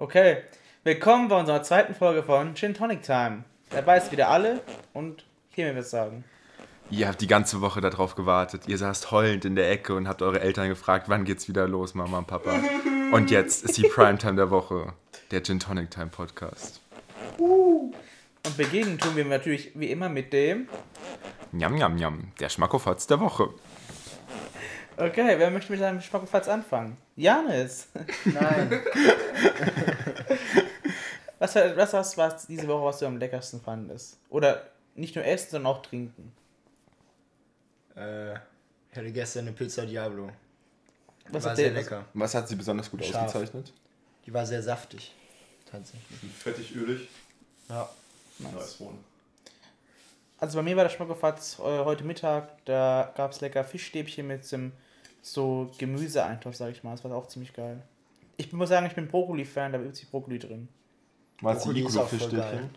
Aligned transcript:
Okay, 0.00 0.44
willkommen 0.84 1.26
bei 1.26 1.40
unserer 1.40 1.64
zweiten 1.64 1.92
Folge 1.92 2.22
von 2.22 2.54
Gin 2.54 2.72
Tonic 2.72 3.02
Time. 3.02 3.42
Dabei 3.70 3.98
ist 3.98 4.12
wieder 4.12 4.28
alle 4.28 4.60
und 4.92 5.24
hier 5.50 5.66
mir 5.66 5.80
was 5.80 5.90
sagen. 5.90 6.22
Ihr 6.88 7.08
habt 7.08 7.20
die 7.20 7.26
ganze 7.26 7.60
Woche 7.60 7.80
darauf 7.80 8.14
gewartet. 8.14 8.68
Ihr 8.68 8.78
saßt 8.78 9.10
heulend 9.10 9.44
in 9.44 9.56
der 9.56 9.68
Ecke 9.72 9.96
und 9.96 10.06
habt 10.06 10.22
eure 10.22 10.38
Eltern 10.38 10.68
gefragt, 10.68 11.08
wann 11.08 11.24
geht's 11.24 11.48
wieder 11.48 11.66
los, 11.66 11.94
Mama 11.94 12.18
und 12.18 12.28
Papa. 12.28 12.60
Und 13.10 13.32
jetzt 13.32 13.64
ist 13.64 13.76
die 13.76 13.88
Primetime 13.88 14.36
der 14.36 14.52
Woche, 14.52 14.92
der 15.32 15.42
Gin 15.42 15.58
Tonic 15.58 15.90
Time 15.90 16.06
Podcast. 16.06 16.80
Und 17.38 18.56
beginnen 18.56 18.98
tun 18.98 19.16
wir 19.16 19.24
natürlich 19.24 19.72
wie 19.74 19.90
immer 19.90 20.08
mit 20.08 20.32
dem. 20.32 20.68
Njam, 21.50 21.74
njam, 21.74 21.96
njam, 21.96 22.32
der 22.38 22.50
Schmackofatz 22.50 23.08
der 23.08 23.18
Woche. 23.18 23.48
Okay, 24.98 25.38
wer 25.38 25.50
möchte 25.50 25.70
mit 25.70 25.80
seinem 25.80 26.00
Schmackofatz 26.00 26.48
anfangen? 26.48 26.96
Janis. 27.16 27.88
Nein. 28.24 28.80
Was, 31.40 31.54
was, 31.54 31.92
was 31.92 32.16
war 32.16 32.36
diese 32.48 32.66
Woche, 32.66 32.84
was 32.84 32.98
du 32.98 33.06
am 33.06 33.16
leckersten 33.16 33.60
fandest? 33.60 34.18
Oder 34.28 34.66
nicht 34.96 35.14
nur 35.14 35.24
essen, 35.24 35.50
sondern 35.50 35.72
auch 35.72 35.82
trinken? 35.82 36.32
äh, 37.98 38.32
ich 38.32 38.96
hatte 38.96 39.12
gestern 39.12 39.46
eine 39.46 39.52
Pizza 39.52 39.84
Diablo. 39.86 40.30
Was 41.30 41.44
war 41.44 41.50
hat 41.50 41.56
sehr 41.56 41.70
lecker. 41.70 42.04
Was 42.14 42.34
hat 42.34 42.48
sie 42.48 42.56
besonders 42.56 42.90
gut 42.90 43.04
Scharf. 43.04 43.26
ausgezeichnet? 43.26 43.72
Die 44.26 44.32
war 44.32 44.46
sehr 44.46 44.62
saftig. 44.62 45.14
Tatsächlich. 45.70 46.18
Fettig, 46.38 46.74
ölig. 46.74 47.08
Ja. 47.68 47.88
Nice 48.38 48.80
one. 48.80 48.98
Also 50.38 50.58
bei 50.58 50.62
mir 50.62 50.76
war 50.76 50.84
der 50.84 50.90
Schmackofatz 50.90 51.58
äh, 51.58 51.62
heute 51.62 52.04
Mittag, 52.04 52.64
da 52.64 53.12
gab 53.16 53.32
es 53.32 53.40
lecker 53.40 53.64
Fischstäbchen 53.64 54.26
mit 54.26 54.44
so, 54.44 54.56
so 55.22 55.70
Gemüseeintopf, 55.78 56.54
sag 56.56 56.70
ich 56.72 56.82
mal. 56.84 56.92
Das 56.92 57.04
war 57.04 57.14
auch 57.14 57.26
ziemlich 57.26 57.52
geil. 57.52 57.82
Ich 58.36 58.52
muss 58.52 58.68
sagen, 58.68 58.86
ich 58.86 58.94
bin 58.94 59.08
Brokkoli-Fan, 59.08 59.72
da 59.72 59.78
ist 59.80 60.10
Brokkoli 60.10 60.38
drin. 60.38 60.68
War 61.40 61.56
es 61.56 61.62
die 61.62 61.68
Brokkoli 61.68 61.86
ist 61.86 61.96
auch 61.96 62.08
voll 62.08 62.18
Iglo-Fischstäbchen? 62.18 62.70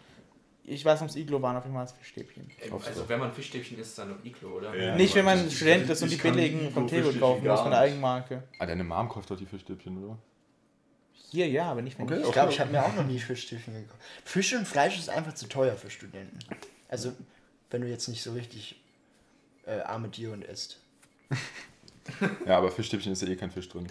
Ich 0.64 0.86
weiß, 0.86 1.00
ums 1.02 1.16
Iglo 1.16 1.42
waren 1.42 1.56
auf 1.58 1.64
jeden 1.64 1.76
Fall 1.76 1.86
das 1.86 1.94
Fischstäbchen. 1.94 2.50
Also 2.72 3.02
so. 3.02 3.10
wenn 3.10 3.20
man 3.20 3.34
Fischstäbchen 3.34 3.80
isst, 3.80 3.98
dann 3.98 4.10
noch 4.10 4.24
Iglo, 4.24 4.58
oder? 4.58 4.76
Ja. 4.76 4.96
Nicht, 4.96 5.16
wenn 5.16 5.26
man 5.26 5.48
ich- 5.48 5.56
Student 5.56 5.90
ist 5.90 6.04
und 6.04 6.12
die 6.12 6.18
billigen 6.18 6.72
vom 6.72 6.88
Table 6.88 7.14
kaufen 7.14 7.46
muss, 7.48 7.60
von 7.62 7.72
der. 7.72 7.80
Eigenmarke. 7.80 8.44
Ah, 8.60 8.66
deine 8.68 8.84
Mom 8.84 9.10
kauft 9.10 9.32
doch 9.32 9.38
die 9.38 9.48
Fischstäbchen, 9.48 10.04
oder? 10.04 10.18
Hier 11.32 11.48
ja, 11.48 11.72
aber 11.72 11.82
nicht 11.82 11.98
wenn 11.98 12.06
Okay. 12.06 12.20
ich. 12.22 12.28
Ich 12.28 12.32
glaube, 12.32 12.52
ich 12.52 12.60
habe 12.60 12.72
mir 12.72 12.84
auch 12.86 12.94
noch 12.94 13.06
nie 13.06 13.18
Fischstäbchen 13.20 13.74
gekauft. 13.74 14.00
Fisch 14.24 14.54
und 14.54 14.68
Fleisch 14.68 15.00
ist 15.00 15.10
einfach 15.10 15.34
zu 15.34 15.48
teuer 15.48 15.76
für 15.76 15.90
Studenten. 15.90 16.38
Also, 16.90 17.14
wenn 17.72 17.82
du 17.82 17.88
jetzt 17.88 18.08
nicht 18.08 18.22
so 18.22 18.34
richtig 18.34 18.80
äh, 19.66 19.80
arme 19.80 20.12
Tiere 20.12 20.34
und 20.34 20.44
isst. 20.44 20.80
Ja, 22.46 22.58
aber 22.58 22.72
Fischstäbchen 22.72 23.12
ist 23.14 23.22
ja 23.22 23.28
eh 23.30 23.36
kein 23.36 23.52
Fisch 23.52 23.70
drin. 23.70 23.88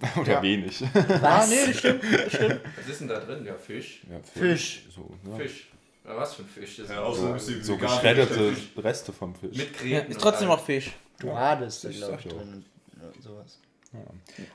Oder 0.20 0.32
Ja. 0.32 0.42
wenig. 0.42 0.82
Ah, 1.22 1.46
nee, 1.48 1.66
das 1.66 1.78
stimmt, 1.78 2.02
das 2.04 2.32
stimmt. 2.34 2.60
Was 2.76 2.88
ist 2.88 3.00
denn 3.00 3.08
da 3.08 3.20
drin? 3.20 3.44
Ja, 3.46 3.54
Fisch. 3.54 4.02
Ja, 4.10 4.18
Fisch. 4.22 4.82
So, 4.94 5.10
ne? 5.24 5.36
Fisch. 5.36 5.68
Oder 6.04 6.16
was 6.18 6.34
für 6.34 6.42
ein 6.42 6.48
Fisch? 6.48 6.76
Das 6.76 6.86
ist 6.86 6.92
Ja, 6.92 7.02
außer 7.02 7.38
So, 7.38 7.52
du 7.52 7.62
so 7.62 7.74
vegan 7.74 7.88
geschredderte 7.88 8.52
Fisch. 8.54 8.70
Reste 8.76 9.12
vom 9.12 9.34
Fisch. 9.34 9.56
mit 9.56 9.70
Ja, 9.84 9.98
Gräten. 10.00 10.12
ist 10.12 10.20
trotzdem 10.20 10.50
auch 10.50 10.64
Fisch. 10.64 10.92
Dorade 11.20 11.64
ist 11.66 11.82
da, 11.84 11.88
Ich 11.88 11.96
glaube 11.98 12.16
ich, 12.18 12.24
ja. 12.24 12.30
drin. 12.32 12.48
Und, 12.52 12.64
ja, 13.02 13.22
sowas. 13.22 13.58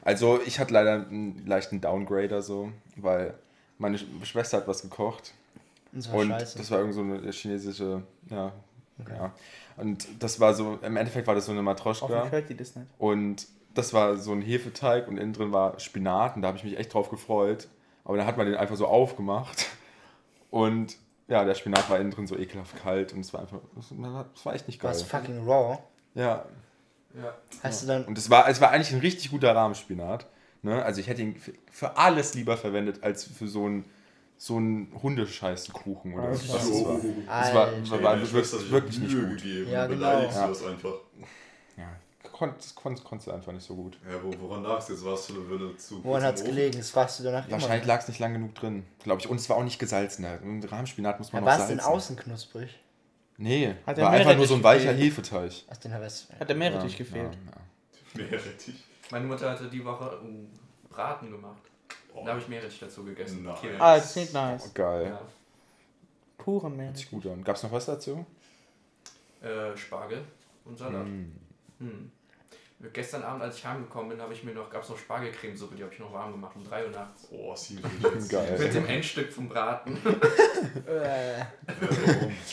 Also 0.04 0.40
ich 0.46 0.60
hatte 0.60 0.74
leider 0.74 0.94
einen 1.08 1.46
leichten 1.48 1.82
Downgrader 1.82 2.42
so, 2.44 2.72
weil 2.96 3.34
meine 3.80 3.98
Sch- 3.98 4.06
Schwester 4.24 4.58
hat 4.58 4.68
was 4.68 4.84
gekocht 4.84 5.34
Und 5.94 6.04
zwar 6.04 6.16
und 6.18 6.28
scheiße. 6.30 6.58
das 6.60 6.70
war 6.70 6.80
irgend 6.80 6.94
so 6.94 7.02
eine 7.02 7.32
chinesische, 7.32 8.04
ja, 8.30 8.54
ja. 9.10 9.32
Und 9.78 10.08
das 10.20 10.40
war 10.40 10.54
so, 10.54 10.78
im 10.82 10.98
Endeffekt 10.98 11.28
war 11.28 11.36
das 11.36 11.46
so 11.46 11.52
eine 11.52 11.62
Matroschka 11.62 12.42
die 12.42 12.56
das 12.56 12.76
nicht. 12.76 12.88
und 13.00 13.48
das 13.74 13.94
war 13.94 14.18
so 14.18 14.34
ein 14.34 14.42
Hefeteig 14.42 15.08
und 15.08 15.18
innen 15.18 15.32
drin 15.34 15.54
war 15.54 15.80
Spinat 15.80 16.36
und 16.36 16.42
da 16.42 16.50
habe 16.50 16.58
ich 16.58 16.64
mich 16.64 16.78
echt 16.78 16.94
drauf 16.94 17.10
gefreut. 17.10 17.70
Aber 18.04 18.18
dann 18.18 18.26
hat 18.26 18.36
man 18.36 18.46
den 18.46 18.56
einfach 18.56 18.76
so 18.76 18.86
aufgemacht 18.88 19.68
und 20.50 20.98
ja, 21.28 21.46
der 21.46 21.56
Spinat 21.56 21.90
war 21.90 22.00
innen 22.00 22.12
drin 22.12 22.28
so 22.28 22.38
ekelhaft 22.38 22.76
kalt 22.84 23.14
und 23.14 23.22
es 23.22 23.34
war 23.34 23.42
einfach, 23.42 23.60
es 24.36 24.46
war 24.46 24.54
echt 24.54 24.68
nicht 24.68 24.82
geil. 24.82 24.92
War 24.92 24.96
es 24.98 25.04
fucking 25.04 25.48
raw? 25.48 25.78
Ja, 26.16 26.46
Ja. 27.16 27.34
Hast 27.64 27.84
du 27.84 27.88
dann. 27.88 28.06
Und 28.06 28.18
es 28.18 28.30
war, 28.30 28.50
es 28.50 28.60
war 28.60 28.72
eigentlich 28.72 28.92
ein 28.94 29.00
richtig 29.00 29.32
guter 29.32 29.56
Rahmspinat. 29.56 30.26
Ne? 30.62 30.84
Also 30.84 31.00
ich 31.00 31.08
hätte 31.08 31.22
ihn 31.22 31.36
für, 31.38 31.54
für 31.72 31.98
alles 31.98 32.34
lieber 32.34 32.58
verwendet, 32.58 33.04
als 33.04 33.24
für 33.24 33.48
so 33.48 33.66
einen 33.66 33.86
so 34.44 34.56
einen 34.58 34.92
Hundescheißkuchen 35.04 36.16
oder 36.16 36.24
Alter. 36.24 36.34
was 36.34 36.48
das 36.48 36.54
war. 36.84 37.00
So. 37.00 37.14
Das 37.28 37.54
war, 37.54 37.72
das 37.72 37.92
Ey, 37.92 38.04
war 38.04 38.26
Schwester 38.26 38.58
hat 38.58 38.72
wirklich, 38.72 39.00
nicht 39.00 39.14
Mühe 39.14 39.28
gut. 39.28 39.38
gegeben. 39.38 39.70
Ja, 39.72 39.86
genau. 39.86 39.98
Beleidigst 40.00 40.36
Ja. 40.38 40.44
du 40.48 40.54
das 40.54 40.66
einfach. 40.66 40.94
Ja, 41.78 41.90
konntest 42.32 42.76
konnt, 42.76 43.04
konntest 43.04 43.28
du 43.28 43.32
einfach 43.34 43.52
nicht 43.52 43.64
so 43.68 43.76
gut. 43.76 44.00
Ja, 44.10 44.18
wo, 44.24 44.34
woran 44.40 44.64
lag 44.64 44.80
es 44.80 44.90
jetzt? 44.90 45.06
Warst 45.06 45.30
du 45.30 45.34
du 45.36 45.78
zu 45.78 46.04
Woran 46.04 46.24
hat 46.24 46.36
es 46.36 46.42
im 46.42 46.48
gelegen? 46.48 46.78
Das 46.80 46.96
warst 46.96 47.20
du 47.20 47.24
danach 47.24 47.52
Wahrscheinlich 47.52 47.86
lag 47.86 48.02
es 48.02 48.08
nicht 48.08 48.20
lang 48.20 48.34
genug 48.34 48.56
drin, 48.56 48.84
glaube 49.04 49.22
ich. 49.22 49.30
Und 49.30 49.40
es 49.40 49.48
war 49.48 49.58
auch 49.58 49.64
nicht 49.64 49.78
gesalzen. 49.78 50.26
Ein 50.26 50.64
Rahmspinat 50.64 51.20
muss 51.20 51.32
man 51.32 51.44
Ja, 51.44 51.46
noch 51.46 51.48
war 51.48 51.54
es 51.64 51.68
salzen. 51.68 51.78
denn 51.78 51.86
außen 51.86 52.16
knusprig? 52.16 52.80
Nee, 53.38 53.76
Hat 53.86 53.98
der 53.98 54.06
war 54.06 54.12
einfach 54.12 54.36
nur 54.36 54.48
so 54.48 54.56
ein 54.56 54.64
weicher 54.64 54.94
gefehlt? 54.94 55.12
Hefeteig. 55.18 55.52
Aus 55.70 55.80
den. 55.80 55.94
Hat 55.94 56.50
der 56.50 56.56
Meerrettich 56.56 56.94
Ja, 56.94 56.98
gefehlt. 56.98 57.38
Ja, 57.46 58.22
ja. 58.22 58.26
Meerrettich. 58.28 58.84
Meine 59.12 59.26
Mutter 59.28 59.52
hatte 59.52 59.70
die 59.70 59.86
Woche 59.86 60.20
einen 60.20 60.50
Braten 60.90 61.30
gemacht. 61.30 61.62
Oh, 62.14 62.24
Da 62.26 62.32
habe 62.32 62.42
ich 62.42 62.48
Meerrettich 62.48 62.80
dazu 62.80 63.04
gegessen. 63.04 63.48
Kiel. 63.60 63.76
Ah, 63.80 63.96
das 63.98 64.14
klingt 64.14 64.34
nice. 64.34 64.66
Oh, 64.68 64.72
geil. 64.74 65.06
Ja. 65.08 65.22
Puren 66.38 66.64
Hört 66.72 66.78
Meerrettich. 66.78 67.02
sich 67.04 67.12
gut 67.12 67.26
an. 67.28 67.44
Gab 67.44 67.56
es 67.56 67.64
noch 67.64 67.72
was 67.72 67.86
dazu? 67.86 68.26
Äh, 69.42 69.76
Spargel 69.78 70.24
und 70.66 70.78
Salat. 70.78 71.06
Mm. 71.06 71.32
Hm. 71.80 72.12
Gestern 72.94 73.22
Abend, 73.22 73.44
als 73.44 73.58
ich 73.58 73.66
heimgekommen 73.66 74.10
bin, 74.10 74.20
habe 74.22 74.34
ich 74.34 74.44
mir 74.44 74.54
noch, 74.56 74.68
gab 74.72 74.82
es 74.82 74.90
noch 74.90 74.98
Spargelcremesuppe, 74.98 75.76
die 75.76 75.84
habe 75.84 75.94
ich 75.94 76.00
noch 76.00 76.12
warm 76.12 76.32
gemacht 76.32 76.56
um 76.56 76.64
3 76.68 76.86
Uhr 76.86 76.90
nachts. 76.92 77.28
Oh, 77.32 77.56
sie 77.56 77.80
Geil. 78.30 78.58
Mit 78.58 78.74
dem 78.74 78.88
Endstück 78.88 79.32
vom 79.32 79.48
Braten. 79.48 79.98
Äh? 80.88 81.44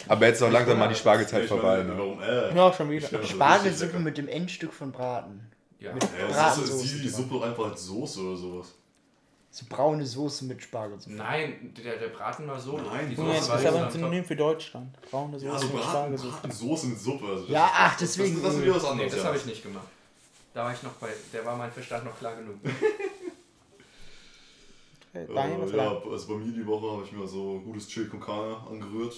Aber 0.09 0.27
jetzt 0.27 0.37
ist 0.37 0.43
auch 0.43 0.51
langsam 0.51 0.79
mal 0.79 0.89
die 0.89 0.95
Spargelzeit 0.95 1.45
vorbei. 1.47 1.83
Ne? 1.83 1.97
Warum? 1.97 2.21
Äh. 2.23 2.55
Ja, 2.55 2.73
schon 2.73 2.91
wieder. 2.91 3.23
Spargelsuppe 3.23 3.99
mit 3.99 4.17
dem 4.19 4.29
Endstück 4.29 4.73
von 4.73 4.93
Braten. 4.93 5.51
Ja. 5.79 5.93
Mit 5.93 6.03
Ja, 6.05 6.09
es 6.09 6.29
ist, 6.29 6.37
Bratensoße. 6.37 6.85
ist 6.85 7.05
die. 7.05 7.09
Suppe 7.09 7.35
doch 7.35 7.43
einfach 7.43 7.65
als 7.71 7.85
Soße 7.85 8.21
oder 8.21 8.37
sowas. 8.37 8.75
So 9.51 9.65
braune 9.69 10.05
Soße 10.07 10.45
mit 10.45 10.63
Spargelsuppe. 10.63 11.17
Nein, 11.17 11.73
der, 11.83 11.97
der 11.99 12.09
Braten 12.09 12.47
war 12.47 12.61
so. 12.61 12.77
Nein, 12.79 13.09
die 13.11 13.17
hast 13.17 13.41
das 13.41 13.49
war 13.49 13.59
ist 13.61 13.67
aber 13.67 13.79
ein 13.85 13.91
so 13.91 13.99
Synonym 13.99 14.25
für 14.25 14.37
Deutschland. 14.37 15.01
Braune 15.11 15.39
Soße 15.41 15.47
Ja, 15.53 15.59
so 15.59 15.67
mit 15.67 15.75
Braten, 15.77 15.89
Spargelsuppe. 15.91 16.33
Bratensoße 16.33 16.87
mit 16.89 17.01
Suppe. 17.01 17.27
Also 17.27 17.43
das- 17.45 17.51
Ja, 17.51 17.71
ach, 17.73 17.91
das- 17.93 18.01
deswegen. 18.01 18.35
Das, 18.35 18.43
das 18.45 18.55
ist 18.55 18.63
wieder 18.63 18.75
was 18.77 18.83
Nee, 18.83 18.89
anderes. 18.91 19.15
das 19.15 19.25
habe 19.25 19.37
ich 19.37 19.47
nicht 19.47 19.63
gemacht. 19.63 19.87
Da 20.55 20.65
war 20.65 20.73
ich 20.75 20.83
noch 20.83 20.93
bei, 20.93 21.09
der 21.33 21.45
war 21.47 21.57
mein 21.57 21.73
Verstand 21.73 22.05
noch 22.05 22.19
klar 22.19 22.37
genug. 22.37 22.57
Okay, 25.15 25.27
Daniel, 25.35 25.69
Äh, 25.73 25.77
ja, 25.77 25.87
war 26.05 26.13
also 26.13 26.29
bei 26.29 26.35
mir 26.45 26.53
die 26.53 26.67
Woche 26.67 26.93
habe 26.93 27.03
ich 27.05 27.13
mir 27.13 27.27
so 27.27 27.59
gutes 27.61 27.89
Chili 27.89 28.09
con 28.09 28.21
Carne 28.21 28.57
angerührt. 28.71 29.15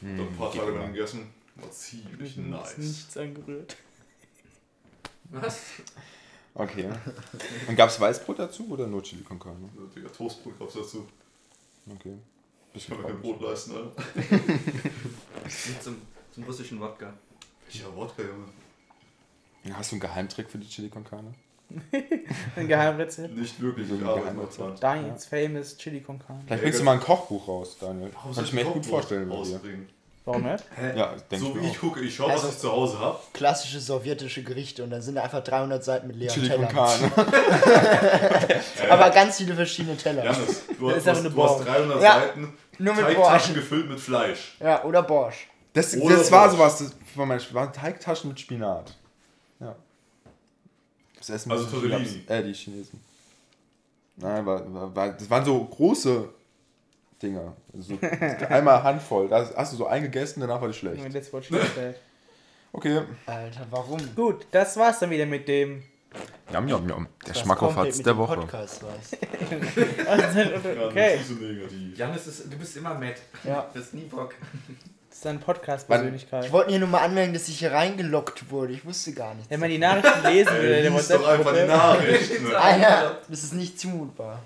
Hm, 0.00 0.16
Dann 0.18 0.26
ein 0.28 0.36
paar 0.36 0.52
Tage 0.52 0.72
lang 0.72 0.92
gegessen. 0.92 1.32
War 1.54 1.70
ziemlich 1.70 2.36
nice. 2.36 2.76
nichts 2.78 3.16
angerührt. 3.16 3.76
Was? 5.30 5.60
Okay. 6.54 6.88
Und 7.68 7.76
gab 7.76 7.88
es 7.90 8.00
Weißbrot 8.00 8.38
dazu 8.38 8.68
oder 8.70 8.86
nur 8.86 9.02
Chili 9.02 9.22
con 9.22 9.38
Carne? 9.38 9.68
Also, 9.76 9.86
Digga, 9.88 10.08
Toastbrot 10.08 10.58
gab's 10.58 10.74
dazu. 10.74 11.06
Okay. 11.94 12.14
Ich 12.74 12.86
kann 12.88 12.98
mir 13.00 13.04
kein 13.08 13.20
Brot 13.20 13.40
leisten, 13.40 13.72
Alter. 13.76 14.02
Zum, 15.80 15.96
zum 16.32 16.44
russischen 16.44 16.80
Wodka. 16.80 17.12
Welcher 17.66 17.94
Wodka, 17.96 18.22
Junge? 18.22 19.74
Hast 19.76 19.90
du 19.92 19.94
einen 19.96 20.00
Geheimtrick 20.00 20.50
für 20.50 20.58
die 20.58 20.68
Chili 20.68 20.88
con 20.88 21.04
Carne? 21.04 21.34
Ein 22.56 22.66
Geheimrezept. 22.66 23.36
Nicht 23.36 23.60
wirklich, 23.60 23.88
So 23.88 23.94
ein 23.94 24.00
Geheimrezept. 24.00 24.82
Daniels 24.82 25.26
famous 25.26 25.76
Chili 25.76 26.00
con 26.00 26.18
Carne. 26.18 26.42
Vielleicht 26.46 26.60
Ja, 26.62 26.64
bringst 26.64 26.80
du 26.80 26.84
mal 26.84 26.92
ein 26.92 27.00
Kochbuch 27.00 27.46
raus, 27.46 27.76
Daniel. 27.78 28.10
Warum 28.14 28.24
Kann 28.26 28.34
soll 28.34 28.44
ich 28.44 28.52
mir 28.54 28.60
echt 28.62 28.72
gut 28.72 28.86
vorstellen 28.86 29.28
bei 29.28 29.34
dir. 29.34 29.40
rausbringen? 29.54 29.88
Warum 30.28 30.42
nicht? 30.42 30.62
Ja, 30.94 31.14
denke 31.30 31.44
So 31.46 31.56
ich 31.56 31.62
wie 31.62 31.66
ich 31.68 31.78
gucke, 31.80 32.00
ich 32.00 32.14
schaue, 32.14 32.28
was 32.28 32.36
Also- 32.42 32.48
ich 32.48 32.58
zu 32.58 32.70
Hause 32.70 32.98
habe. 32.98 33.18
Klassische 33.32 33.80
sowjetische 33.80 34.42
Gerichte 34.42 34.84
und 34.84 34.90
dann 34.90 35.00
sind 35.00 35.14
da 35.14 35.22
einfach 35.22 35.42
300 35.42 35.82
Seiten 35.82 36.06
mit 36.06 36.16
leeren 36.16 36.34
Chili 36.34 36.48
Tellern. 36.48 36.68
Carne. 36.68 37.10
Aber 38.90 39.10
ganz 39.10 39.38
viele 39.38 39.54
verschiedene 39.54 39.96
Teller. 39.96 40.24
Janis, 40.24 40.62
du, 40.78 40.88
Das 40.90 40.96
hast, 40.98 41.02
ist 41.06 41.08
aber 41.08 41.14
du, 41.14 41.18
eine 41.20 41.28
hast 41.28 41.34
Borscht. 41.34 41.68
300 41.68 42.02
Ja, 42.02 42.20
Seiten 42.20 42.52
nur 42.78 42.94
mit 42.94 43.04
Teigtaschen 43.04 43.22
Borscht. 43.24 43.54
gefüllt 43.54 43.88
mit 43.88 44.00
Fleisch. 44.00 44.56
Ja, 44.60 44.84
oder 44.84 45.02
Borsch. 45.02 45.48
Das, 45.72 45.96
Oder 45.96 46.16
das 46.16 46.30
war 46.30 46.48
Borscht. 46.48 46.58
sowas, 46.58 46.78
das 46.78 47.16
war 47.16 47.26
meine 47.26 47.42
waren 47.52 47.72
Teigtaschen 47.72 48.28
mit 48.30 48.40
Spinat. 48.40 48.94
Ja. 49.60 49.74
Das 51.18 51.30
Essen 51.30 51.52
Also 51.52 51.66
Tortellini. 51.66 52.24
Äh, 52.26 52.42
die 52.42 52.52
Chinesen. 52.54 53.00
Nein, 54.16 54.44
war, 54.44 54.74
war, 54.74 54.94
war, 54.96 55.08
das 55.10 55.28
waren 55.30 55.44
so 55.44 55.64
große 55.64 56.28
Dinger. 57.22 57.56
Also 57.74 57.94
so 57.96 58.46
einmal 58.48 58.82
Handvoll. 58.82 59.28
Da 59.28 59.48
hast 59.56 59.72
du 59.72 59.76
so 59.76 59.86
eingegessen, 59.86 60.40
danach 60.40 60.60
war 60.60 60.68
das 60.68 60.76
schlecht. 60.76 60.98
Junge, 60.98 61.10
das 61.10 61.32
wurde 61.32 61.46
schon 61.46 61.58
erzählt. 61.58 61.96
Okay. 62.72 63.02
Alter, 63.26 63.66
warum? 63.70 63.98
Gut, 64.14 64.46
das 64.50 64.76
war's 64.76 64.98
dann 64.98 65.10
wieder 65.10 65.26
mit 65.26 65.48
dem. 65.48 65.82
Jam, 66.52 66.66
jam, 66.68 66.88
jam. 66.88 67.06
Der 67.26 67.84
mit 67.84 68.06
der 68.06 68.16
Woche. 68.16 68.36
Podcast. 68.36 68.82
Ja, 70.08 70.86
okay, 70.86 71.16
ist. 71.16 71.98
Janis, 71.98 72.44
du 72.48 72.56
bist 72.56 72.76
immer 72.76 72.94
mad. 72.94 73.14
Ja. 73.44 73.66
Du 73.74 73.80
hast 73.80 73.94
nie 73.94 74.04
Bock. 74.04 74.34
das 75.08 75.18
ist 75.18 75.26
eine 75.26 75.38
Podcast-Persönlichkeit. 75.38 76.46
Ich 76.46 76.52
wollte 76.52 76.70
hier 76.70 76.78
nur 76.78 76.88
mal 76.88 77.00
anmerken, 77.02 77.34
dass 77.34 77.48
ich 77.48 77.58
hier 77.58 77.72
reingelockt 77.72 78.50
wurde. 78.50 78.72
Ich 78.72 78.84
wusste 78.86 79.12
gar 79.12 79.34
nichts. 79.34 79.50
Wenn 79.50 79.60
man 79.60 79.68
die 79.70 79.78
Nachrichten 79.78 80.22
lesen 80.26 80.52
will, 80.54 80.72
Ey, 80.72 80.82
der 80.82 80.90
lies 80.90 81.08
doch 81.08 81.26
einfach 81.28 81.54
die. 81.54 81.66
Nachrichten. 81.66 82.54
Alter, 82.54 83.18
das 83.28 83.42
ist 83.42 83.54
nicht 83.54 83.78
zumutbar. 83.78 84.40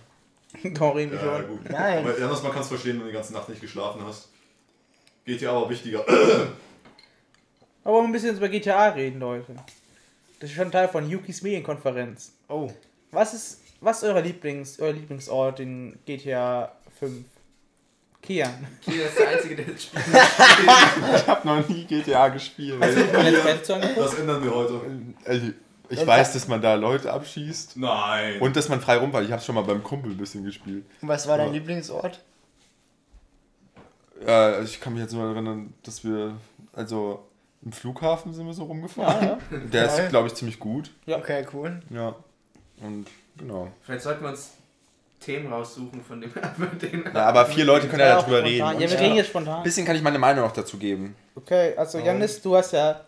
Doch, 0.75 0.97
irgendwie 0.97 1.17
Ja, 1.17 1.39
schon. 1.39 1.49
gut. 1.49 1.71
Nein. 1.71 1.99
Aber 1.99 2.15
anders, 2.23 2.43
man 2.43 2.53
kann 2.53 2.63
es 2.63 2.69
verstehen, 2.69 2.95
wenn 2.97 3.01
du 3.01 3.07
die 3.07 3.13
ganze 3.13 3.33
Nacht 3.33 3.49
nicht 3.49 3.61
geschlafen 3.61 4.03
hast. 4.07 4.29
GTA 5.25 5.53
aber 5.53 5.71
wichtiger. 5.71 6.05
Aber 7.85 8.01
ein 8.03 8.13
bisschen 8.13 8.37
über 8.37 8.49
GTA 8.49 8.91
reden, 8.91 9.19
Leute. 9.19 9.57
Das 10.39 10.51
ist 10.51 10.55
schon 10.57 10.71
Teil 10.71 10.87
von 10.89 11.09
Yukis 11.11 11.43
Medienkonferenz. 11.43 12.33
Oh. 12.49 12.71
Was 13.11 13.35
ist, 13.35 13.61
was 13.81 13.99
ist 13.99 14.05
euer, 14.05 14.21
Lieblings, 14.21 14.79
euer 14.79 14.93
Lieblingsort 14.93 15.59
in 15.59 15.99
GTA 16.07 16.71
5? 17.01 17.25
Kian. 18.23 18.67
Hier 18.83 19.07
ist 19.07 19.19
der 19.19 19.29
Einzige, 19.31 19.57
der 19.57 19.65
das 19.67 19.83
spielt. 19.83 20.05
Ich 20.07 21.27
habe 21.27 21.45
noch 21.49 21.69
nie 21.69 21.85
GTA 21.87 22.29
gespielt. 22.29 22.81
Hast 22.81 22.97
du? 23.69 23.81
Das 23.97 24.15
ändern 24.15 24.45
wir 24.45 24.55
heute. 24.55 24.81
Ich 25.89 26.07
weiß, 26.07 26.29
da- 26.33 26.39
dass 26.39 26.49
man 26.49 26.63
da 26.63 26.75
Leute 26.75 27.13
abschießt 27.13 27.77
Nein. 27.77 28.41
und 28.41 28.57
dass 28.57 28.69
man 28.69 28.81
frei 28.81 28.97
rumfällt. 28.97 29.27
Ich 29.27 29.33
habe 29.33 29.43
schon 29.43 29.55
mal 29.55 29.63
beim 29.63 29.83
Kumpel 29.83 30.13
ein 30.13 30.17
bisschen 30.17 30.45
gespielt. 30.45 30.85
Und 31.03 31.09
was 31.09 31.27
war 31.29 31.37
dein 31.37 31.49
Ja. 31.49 31.53
Lieblingsort? 31.55 32.21
Ja, 34.27 34.61
ich 34.61 34.81
kann 34.81 34.93
mich 34.93 35.03
jetzt 35.03 35.13
nur 35.13 35.29
erinnern, 35.33 35.75
dass 35.83 36.05
wir, 36.05 36.35
also 36.73 37.25
im 37.65 37.73
Flughafen 37.73 38.33
sind 38.33 38.47
wir 38.47 38.55
so 38.55 38.65
rumgefahren. 38.65 39.27
Ja, 39.29 39.39
Der 39.73 39.87
Geil. 39.87 40.05
ist, 40.05 40.11
glaube 40.11 40.29
ich, 40.29 40.35
ziemlich 40.35 40.59
gut. 40.59 40.91
Ja. 41.07 41.19
Okay, 41.19 41.47
cool. 41.53 41.81
Ja. 41.91 42.15
Und 42.81 43.07
genau. 43.37 43.69
Vielleicht 43.83 44.03
sollten 44.03 44.23
wir 44.23 44.31
uns 44.31 44.53
Themen 45.21 45.53
raussuchen, 45.53 46.03
von 46.03 46.21
dem. 46.21 46.33
Na, 47.13 47.27
aber 47.27 47.47
vier 47.47 47.65
Leute 47.65 47.87
können 47.89 48.01
ja 48.01 48.09
Ja, 48.09 48.21
darüber 48.21 48.43
reden. 48.43 48.59
Ja, 48.59 48.79
wir 48.79 48.91
reden 49.01 49.15
jetzt 49.15 49.29
spontan. 49.29 49.59
ein 49.59 49.63
bisschen 49.63 49.87
kann 49.87 49.95
ich 49.97 50.03
meine 50.03 50.19
Meinung 50.19 50.45
noch 50.45 50.53
dazu 50.53 50.77
geben. 50.79 51.15
Okay, 51.37 51.75
also 51.77 51.99
Janis, 51.99 52.43
du 52.43 52.57
hast 52.57 52.73
ja, 52.73 53.01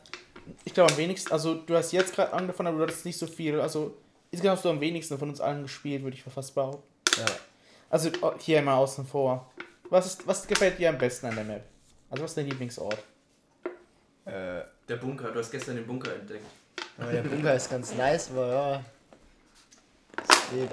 ich 0.65 0.75
glaube 0.75 0.93
am 0.93 0.99
wenigsten, 0.99 1.33
also 1.33 1.55
du 1.55 1.75
hast 1.77 1.93
jetzt 1.93 2.15
gerade 2.15 2.33
angefangen, 2.33 2.69
aber 2.69 2.79
du 2.79 2.83
hattest 2.85 3.05
nicht 3.05 3.19
so 3.19 3.27
viel. 3.27 3.61
Also 3.61 3.97
insgesamt 4.31 4.57
hast 4.59 4.65
du 4.65 4.71
am 4.71 4.81
wenigsten 4.81 5.19
von 5.19 5.29
uns 5.29 5.41
allen 5.41 5.63
gespielt, 5.63 6.03
würde 6.03 6.17
ich 6.17 6.23
fast 6.23 6.55
behaupten. 6.55 6.83
Ja. 7.17 7.27
Also 7.91 8.11
oh, 8.23 8.33
hier 8.39 8.61
mal 8.63 8.77
außen 8.77 9.07
vor. 9.07 9.51
Was, 9.91 10.07
ist, 10.07 10.27
was 10.27 10.47
gefällt 10.47 10.79
dir 10.79 10.89
am 10.89 10.99
besten 10.99 11.27
an 11.27 11.35
der 11.37 11.45
Map? 11.45 11.65
Also 12.11 12.25
was 12.25 12.31
ist 12.33 12.37
dein 12.39 12.47
Lieblingsort? 12.49 12.99
Äh, 14.25 14.63
Der 14.89 14.97
Bunker, 14.97 15.31
du 15.31 15.39
hast 15.39 15.51
gestern 15.51 15.77
den 15.77 15.87
Bunker 15.87 16.15
entdeckt. 16.15 16.45
aber 16.99 17.13
der 17.13 17.23
Bunker 17.23 17.55
ist 17.55 17.71
ganz 17.71 17.95
nice, 17.95 18.31
aber 18.31 18.49
ja. 18.49 18.85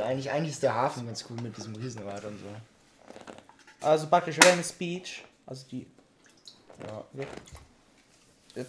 Eigentlich, 0.06 0.29
eigentlich 0.29 0.51
ist 0.53 0.63
der 0.63 0.73
Hafen 0.75 1.06
ganz 1.07 1.25
cool 1.29 1.38
mit 1.41 1.56
diesem 1.57 1.75
Riesenrad 1.75 2.23
und 2.25 2.38
so. 2.39 3.85
Also 3.85 4.07
praktisch 4.07 4.38
Venice 4.38 4.71
Beach, 4.73 5.23
also 5.45 5.65
die, 5.69 5.88
Ja. 6.88 7.03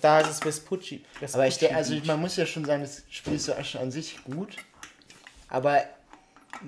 Da 0.00 0.20
ist 0.20 0.30
es 0.30 0.40
Vespucci. 0.40 1.04
Aber 1.32 1.46
ich 1.46 1.58
denke, 1.58 1.76
also 1.76 1.94
man 2.04 2.20
muss 2.20 2.36
ja 2.36 2.46
schon 2.46 2.64
sagen, 2.64 2.82
das 2.82 3.02
Spiel 3.10 3.34
ist 3.34 3.48
ja 3.48 3.62
schon 3.64 3.80
an 3.80 3.90
sich 3.90 4.22
gut. 4.24 4.56
Aber 5.48 5.82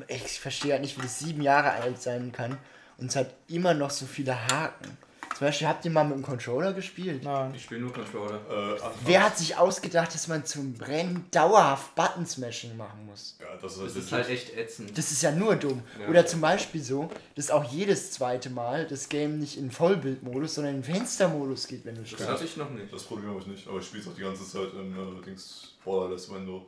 ich 0.09 0.41
verstehe 0.41 0.73
halt 0.73 0.83
nicht, 0.83 0.97
wie 0.99 1.03
das 1.03 1.19
sieben 1.19 1.43
Jahre 1.43 1.71
alt 1.71 2.01
sein 2.03 2.33
kann 2.33 2.59
und 2.99 3.11
es 3.11 3.17
hat 3.17 3.35
immer 3.49 3.75
noch 3.75 3.91
so 3.91 4.07
viele 4.07 4.49
Haken. 4.49 4.97
Zum 5.37 5.49
Beispiel, 5.49 5.67
habt 5.67 5.85
ihr 5.85 5.91
mal 5.91 6.05
mit 6.05 6.17
dem 6.17 6.23
Controller 6.23 6.73
gespielt? 6.73 7.25
Nein. 7.25 7.53
Ich 7.57 7.65
spiele 7.65 7.81
nur 7.81 7.93
Controller. 7.93 8.37
Äh, 8.77 8.81
Wer 9.05 9.25
hat 9.25 9.37
sich 9.37 9.57
ausgedacht, 9.57 10.15
dass 10.15 10.29
man 10.29 10.45
zum 10.45 10.75
Brennen 10.75 11.27
dauerhaft 11.33 11.95
Button-Smashing 11.97 12.77
machen 12.77 13.05
muss? 13.07 13.37
Ja, 13.41 13.47
das 13.61 13.77
ist, 13.77 13.81
Das 13.83 13.93
halt 13.95 13.97
ist 14.05 14.13
halt 14.13 14.29
echt 14.29 14.57
ätzend. 14.57 14.97
Das 14.97 15.11
ist 15.11 15.23
ja 15.23 15.33
nur 15.33 15.57
dumm. 15.57 15.83
Ja. 16.01 16.07
Oder 16.09 16.25
zum 16.25 16.41
Beispiel 16.41 16.83
so, 16.83 17.11
dass 17.35 17.51
auch 17.51 17.65
jedes 17.65 18.13
zweite 18.13 18.49
Mal 18.49 18.87
das 18.87 19.09
Game 19.09 19.39
nicht 19.41 19.59
in 19.59 19.73
Vollbildmodus, 19.73 20.55
sondern 20.55 20.77
in 20.77 20.85
Fenstermodus 20.85 21.67
geht, 21.67 21.85
wenn 21.85 21.97
du 21.97 22.03
Das 22.03 22.11
spielst. 22.11 22.29
hatte 22.31 22.45
ich 22.45 22.57
noch 22.57 22.71
nicht. 22.71 22.93
Das 22.93 23.03
Problem 23.03 23.31
habe 23.31 23.41
ich 23.41 23.47
nicht, 23.49 23.67
aber 23.67 23.79
ich 23.81 23.87
spiele 23.87 24.03
es 24.05 24.09
auch 24.09 24.15
die 24.15 24.23
ganze 24.23 24.49
Zeit 24.49 24.73
in 24.73 24.93
äh, 24.93 25.25
Dings 25.25 25.73
Borderless 25.85 26.31
Window. 26.33 26.65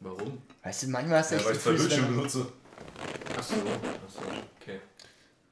Warum? 0.00 0.38
Weißt 0.64 0.82
du, 0.82 0.88
manchmal 0.88 1.18
hast 1.20 1.30
du 1.30 1.36
Ja, 1.36 1.40
echt 1.40 1.46
weil 1.48 1.54
das 1.54 1.62
ich 1.62 1.62
zwei 1.64 1.72
Bildschirme 1.76 2.08
benutze. 2.16 2.46
Achso, 3.36 3.54
achso, 3.54 4.20
okay. 4.60 4.80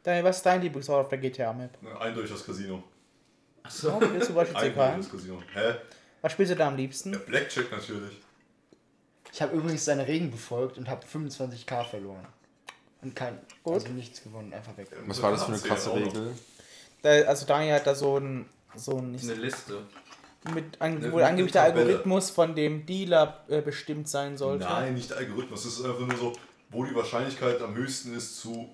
Daniel, 0.06 0.24
was 0.24 0.36
ist 0.36 0.46
dein 0.46 0.62
Lieblingsort 0.62 1.02
auf 1.04 1.08
der 1.08 1.18
GTA-Map? 1.18 1.82
Ne, 1.82 2.00
Eindeutig 2.00 2.30
das 2.30 2.46
Casino. 2.46 2.80
Achso. 3.64 4.00
Willst 4.00 4.30
du 4.30 4.38
Eindeutig 4.38 4.76
rein? 4.76 4.98
das 5.00 5.10
Casino. 5.10 5.42
Hä? 5.52 5.74
Was 6.22 6.32
spielst 6.32 6.52
du 6.52 6.56
da 6.56 6.68
am 6.68 6.74
Ja, 6.74 6.76
liebsten? 6.76 7.10
Blackjack 7.26 7.72
natürlich. 7.72 8.20
Ich 9.32 9.42
habe 9.42 9.56
übrigens 9.56 9.84
seine 9.84 10.06
Regeln 10.06 10.30
befolgt 10.30 10.78
und 10.78 10.88
habe 10.88 11.04
25k 11.04 11.84
verloren. 11.84 12.24
Und 13.02 13.16
kein, 13.16 13.38
Gut. 13.64 13.74
also 13.74 13.88
nichts 13.88 14.22
gewonnen, 14.22 14.54
einfach 14.54 14.76
weg. 14.76 14.86
Was 15.06 15.20
war 15.20 15.32
das 15.32 15.42
für 15.42 15.52
eine 15.52 15.60
krasse. 15.60 15.92
Regel? 15.92 16.32
Da, 17.02 17.10
also 17.22 17.44
Daniel 17.44 17.74
hat 17.74 17.86
da 17.88 17.94
so 17.96 18.16
ein, 18.18 18.46
so 18.76 18.98
ein, 18.98 19.18
Eine 19.20 19.34
Liste. 19.34 19.82
mit, 20.54 20.80
an, 20.80 20.98
Eine 20.98 21.12
wo 21.12 21.18
angeblich 21.18 21.52
der 21.52 21.66
Tabelle. 21.66 21.86
Algorithmus 21.86 22.30
von 22.30 22.54
dem 22.54 22.86
Dealer 22.86 23.44
äh, 23.48 23.60
bestimmt 23.60 24.08
sein 24.08 24.36
sollte. 24.36 24.64
Nein, 24.64 24.94
nicht 24.94 25.10
der 25.10 25.16
Algorithmus. 25.18 25.64
Es 25.64 25.80
ist 25.80 25.84
einfach 25.84 26.06
nur 26.06 26.16
so, 26.16 26.32
wo 26.70 26.84
die 26.84 26.94
Wahrscheinlichkeit 26.94 27.60
am 27.60 27.74
höchsten 27.74 28.14
ist 28.16 28.38
zu 28.40 28.70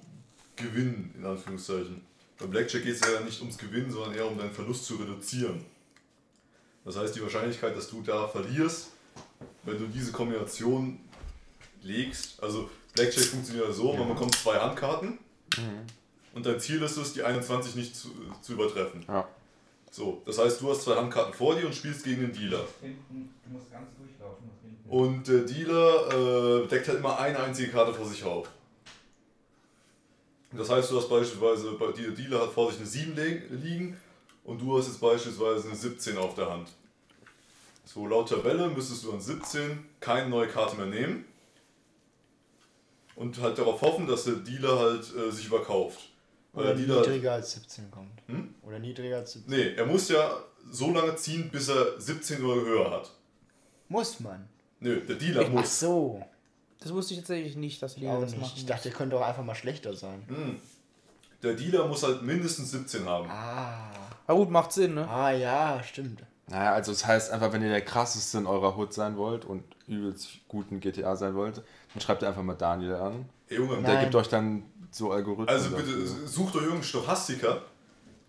gewinnen, 0.57 1.15
in 1.19 1.25
Anführungszeichen. 1.25 2.03
Beim 2.39 2.51
Blackjack 2.51 2.83
geht 2.83 2.95
es 2.95 3.01
ja 3.01 3.21
nicht 3.21 3.41
ums 3.41 3.59
Gewinnen, 3.59 3.91
sondern 3.91 4.15
eher 4.15 4.27
um 4.27 4.37
deinen 4.37 4.53
Verlust 4.53 4.85
zu 4.85 4.97
reduzieren. 4.97 5.65
Das 6.85 6.97
heißt, 6.97 7.15
die 7.15 7.23
Wahrscheinlichkeit, 7.23 7.77
dass 7.77 7.89
du 7.89 8.03
da 8.03 8.27
verlierst, 8.27 8.89
wenn 9.63 9.79
du 9.79 9.87
diese 9.87 10.13
Kombination 10.13 10.99
legst, 11.83 12.43
also 12.43 12.69
Blackjack 12.95 13.25
funktioniert 13.25 13.67
ja 13.69 13.73
so, 13.73 13.93
man 13.93 14.09
bekommt 14.09 14.35
zwei 14.35 14.59
Handkarten 14.59 15.19
und 16.35 16.47
dein 16.47 16.59
Ziel 16.61 16.83
ist 16.83 16.97
es, 16.97 17.13
die 17.13 17.23
21 17.23 17.77
nicht 17.77 17.95
zu, 17.95 18.09
zu 18.41 18.55
übertreffen. 18.55 19.05
Ja. 19.07 19.27
So, 19.91 20.23
das 20.25 20.39
heißt, 20.39 20.61
du 20.61 20.71
hast 20.71 20.83
zwei 20.83 20.97
Handkarten 20.97 21.35
vor 21.35 21.55
dir 21.55 21.67
und 21.67 21.75
spielst 21.75 22.05
gegen 22.05 22.23
den 22.23 22.33
Dealer. 22.33 22.65
Hinten, 22.81 23.29
du 23.45 23.53
musst 23.53 23.71
ganz 23.71 23.89
durchlaufen 23.97 24.47
nach 24.47 24.63
hinten. 24.63 24.89
Und 24.89 25.29
der 25.29 25.41
Dealer 25.43 26.63
äh, 26.65 26.69
deckt 26.69 26.89
halt 26.89 26.99
immer 26.99 27.19
eine 27.19 27.39
einzige 27.39 27.71
Karte 27.71 27.93
vor 27.93 28.07
sich 28.07 28.25
auf. 28.25 28.49
Das 30.55 30.69
heißt, 30.69 30.91
du 30.91 30.99
hast 30.99 31.09
beispielsweise, 31.09 31.73
bei- 31.73 31.93
der 31.93 32.11
Dealer 32.11 32.43
hat 32.43 32.53
vor 32.53 32.71
sich 32.71 32.81
eine 32.81 32.89
7 32.89 33.15
leg- 33.17 33.43
liegen 33.51 33.97
und 34.45 34.61
du 34.61 34.77
hast 34.79 34.87
jetzt 34.89 35.01
beispielsweise 35.01 35.69
eine 35.69 35.77
17 35.77 36.19
auf 36.19 36.35
der 36.35 36.51
Hand. 36.51 36.69
So, 37.85 38.07
laut 38.07 38.29
Tabelle 38.29 38.69
müsstest 38.69 39.05
du 39.05 39.13
an 39.13 39.21
17 39.21 39.85
keine 40.01 40.29
neue 40.29 40.49
Karte 40.49 40.77
mehr 40.77 40.87
nehmen 40.87 41.25
und 43.17 43.41
halt 43.41 43.59
darauf 43.59 43.81
hoffen, 43.83 44.07
dass 44.07 44.25
der 44.25 44.35
Dealer 44.37 44.79
halt 44.79 45.15
äh, 45.15 45.31
sich 45.31 45.47
überkauft. 45.47 46.11
Weil 46.53 46.65
Oder 46.67 46.75
der 46.75 46.85
Dealer, 46.87 47.01
niedriger 47.01 47.33
als 47.33 47.53
17 47.53 47.91
kommt. 47.91 48.21
Hm? 48.27 48.55
Oder 48.63 48.79
niedriger 48.79 49.17
als 49.19 49.33
17. 49.33 49.51
nee, 49.55 49.75
er 49.75 49.87
muss 49.87 50.09
ja 50.09 50.43
so 50.71 50.93
lange 50.93 51.17
ziehen, 51.17 51.51
bis 51.51 51.69
er 51.69 51.99
17 52.01 52.45
oder 52.45 52.61
höher 52.61 52.91
hat. 52.91 53.11
Muss 53.89 54.21
man. 54.21 54.49
Nö, 54.81 55.01
der 55.01 55.17
Dealer 55.17 55.45
Ach 55.47 55.51
muss. 55.51 55.81
so. 55.81 56.23
Das 56.83 56.93
wusste 56.93 57.15
ich 57.15 57.21
tatsächlich 57.21 57.57
nicht, 57.57 57.83
dass 57.83 57.95
die 57.95 58.05
das 58.05 58.31
nicht. 58.33 58.41
machen. 58.41 58.53
Ich 58.57 58.67
dachte, 58.67 58.85
der 58.89 58.93
könnte 58.93 59.17
auch 59.17 59.27
einfach 59.27 59.45
mal 59.45 59.55
schlechter 59.55 59.95
sein. 59.95 60.23
Hm. 60.29 60.57
Der 61.43 61.55
Dealer 61.55 61.87
muss 61.89 62.03
halt 62.03 62.23
mindestens 62.23 62.71
17 62.71 63.05
haben. 63.07 63.29
Ah. 63.29 63.91
Aber 64.27 64.39
gut, 64.39 64.51
macht 64.51 64.73
Sinn, 64.73 64.95
ne? 64.95 65.09
Ah 65.09 65.31
ja, 65.33 65.83
stimmt. 65.83 66.23
Naja, 66.49 66.73
also 66.75 66.93
das 66.93 67.07
heißt 67.07 67.31
einfach, 67.33 67.53
wenn 67.53 67.63
ihr 67.63 67.69
der 67.71 67.81
krasseste 67.85 68.39
in 68.39 68.47
eurer 68.47 68.77
Hood 68.77 68.93
sein 68.93 69.17
wollt 69.17 69.45
und 69.45 69.65
übelst 69.89 70.29
guten 70.49 70.81
GTA 70.81 71.17
sein 71.17 71.35
wollt, 71.35 71.59
dann 71.93 72.01
schreibt 72.01 72.23
ihr 72.23 72.29
einfach 72.29 72.43
mal 72.43 72.55
Daniel 72.55 72.95
an. 72.95 73.25
Ey, 73.49 73.57
Junge, 73.57 73.75
Und 73.75 73.83
Nein. 73.83 73.93
der 73.93 74.01
gibt 74.03 74.15
euch 74.15 74.29
dann 74.29 74.65
so 74.91 75.11
Algorithmen. 75.13 75.49
also 75.49 75.71
bitte 75.71 75.91
dafür. 75.91 76.27
sucht 76.29 76.55
euch 76.55 76.63
irgendeinen 76.63 76.85
Stochastiker, 76.85 77.63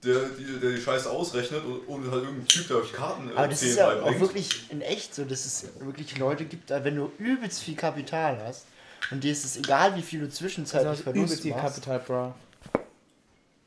der, 0.04 0.20
die- 0.38 0.60
der 0.60 0.72
die 0.72 0.82
Scheiße 0.82 1.10
ausrechnet 1.10 1.64
und, 1.66 1.80
und 1.88 2.04
halt 2.12 2.24
irgendeinen 2.24 2.48
Typ, 2.48 2.68
der 2.68 2.78
euch 2.78 2.92
Karten 2.94 3.32
Aber 3.36 3.48
das 3.48 3.62
ist 3.64 3.76
ja 3.78 3.90
auch 3.90 3.96
beibringt. 4.02 4.20
wirklich 4.22 4.70
in 4.72 4.82
echt 4.82 5.16
so, 5.16 5.26
dass 5.26 5.46
es 5.46 5.66
wirklich 5.80 6.18
Leute 6.18 6.46
gibt, 6.46 6.70
da 6.70 6.84
wenn 6.84 6.96
du 6.96 7.12
übelst 7.18 7.62
viel 7.62 7.76
Kapital 7.76 8.38
hast 8.46 8.66
und 9.12 9.24
dir 9.24 9.32
ist 9.32 9.46
es 9.46 9.58
egal, 9.58 9.96
wie 9.96 10.02
viel 10.02 10.22
du 10.22 10.30
zwischenzeitlich 10.30 10.90
Also 10.90 11.04
Verlust 11.04 11.26
übelst 11.26 11.42
viel 11.44 11.52
machst. 11.52 11.76
Kapital, 11.84 12.00
Bro. 12.00 12.34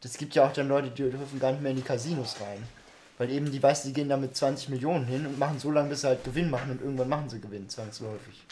Das 0.02 0.16
gibt 0.18 0.34
ja 0.34 0.46
auch 0.46 0.52
dann 0.52 0.68
Leute, 0.68 0.88
die 0.90 1.02
dürfen 1.10 1.40
gar 1.40 1.52
nicht 1.52 1.62
mehr 1.62 1.70
in 1.70 1.76
die 1.78 1.82
Casinos 1.82 2.36
rein. 2.40 2.62
Weil 3.18 3.30
eben 3.30 3.50
die 3.50 3.62
weißt, 3.62 3.86
die 3.86 3.92
gehen 3.94 4.08
da 4.10 4.16
mit 4.18 4.36
20 4.36 4.68
Millionen 4.68 5.06
hin 5.06 5.26
und 5.26 5.38
machen 5.38 5.58
so 5.58 5.70
lange, 5.70 5.88
bis 5.88 6.02
sie 6.02 6.08
halt 6.08 6.22
Gewinn 6.22 6.50
machen 6.50 6.70
und 6.70 6.82
irgendwann 6.82 7.08
machen 7.08 7.30
sie 7.30 7.40
Gewinn, 7.40 7.68
zwangsläufig. 7.68 8.44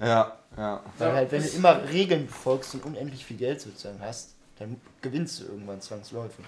Ja, 0.00 0.38
ja. 0.56 0.82
Weil 0.96 1.08
Ja, 1.08 1.14
halt, 1.14 1.32
wenn 1.32 1.42
du 1.42 1.48
immer 1.50 1.82
Regeln 1.88 2.26
befolgst 2.26 2.74
und 2.74 2.84
unendlich 2.86 3.24
viel 3.24 3.36
Geld 3.36 3.60
sozusagen 3.60 4.00
hast, 4.00 4.30
dann 4.58 4.80
gewinnst 5.02 5.40
du 5.40 5.44
irgendwann 5.44 5.80
zwangsläufig. 5.82 6.44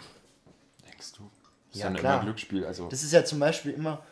Denkst 1.01 1.13
du? 1.19 1.31
Das 1.73 1.81
Ja, 1.81 1.89
ist 1.89 1.95
ja 1.95 1.99
klar. 2.01 2.15
immer 2.17 2.25
Glücksspiel. 2.25 2.67
Also, 2.67 2.89
Das 2.89 3.03
ist 3.03 3.13
ja 3.13 3.25
zum 3.25 3.39
Beispiel 3.39 3.73
immer 3.73 4.03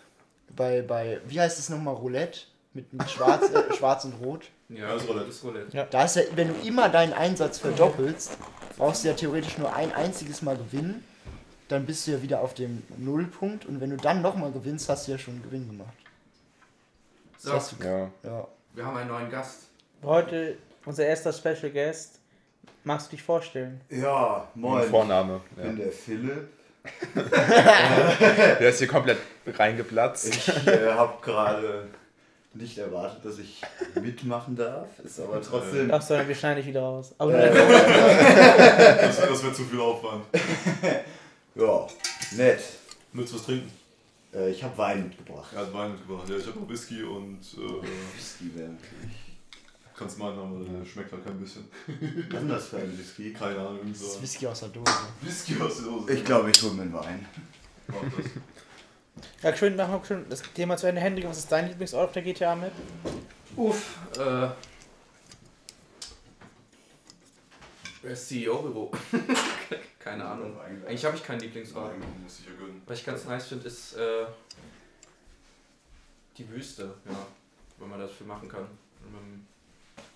bei, 0.57 0.81
bei 0.83 1.21
wie 1.27 1.39
heißt 1.41 1.59
es 1.59 1.69
nochmal, 1.69 1.95
Roulette? 1.95 2.41
Mit, 2.73 2.93
mit 2.93 3.11
Schwarz, 3.11 3.51
äh, 3.51 3.75
Schwarz 3.77 4.05
und 4.05 4.15
Rot. 4.15 4.47
Ja, 4.69 4.93
das 4.95 5.03
ist 5.03 5.09
Roulette. 5.09 5.27
Das 5.27 5.35
ist 5.37 5.45
Roulette. 5.45 5.77
Ja. 5.77 5.85
Da 5.85 6.05
ist 6.05 6.17
ja, 6.17 6.23
wenn 6.35 6.49
du 6.49 6.55
immer 6.67 6.89
deinen 6.89 7.13
Einsatz 7.13 7.59
verdoppelst, 7.59 8.39
brauchst 8.79 9.05
du 9.05 9.09
ja 9.09 9.15
theoretisch 9.15 9.59
nur 9.59 9.75
ein 9.75 9.93
einziges 9.93 10.41
Mal 10.43 10.57
gewinnen. 10.57 11.05
Dann 11.69 11.85
bist 11.85 12.07
du 12.07 12.13
ja 12.13 12.23
wieder 12.23 12.41
auf 12.41 12.55
dem 12.55 12.83
Nullpunkt 12.97 13.67
und 13.67 13.81
wenn 13.83 13.91
du 13.91 13.97
dann 13.97 14.23
nochmal 14.23 14.51
gewinnst, 14.53 14.89
hast 14.89 15.07
du 15.07 15.13
ja 15.13 15.19
schon 15.19 15.35
einen 15.35 15.43
Gewinn 15.43 15.67
gemacht. 15.67 15.93
So, 17.37 17.53
Das 17.53 17.73
heißt, 17.73 17.85
ja. 17.85 18.11
ja. 18.23 18.49
wir 18.75 18.87
haben 18.87 18.97
einen 18.97 19.11
neuen 19.11 19.31
Gast. 19.31 19.65
Heute 20.03 20.57
unser 20.87 21.05
erster 21.07 21.33
Special 21.33 21.71
Guest. 21.71 22.21
Magst 22.85 23.09
du 23.09 23.17
dich 23.17 23.23
vorstellen? 23.23 23.81
Ja, 23.91 24.49
moin. 24.55 24.89
Vorname. 24.89 25.41
Ich 25.51 25.57
bin 25.57 25.67
Ja. 25.79 25.85
der 25.85 25.93
Philipp. 25.93 26.49
Der 27.15 28.69
ist 28.71 28.79
hier 28.79 28.89
komplett 28.89 29.19
reingeplatzt. 29.47 30.29
Ich 30.29 30.49
äh, 30.67 30.91
habe 30.93 31.15
gerade 31.23 31.87
nicht 32.55 32.79
erwartet, 32.79 33.25
dass 33.25 33.39
ich 33.39 33.61
mitmachen 34.01 34.57
darf. 34.57 34.89
Ist 35.05 35.21
aber 35.21 35.41
trotzdem. 35.43 35.91
Ach 35.93 36.03
so, 36.03 36.15
wir 36.27 36.35
schneiden 36.35 36.57
dich 36.59 36.67
wieder 36.67 36.81
raus. 36.81 37.15
Aber 37.19 37.33
Äh, 37.35 37.51
Das 37.53 39.19
wäre 39.21 39.29
das 39.29 39.45
wär 39.45 39.53
zu 39.53 39.65
viel 39.65 39.81
Aufwand. 39.81 40.25
ja, 41.55 41.87
nett. 42.33 42.61
Willst 43.13 43.33
du 43.33 43.37
was 43.37 43.45
trinken? 43.47 43.71
Äh, 44.35 44.51
ich 44.51 44.63
habe 44.63 44.77
Wein 44.79 45.05
mitgebracht. 45.05 45.53
Er 45.55 45.61
hat 45.61 45.73
Wein 45.75 45.93
mitgebracht. 45.93 46.29
Ja, 46.29 46.37
ich 46.37 46.47
habe 46.47 46.59
noch 46.61 46.69
Whisky 46.69 47.03
und 47.03 47.39
äh, 47.57 48.17
Whisky 48.17 48.51
wäre 48.55 48.71
natürlich. 48.71 49.28
Kannst 49.99 50.19
meinen 50.19 50.37
haben, 50.37 50.79
der 50.81 50.85
schmeckt 50.87 51.13
halt 51.13 51.25
kein 51.25 51.39
bisschen. 51.41 51.69
Was 51.87 51.95
ist 51.97 52.33
denn 52.33 52.49
das 52.49 52.67
für 52.69 52.77
ein 52.79 52.99
Whisky? 52.99 53.33
Keine 53.33 53.59
Ahnung. 53.59 53.81
Das 53.91 54.01
ist 54.01 54.13
So. 54.15 54.23
Whisky 54.23 54.47
aus 54.47 54.61
der 54.61 54.69
Dose. 54.69 54.93
Whisky 55.21 55.61
aus 55.61 55.77
der 55.77 55.85
Dose. 55.87 56.13
Ich 56.13 56.25
glaube, 56.25 56.51
ich 56.51 56.63
hole 56.63 56.75
mir 56.75 56.83
einen 56.83 56.93
Wein. 56.93 57.27
Ja, 59.43 59.57
schön, 59.57 59.75
machen 59.77 59.95
wir 59.95 60.05
schon 60.05 60.29
das 60.29 60.43
Thema 60.55 60.77
zu 60.77 60.87
Ende. 60.87 61.01
Hendrik, 61.01 61.27
was 61.27 61.39
ist 61.39 61.51
dein 61.51 61.69
Lieblingsort 61.69 62.05
auf 62.07 62.13
der 62.13 62.23
GTA 62.23 62.55
Map? 62.55 62.73
Uff, 63.57 63.99
äh. 64.17 64.49
Das 68.03 68.29
CEO-Büro. 68.29 68.93
Keine 69.99 70.25
Ahnung. 70.25 70.57
Eigentlich 70.61 71.05
habe 71.05 71.17
ich 71.17 71.25
keinen 71.25 71.41
Lieblingsort. 71.41 71.93
Muss 72.23 72.39
ich 72.41 72.47
ja 72.47 72.53
gönnen. 72.53 72.81
Was 72.87 73.01
ich 73.01 73.05
ganz 73.05 73.25
nice 73.25 73.47
finde, 73.49 73.67
ist 73.67 73.95
äh, 73.97 74.27
die 76.37 76.49
Wüste, 76.49 76.95
ja. 77.05 77.27
Wenn 77.79 77.91
man 77.91 77.99
das 77.99 78.13
viel 78.13 78.27
machen 78.27 78.49
kann. 78.49 78.67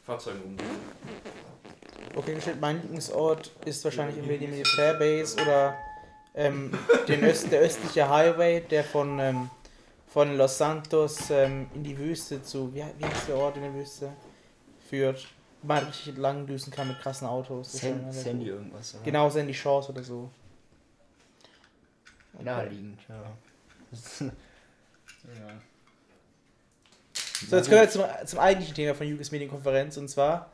Und 0.07 0.15
mit 0.15 0.21
dem 0.21 0.21
Fahrzeug 0.21 0.35
rumdrehen. 0.45 0.71
Okay, 2.15 2.35
gestellt, 2.35 2.61
mein 2.61 2.81
Lieblingsort 2.83 3.53
ist 3.65 3.83
wahrscheinlich 3.85 4.19
entweder 4.19 4.39
die 4.41 4.49
Militärbase 4.49 5.41
oder 5.41 5.75
ähm, 6.35 6.73
den 7.09 7.25
Öst, 7.25 7.51
der 7.51 7.61
östliche 7.61 8.09
Highway, 8.09 8.61
der 8.61 8.85
von, 8.85 9.19
ähm, 9.19 9.51
von 10.09 10.37
Los 10.37 10.59
Santos 10.59 11.31
ähm, 11.31 11.69
in 11.75 11.85
die 11.85 11.97
Wüste 11.97 12.43
zu, 12.43 12.75
wie, 12.75 12.85
wie 12.99 13.05
heißt 13.05 13.29
der 13.29 13.37
Ort 13.37 13.57
in 13.57 13.63
der 13.63 13.75
Wüste, 13.75 14.13
führt. 14.89 15.27
wo 15.63 15.69
Man 15.69 15.85
richtig 15.87 16.09
entlang 16.09 16.47
düsen 16.47 16.71
kann 16.73 16.89
mit 16.89 17.01
krassen 17.01 17.27
Autos. 17.27 17.73
Das 17.73 17.75
ist 17.77 17.81
San- 17.83 18.13
sehr 18.13 18.23
Sandy 18.25 18.45
cool. 18.51 18.57
irgendwas. 18.59 18.95
Oder? 18.95 19.05
Genau, 19.05 19.31
Sandy 19.31 19.55
Shores 19.55 19.89
oder 19.89 20.03
so. 20.03 20.31
Naheliegend, 22.41 22.99
ja. 23.09 23.15
ja. 24.25 24.31
So, 27.49 27.57
jetzt 27.57 27.69
kommen 27.69 27.83
wir 27.83 27.91
zum, 27.91 28.05
zum 28.27 28.39
eigentlichen 28.39 28.75
Thema 28.75 28.95
von 28.95 29.07
Jugends 29.07 29.31
Medienkonferenz 29.31 29.97
und 29.97 30.09
zwar, 30.09 30.51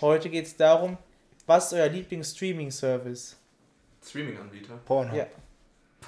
heute 0.00 0.28
geht 0.28 0.46
es 0.46 0.56
darum, 0.56 0.98
was 1.46 1.66
ist 1.66 1.72
euer 1.74 1.88
Lieblings-Streaming-Service? 1.88 3.36
Streaming-Anbieter. 4.04 4.78
Porno. 4.84 5.14
Ja. 5.14 5.26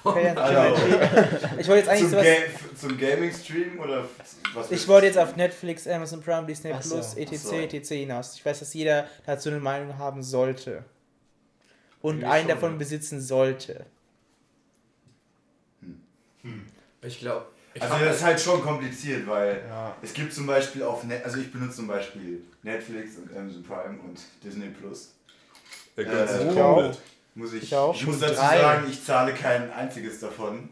Also, 0.03 0.81
Ich 1.57 1.67
wollte 1.67 1.79
jetzt 1.79 1.89
eigentlich 1.89 2.01
zum, 2.01 2.09
sowas. 2.09 2.25
Ga 2.25 2.75
zum 2.77 2.97
Gaming-Stream 2.97 3.79
oder 3.79 4.07
was? 4.53 4.71
Ich 4.71 4.87
wollte 4.87 5.07
jetzt 5.07 5.17
auf 5.17 5.35
Netflix, 5.35 5.87
Amazon 5.87 6.21
Prime, 6.21 6.45
Disney 6.45 6.71
Ach 6.73 6.81
so, 6.81 6.95
Plus, 6.95 7.15
etc. 7.15 7.37
so. 7.37 7.55
etc. 7.55 7.89
hinaus. 7.89 8.35
Ich 8.35 8.45
weiß, 8.45 8.59
dass 8.59 8.73
jeder 8.73 9.07
dazu 9.25 9.49
eine 9.49 9.59
Meinung 9.59 9.97
haben 9.97 10.21
sollte. 10.21 10.83
Und 12.01 12.19
Ich 12.19 12.25
einen 12.25 12.41
schon, 12.41 12.49
davon 12.49 12.71
ja. 12.73 12.77
besitzen 12.77 13.21
sollte. 13.21 13.85
Ich 17.01 17.19
glaube. 17.19 17.47
Ich 17.75 17.81
Also 17.83 18.03
das 18.05 18.15
ist 18.17 18.23
halt 18.23 18.39
schon 18.39 18.61
kompliziert, 18.61 19.27
weil 19.27 19.61
Ja. 19.69 19.95
es 20.01 20.13
gibt 20.13 20.33
zum 20.33 20.47
Beispiel 20.47 20.81
auf 20.83 21.03
Net 21.03 21.23
also 21.25 21.37
ich 21.39 21.51
benutze 21.51 21.75
zum 21.75 21.87
Beispiel 21.87 22.41
Netflix 22.63 23.17
und 23.17 23.35
Amazon 23.37 23.63
Prime 23.63 23.99
und 23.99 24.17
Disney 24.43 24.69
Plus. 24.69 25.11
Er 25.97 26.05
gönnt 26.05 26.29
Äh, 26.29 26.33
sich 26.37 26.47
ich 26.47 26.55
komplett. 26.55 26.99
Muss 27.35 27.51
ich, 27.53 27.63
Ich 27.63 27.75
auch. 27.75 27.93
ich 27.93 28.07
muss 28.07 28.19
dazu 28.19 28.35
drei. 28.35 28.59
sagen, 28.61 28.85
ich 28.89 29.03
zahle 29.03 29.33
kein 29.33 29.71
einziges 29.73 30.21
davon. 30.21 30.69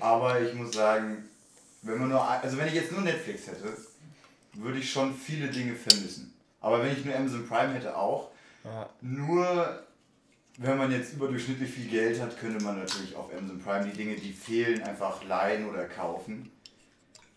Aber 0.00 0.38
ich 0.40 0.52
muss 0.52 0.72
sagen, 0.74 1.24
wenn 1.80 1.98
man 1.98 2.08
nur 2.10 2.28
ein- 2.28 2.42
also 2.42 2.58
wenn 2.58 2.66
ich 2.68 2.74
jetzt 2.74 2.92
nur 2.92 3.00
Netflix 3.00 3.46
hätte, 3.46 3.74
würde 4.52 4.78
ich 4.78 4.90
schon 4.90 5.14
viele 5.14 5.48
Dinge 5.48 5.74
vermissen. 5.74 6.34
Aber 6.60 6.82
wenn 6.82 6.92
ich 6.92 7.04
nur 7.06 7.14
Amazon 7.16 7.48
Prime 7.48 7.72
hätte 7.72 7.96
auch, 7.96 8.30
Ja. 8.64 8.86
nur 9.00 9.82
wenn 10.58 10.78
man 10.78 10.90
jetzt 10.90 11.14
überdurchschnittlich 11.14 11.70
viel 11.70 11.88
Geld 11.88 12.20
hat, 12.20 12.38
könnte 12.38 12.62
man 12.64 12.78
natürlich 12.78 13.14
auf 13.14 13.32
Amazon 13.32 13.60
Prime 13.60 13.84
die 13.84 13.96
Dinge, 13.96 14.16
die 14.16 14.32
fehlen, 14.32 14.82
einfach 14.82 15.22
leihen 15.24 15.68
oder 15.68 15.86
kaufen. 15.86 16.50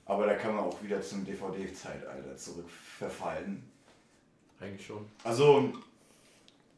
Aber 0.06 0.26
da 0.26 0.36
kann 0.36 0.56
man 0.56 0.64
auch 0.66 0.82
wieder 0.82 1.02
zum 1.02 1.26
DVD-Zeitalter 1.26 2.36
zurück 2.38 2.70
verfallen. 2.70 3.64
Eigentlich 4.60 4.86
schon. 4.86 5.06
Also, 5.24 5.72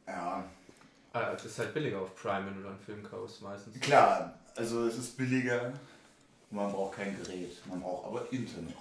ja, 0.07 0.43
Ah, 1.13 1.33
es 1.35 1.43
ist 1.43 1.59
halt 1.59 1.73
billiger 1.73 1.99
auf 1.99 2.15
Prime, 2.15 2.45
wenn 2.47 2.55
du 2.55 2.63
dann 2.63 2.79
Film 2.79 3.03
kaufst, 3.03 3.41
meistens. 3.41 3.77
klar, 3.81 4.33
also 4.55 4.85
es 4.85 4.97
ist 4.97 5.17
billiger, 5.17 5.73
man 6.51 6.71
braucht 6.71 6.95
kein 6.95 7.17
Gerät, 7.21 7.61
man 7.67 7.81
braucht 7.81 8.05
aber 8.05 8.31
Internet. 8.31 8.75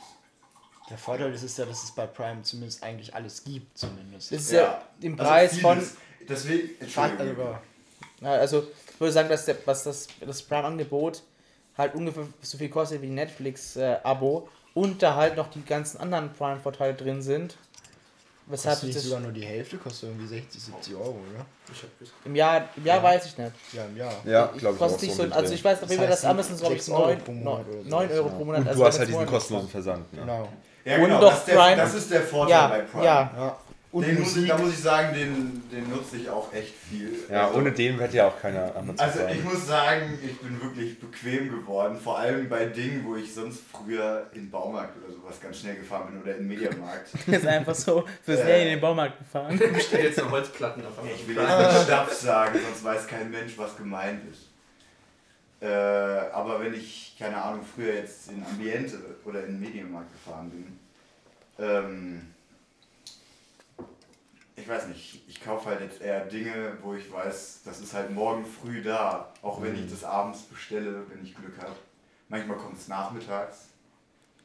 Der 0.90 0.98
Vorteil 0.98 1.32
ist 1.32 1.42
es 1.44 1.56
ja, 1.56 1.64
dass 1.64 1.84
es 1.84 1.92
bei 1.92 2.06
Prime 2.06 2.42
zumindest 2.42 2.82
eigentlich 2.82 3.14
alles 3.14 3.44
gibt, 3.44 3.78
zumindest. 3.78 4.32
Das 4.32 4.40
ist 4.42 4.52
ja, 4.52 4.60
Ja, 4.62 4.82
im 5.00 5.12
Also 5.18 5.30
Preis 5.30 5.58
von. 5.58 5.76
vieles. 5.78 5.94
Deswegen, 6.28 6.70
Entschuldigung. 6.80 7.26
also, 7.28 7.58
Ja, 8.20 8.32
Also, 8.32 8.64
ich 8.92 9.00
würde 9.00 9.12
sagen, 9.12 9.28
dass 9.28 9.44
der, 9.46 9.56
was 9.64 9.84
das, 9.84 10.08
das 10.20 10.42
Prime-Angebot 10.42 11.22
halt 11.78 11.94
ungefähr 11.94 12.26
so 12.42 12.58
viel 12.58 12.68
kostet 12.68 13.00
wie 13.02 13.06
ein 13.06 13.14
Netflix-Abo 13.14 14.48
und 14.74 15.02
da 15.02 15.14
halt 15.14 15.36
noch 15.36 15.48
die 15.50 15.64
ganzen 15.64 15.98
anderen 15.98 16.32
Prime-Vorteile 16.32 16.94
drin 16.94 17.22
sind. 17.22 17.56
Weshalb 18.46 18.80
kostet 18.80 18.96
das 18.96 19.04
sogar 19.04 19.20
nur 19.20 19.30
die 19.32 19.44
Hälfte, 19.44 19.78
kostet 19.78 20.08
irgendwie 20.10 20.26
60, 20.26 20.60
70 20.60 20.94
Euro, 20.96 21.10
oder? 21.32 21.46
Ich 21.72 21.82
hab 21.84 21.98
bis 22.00 22.08
im 22.24 22.34
Jahr, 22.34 22.68
im 22.76 22.84
Jahr 22.84 22.96
Ja. 22.96 23.02
weiß 23.04 23.26
ich 23.26 23.38
nicht. 23.38 23.52
Ja, 23.72 23.84
im 23.84 23.96
Jahr. 23.96 24.12
Ja, 24.24 24.50
Ich- 24.52 24.58
glaube 24.58 24.74
ich 24.74 24.78
kostet 24.80 24.98
auch 24.98 25.02
nicht 25.02 25.14
so. 25.14 25.26
so, 25.28 25.32
also 25.34 25.54
ich 25.54 25.64
weiß 25.64 25.74
auf 25.76 25.80
Das 25.82 25.90
jeden 25.90 26.00
Fall, 26.02 26.10
dass 26.10 26.18
heißt, 26.24 26.30
Amazon 26.30 26.54
ich 26.56 26.60
sechs 26.68 26.88
Euro 26.90 27.06
9, 27.06 27.18
pro 27.20 27.32
Monat 27.32 27.66
9 27.84 28.10
Euro 28.10 28.28
pro 28.28 28.44
Monat. 28.44 28.60
Und 28.62 28.68
also 28.68 28.80
du 28.80 28.86
hast 28.86 28.98
halt 28.98 29.08
diesen 29.08 29.26
kostenlosen. 29.26 29.68
Versand. 29.70 30.12
Ne? 30.12 30.20
Genau. 30.20 30.48
Ja, 30.84 30.96
Und 30.96 31.02
genau, 31.04 31.20
doch 31.20 31.30
das, 31.30 31.38
ist 31.40 31.48
der, 31.48 31.54
Prime. 31.56 31.76
das 31.76 31.94
ist 31.94 32.10
der 32.10 32.22
Vorteil 32.22 32.50
Ja, 32.56 32.68
bei 32.68 32.80
Prime. 32.80 33.04
ja. 33.04 33.32
Ja. 33.36 33.56
Und 33.92 34.02
Und 34.04 34.06
den 34.08 34.20
muss, 34.20 34.28
ich- 34.30 34.34
Musik. 34.36 34.48
da 34.50 34.58
muss 34.58 34.72
ich 34.72 34.78
sagen, 34.78 35.14
den, 35.14 35.62
den 35.72 35.90
nutze 35.90 36.16
ich 36.16 36.30
auch 36.30 36.52
echt 36.54 36.74
viel. 36.88 37.10
Ja, 37.28 37.48
Also- 37.48 37.58
ohne 37.58 37.72
den 37.72 37.98
hätte 37.98 38.16
ja 38.18 38.28
auch 38.28 38.40
keiner 38.40 38.66
Amazon 38.76 39.00
Also 39.00 39.18
ich 39.26 39.42
muss 39.42 39.66
sagen, 39.66 40.16
ich 40.24 40.38
bin 40.38 40.62
wirklich 40.62 41.00
bequem 41.00 41.48
geworden, 41.50 41.98
vor 42.00 42.16
allem 42.20 42.48
bei 42.48 42.66
Dingen, 42.66 43.04
wo 43.04 43.16
ich 43.16 43.34
sonst 43.34 43.62
früher 43.72 44.28
in 44.32 44.42
den 44.42 44.50
Baumarkt 44.52 44.96
oder 45.02 45.12
sowas 45.12 45.40
ganz 45.42 45.58
schnell 45.58 45.74
gefahren 45.74 46.12
bin 46.12 46.22
oder 46.22 46.36
in 46.36 46.48
den 46.48 46.56
Mediamarkt. 46.56 47.08
Ist 47.26 47.44
einfach 47.46 47.74
so 47.74 48.04
für 48.24 48.34
Äh. 48.34 48.36
Serien 48.36 48.62
in 48.68 48.74
den 48.74 48.80
Baumarkt 48.80 49.18
gefahren. 49.18 49.60
Ich 49.76 49.82
stelle 49.82 50.04
jetzt 50.04 50.18
noch 50.18 50.30
Holzplatten 50.30 50.84
auf 50.86 50.92
Ich 51.12 51.26
will 51.26 51.34
jetzt 51.36 51.58
nicht 51.74 51.82
Stabs 51.82 52.20
sagen, 52.20 52.60
sonst 52.64 52.84
weiß 52.84 53.08
kein 53.08 53.28
Mensch, 53.32 53.54
was 53.58 53.76
gemeint 53.76 54.20
ist. 54.30 54.49
Äh, 55.60 55.66
aber 55.66 56.60
wenn 56.60 56.74
ich, 56.74 57.16
keine 57.18 57.42
Ahnung, 57.42 57.62
früher 57.62 57.94
jetzt 57.94 58.30
in 58.30 58.44
Ambiente 58.44 58.98
oder 59.24 59.40
in 59.44 59.52
den 59.52 59.60
Medienmarkt 59.60 60.10
gefahren 60.12 60.50
bin, 60.50 60.78
ähm, 61.58 62.34
ich 64.56 64.68
weiß 64.68 64.88
nicht, 64.88 65.22
ich 65.28 65.42
kaufe 65.42 65.68
halt 65.68 65.80
jetzt 65.80 66.00
eher 66.00 66.24
Dinge, 66.26 66.78
wo 66.82 66.94
ich 66.94 67.10
weiß, 67.10 67.62
das 67.64 67.80
ist 67.80 67.94
halt 67.94 68.10
morgen 68.10 68.44
früh 68.44 68.82
da, 68.82 69.32
auch 69.42 69.62
wenn 69.62 69.74
ich 69.74 69.90
das 69.90 70.04
abends 70.04 70.42
bestelle, 70.42 71.04
wenn 71.10 71.22
ich 71.22 71.34
Glück 71.34 71.58
habe. 71.58 71.76
Manchmal 72.28 72.56
kommt 72.56 72.78
es 72.78 72.88
nachmittags. 72.88 73.68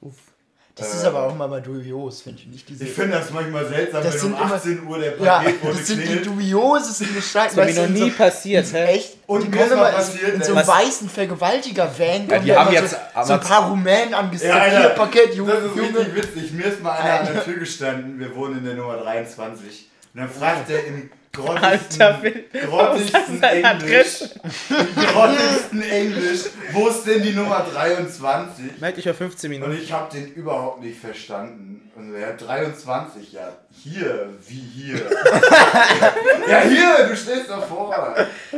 Uff. 0.01 0.34
Das 0.77 0.93
Äh, 0.93 0.97
ist 0.97 1.05
aber 1.05 1.23
auch 1.23 1.33
mal 1.35 1.47
mal 1.47 1.61
dubios, 1.61 2.21
finde 2.21 2.41
ich 2.41 2.47
nicht. 2.47 2.67
Diese, 2.69 2.83
Ich 2.83 2.91
finde 2.91 3.17
das 3.17 3.31
manchmal 3.31 3.65
seltsam, 3.65 4.03
Das 4.03 4.13
wenn 4.15 4.19
sind 4.21 4.33
um 4.33 4.41
immer- 4.41 4.53
18 4.55 4.85
Uhr 4.85 4.99
der 4.99 5.17
ja, 5.19 5.37
Paketbote 5.37 5.73
das 5.77 5.87
sind 5.87 5.99
die 5.99 6.03
klingelt. 6.03 6.25
dubiosesten 6.25 7.15
Gestalten. 7.15 7.55
Das 7.55 7.69
ist 7.69 7.75
mir 7.77 7.81
noch 7.83 7.89
nie 7.89 8.09
passiert, 8.11 8.73
hä? 8.73 8.83
Echt? 8.87 9.17
Und 9.25 9.41
die 9.53 9.57
ist 9.57 9.69
mal 9.69 9.71
immer 9.71 9.89
in- 9.89 9.95
passiert, 9.95 10.33
in 10.33 10.43
so 10.43 10.53
ne? 10.53 10.59
einem 10.59 10.67
weißen 10.67 11.09
Vergewaltiger-Van. 11.09 12.27
kommen 12.27 12.43
die 12.43 12.55
haben 12.55 12.67
immer 12.67 12.71
jetzt 12.81 12.91
so, 12.91 13.23
so 13.23 13.33
ein 13.33 13.39
paar 13.39 13.69
Rumänen 13.69 14.13
angesagt. 14.13 14.53
Ja, 14.73 14.79
Hier, 14.79 14.89
Paket, 14.89 15.35
Junge. 15.35 15.53
Das 15.53 15.63
ist 15.63 15.75
Junge. 15.77 15.99
richtig 15.99 16.15
witzig. 16.15 16.51
Mir 16.51 16.65
ist 16.65 16.83
mal 16.83 16.91
einer 16.91 17.19
an 17.27 17.33
der 17.33 17.43
Tür 17.45 17.53
gestanden. 17.57 18.19
Wir 18.19 18.35
wohnen 18.35 18.57
in 18.59 18.65
der 18.65 18.73
Nummer 18.75 18.97
23. 18.97 19.87
Und 20.13 20.19
dann 20.21 20.29
fragt 20.29 20.69
er 20.69 20.85
im 20.87 21.09
grottigsten, 21.35 22.01
Alter, 22.01 22.21
grottigsten 22.67 23.43
Englisch, 23.43 24.23
grottigsten 25.13 25.81
Englisch, 25.81 26.41
wo 26.71 26.87
ist 26.87 27.03
denn 27.05 27.21
die 27.21 27.33
Nummer 27.33 27.65
23? 27.73 28.79
Meld 28.79 28.97
dich 28.97 29.03
für 29.03 29.13
15 29.13 29.51
Und 29.53 29.59
Minuten. 29.59 29.81
ich 29.81 29.91
habe 29.91 30.11
den 30.11 30.33
überhaupt 30.33 30.81
nicht 30.81 30.99
verstanden. 30.99 31.71
Und 31.95 32.13
er 32.13 32.27
hat 32.33 32.45
23, 32.45 33.31
ja, 33.31 33.53
hier, 33.71 34.27
wie 34.45 34.55
hier? 34.59 34.95
ja, 36.49 36.59
hier, 36.59 37.07
du 37.07 37.15
stehst 37.15 37.49
davor. 37.49 38.13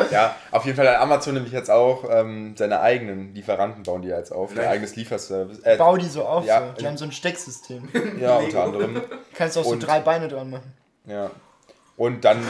Ja, 0.10 0.36
auf 0.50 0.66
jeden 0.66 0.76
Fall 0.76 0.88
hat 0.90 1.00
Amazon 1.00 1.36
nämlich 1.36 1.54
jetzt 1.54 1.70
auch 1.70 2.04
ähm, 2.10 2.56
seine 2.58 2.80
eigenen 2.82 3.36
Lieferanten 3.36 3.84
bauen 3.84 4.02
die 4.02 4.08
jetzt 4.08 4.32
auf, 4.32 4.56
ihr 4.56 4.68
eigenes 4.68 4.96
Lieferservice. 4.96 5.60
Äh, 5.60 5.78
Bau 5.78 5.98
die 5.98 6.08
so 6.08 6.24
auf. 6.26 6.46
Ja. 6.46 6.70
so. 6.76 6.82
Die 6.82 6.88
haben 6.88 6.98
so 6.98 7.06
ein 7.06 7.12
Stecksystem. 7.12 7.88
ja, 8.20 8.38
unter 8.38 8.64
anderem. 8.64 9.02
Kannst 9.36 9.56
auch 9.60 9.64
so 9.66 9.70
Und- 9.72 9.86
drei 9.86 10.00
Beine 10.00 10.28
dran 10.30 10.50
machen. 10.50 10.74
Ja. 11.06 11.30
Und 11.98 12.24
dann 12.24 12.42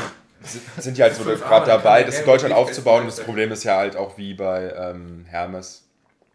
si- 0.43 0.61
sind 0.77 0.97
die 0.97 1.01
halt 1.03 1.15
so 1.15 1.23
gerade 1.23 1.65
dabei, 1.65 2.03
das 2.03 2.19
in 2.19 2.25
Deutschland 2.25 2.53
aufzubauen. 2.53 3.05
Das 3.05 3.19
Problem 3.21 3.51
ist 3.51 3.63
ja 3.63 3.77
halt 3.77 3.95
auch 3.95 4.17
wie 4.17 4.33
bei 4.35 4.71
ähm, 4.75 5.25
Hermes, 5.27 5.85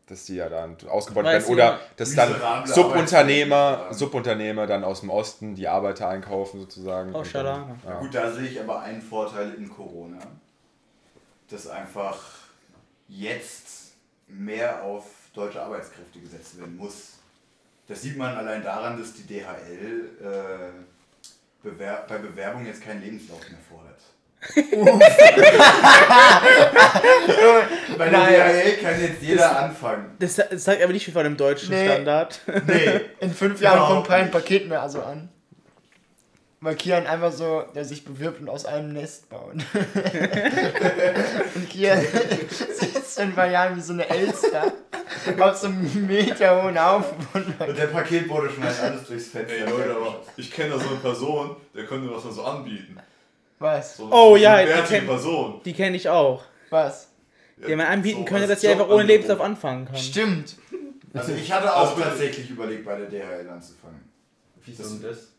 dass 0.06 0.24
die 0.24 0.34
ja 0.36 0.48
dann 0.48 0.76
ausgebaut 0.88 1.24
werden. 1.24 1.44
Oder 1.52 1.78
dass 1.96 2.14
dann 2.14 2.34
Subunternehmer. 2.66 3.86
Subunternehmer 3.90 4.66
dann 4.66 4.82
aus 4.84 5.00
dem 5.00 5.10
Osten 5.10 5.54
die 5.54 5.68
Arbeiter 5.68 6.08
einkaufen 6.08 6.58
sozusagen. 6.60 7.14
Oh, 7.14 7.22
dann- 7.32 7.80
Ja. 7.86 7.98
Gut, 8.00 8.14
da 8.14 8.32
sehe 8.32 8.48
ich 8.48 8.60
aber 8.60 8.80
einen 8.80 9.00
Vorteil 9.02 9.54
in 9.54 9.68
Corona, 9.70 10.18
dass 11.50 11.68
einfach 11.68 12.18
jetzt 13.08 13.92
mehr 14.26 14.82
auf 14.82 15.04
deutsche 15.34 15.60
Arbeitskräfte 15.62 16.18
gesetzt 16.18 16.58
werden 16.58 16.76
muss. 16.76 17.18
Das 17.88 18.00
sieht 18.02 18.16
man 18.16 18.34
allein 18.36 18.62
daran, 18.62 18.98
dass 18.98 19.12
die 19.14 19.24
DHL 19.26 20.08
äh, 20.22 20.91
Bewer 21.62 22.04
bei 22.08 22.18
Bewerbung 22.18 22.66
jetzt 22.66 22.82
keinen 22.82 23.02
Lebenslauf 23.02 23.40
mehr 23.48 23.58
fordert. 23.68 24.00
bei 27.96 28.08
der. 28.08 28.20
DHL 28.20 28.76
kann 28.82 29.00
jetzt 29.00 29.22
jeder 29.22 29.62
anfangen. 29.62 30.16
Das, 30.18 30.34
das 30.34 30.64
sagt 30.64 30.82
aber 30.82 30.92
nicht 30.92 31.04
viel 31.04 31.14
von 31.14 31.22
dem 31.22 31.36
deutschen 31.36 31.70
Nee. 31.70 31.86
Standard. 31.86 32.40
Nee, 32.66 33.02
In 33.20 33.32
fünf 33.32 33.60
Jahren 33.60 33.76
Überhaupt 33.76 33.94
kommt 33.94 34.08
kein. 34.08 34.32
Paket 34.32 34.68
mehr 34.68 34.82
also 34.82 35.00
an. 35.02 35.28
Weil 36.64 36.76
Kian 36.76 37.08
einfach 37.08 37.32
so, 37.32 37.64
der 37.74 37.84
sich 37.84 38.04
bewirbt 38.04 38.40
und 38.40 38.48
aus 38.48 38.66
einem 38.66 38.92
Nest 38.92 39.28
baut. 39.28 39.54
und 41.54 41.68
Kian 41.68 42.00
sitzt 42.48 43.18
in 43.18 43.24
ein 43.24 43.34
paar 43.34 43.48
Jahren 43.50 43.76
wie 43.76 43.80
so 43.80 43.92
eine 43.92 44.08
Elster 44.08 44.72
auf 45.40 45.56
so 45.56 45.66
einem 45.66 46.06
Meter 46.06 46.62
hohen 46.62 46.82
Haufen. 46.82 47.16
und 47.34 47.76
der 47.76 47.86
Paketbote 47.88 48.50
schmeißt 48.50 48.82
alles 48.82 49.06
durchs 49.06 49.28
Fenster. 49.28 49.52
Ey 49.54 49.68
Leute, 49.68 49.94
aber 49.96 50.20
ich 50.36 50.50
kenne 50.50 50.70
da 50.74 50.78
so 50.78 50.88
eine 50.88 50.98
Person, 50.98 51.56
der 51.74 51.84
könnte 51.84 52.06
mir 52.06 52.14
das 52.14 52.24
mal 52.24 52.32
so 52.32 52.44
anbieten. 52.44 52.96
Was? 53.58 53.96
So, 53.96 54.04
Oh, 54.10 54.30
so 54.30 54.36
ja, 54.36 54.56
eine 54.56 54.72
die 54.72 54.94
kenn- 54.94 55.06
Person. 55.06 55.60
Die 55.64 55.72
kenne 55.72 55.96
ich 55.96 56.08
auch. 56.08 56.42
Was? 56.70 57.08
Der 57.56 57.76
mir 57.76 57.86
anbieten 57.88 58.20
So 58.20 58.24
könnte, 58.24 58.46
dass 58.48 58.60
sie 58.60 58.68
einfach 58.68 58.88
ohne. 58.88 59.04
Lebenslauf 59.04 59.40
anfangen 59.40 59.86
kann. 59.86 59.96
Stimmt. 59.96 60.56
Also 61.14 61.32
ich 61.32 61.52
hatte 61.52 61.74
auch 61.74 61.90
Also 61.90 62.00
tatsächlich 62.02 62.50
überlegt, 62.50 62.84
bei 62.84 62.96
der 62.96 63.06
DHL 63.08 63.48
anzufangen. 63.50 64.00
Wieso 64.64 64.82
denn 64.84 65.02
das? 65.02 65.31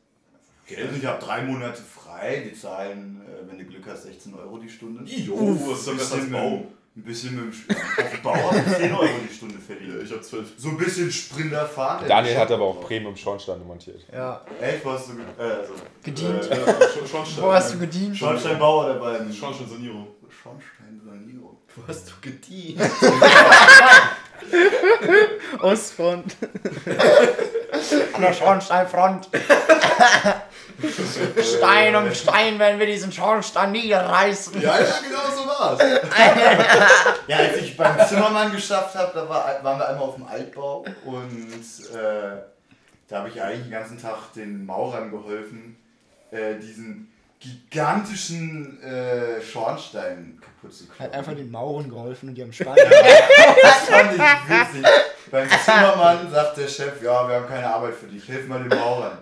Also 0.69 0.95
ich 0.97 1.05
habe 1.05 1.23
drei 1.23 1.41
Monate 1.43 1.81
frei, 1.81 2.43
die 2.49 2.57
zahlen, 2.57 3.21
äh, 3.27 3.49
wenn 3.49 3.57
du 3.59 3.65
Glück 3.65 3.83
hast, 3.87 4.03
16 4.03 4.33
Euro 4.35 4.57
die 4.57 4.69
Stunde. 4.69 5.03
Jo, 5.03 5.57
das 5.69 5.79
ist 5.79 5.87
doch 5.87 5.93
besser 5.97 6.15
als 6.15 6.23
mit, 6.23 6.31
Bau. 6.33 6.63
ein 6.95 7.03
bisschen 7.03 7.35
mit 7.35 7.43
dem 7.45 7.51
Sp- 7.51 7.75
auf 7.75 8.11
dem 8.11 8.21
Bau 8.21 8.35
habe 8.35 8.57
ich 8.65 8.75
10 8.77 8.93
Euro 8.93 9.07
die 9.29 9.33
Stunde 9.33 9.55
Ja, 9.55 9.61
verdient. 9.61 10.03
ich 10.03 10.11
hab 10.13 10.23
zwölf. 10.23 10.47
So 10.57 10.69
ein 10.69 10.77
bisschen 10.77 11.11
Sprinter 11.11 11.65
fahren. 11.67 12.05
Daniel 12.07 12.37
hat 12.37 12.51
aber 12.51 12.63
auch 12.63 12.79
Premium 12.81 13.15
Schornsteine 13.17 13.63
montiert. 13.63 14.05
Ja. 14.13 14.41
Echt, 14.61 14.85
wo 14.85 14.91
hast 14.91 15.09
du 15.09 15.15
ge 15.15 15.23
äh, 15.37 15.41
also, 15.41 15.73
Gedient. 16.03 16.49
Äh, 16.49 16.55
Äh, 16.55 17.07
Schornstein. 17.11 17.43
Wo 17.43 17.51
hast 17.51 17.73
du 17.73 17.79
gedient? 17.79 18.15
Schornsteinbauer 18.17 18.93
dabei. 18.93 19.19
Schornsteinsanierung. 19.33 20.07
Schornsteinsanierung. 20.29 21.57
Wo 21.75 21.81
hast 21.87 22.07
du 22.09 22.13
gedient? 22.21 22.79
Ostfront. 25.61 26.35
An 28.13 28.21
der 28.21 28.33
Schornsteinfront. 28.33 29.29
Stein 31.57 31.95
um 31.95 32.13
Stein 32.13 32.59
werden 32.59 32.79
wir 32.79 32.85
diesen 32.85 33.11
Schornstein 33.11 33.71
niederreißen. 33.71 34.61
Ja, 34.61 34.79
ja, 34.79 34.85
genau 35.03 35.35
so 35.35 35.47
war's. 35.47 35.79
Ja, 37.27 37.37
als 37.37 37.57
ich 37.57 37.77
beim 37.77 38.05
Zimmermann 38.07 38.51
geschafft 38.51 38.95
habe, 38.95 39.11
da 39.13 39.29
war, 39.29 39.63
waren 39.63 39.79
wir 39.79 39.87
einmal 39.87 40.03
auf 40.09 40.15
dem 40.15 40.27
Altbau 40.27 40.85
und 41.05 41.95
äh, 41.95 42.41
da 43.07 43.19
habe 43.19 43.29
ich 43.29 43.41
eigentlich 43.41 43.63
den 43.63 43.71
ganzen 43.71 44.01
Tag 44.01 44.33
den 44.35 44.65
Maurern 44.65 45.09
geholfen, 45.11 45.77
äh, 46.31 46.55
diesen 46.55 47.09
gigantischen 47.39 48.81
äh, 48.81 49.41
Schornstein 49.41 50.39
kaputt 50.41 50.73
zu 50.73 50.85
Hat 50.89 50.95
kloppen. 50.95 51.13
einfach 51.13 51.33
den 51.33 51.51
Mauren 51.51 51.89
geholfen 51.89 52.29
und 52.29 52.35
die 52.35 52.41
haben 52.41 52.53
Stein. 52.53 52.75
Das 52.75 53.89
fand 53.89 54.13
ich 54.13 54.19
witzig. 54.19 54.91
Beim 55.31 55.49
Zimmermann 55.65 56.31
sagt 56.31 56.57
der 56.57 56.67
Chef, 56.67 57.01
ja, 57.01 57.27
wir 57.27 57.35
haben 57.35 57.47
keine 57.47 57.67
Arbeit 57.67 57.95
für 57.95 58.07
dich, 58.07 58.23
hilf 58.25 58.47
mal 58.47 58.59
den 58.63 58.77
Maurern. 58.77 59.17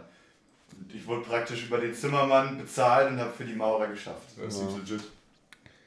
Ich 0.93 1.05
wurde 1.07 1.21
praktisch 1.21 1.63
über 1.65 1.77
den 1.77 1.93
Zimmermann 1.93 2.57
bezahlt 2.57 3.09
und 3.11 3.19
habe 3.19 3.31
für 3.35 3.43
die 3.45 3.53
Maurer 3.55 3.87
geschafft. 3.87 4.29
Das 4.43 4.55
ist 4.55 4.77
legit. 4.77 5.01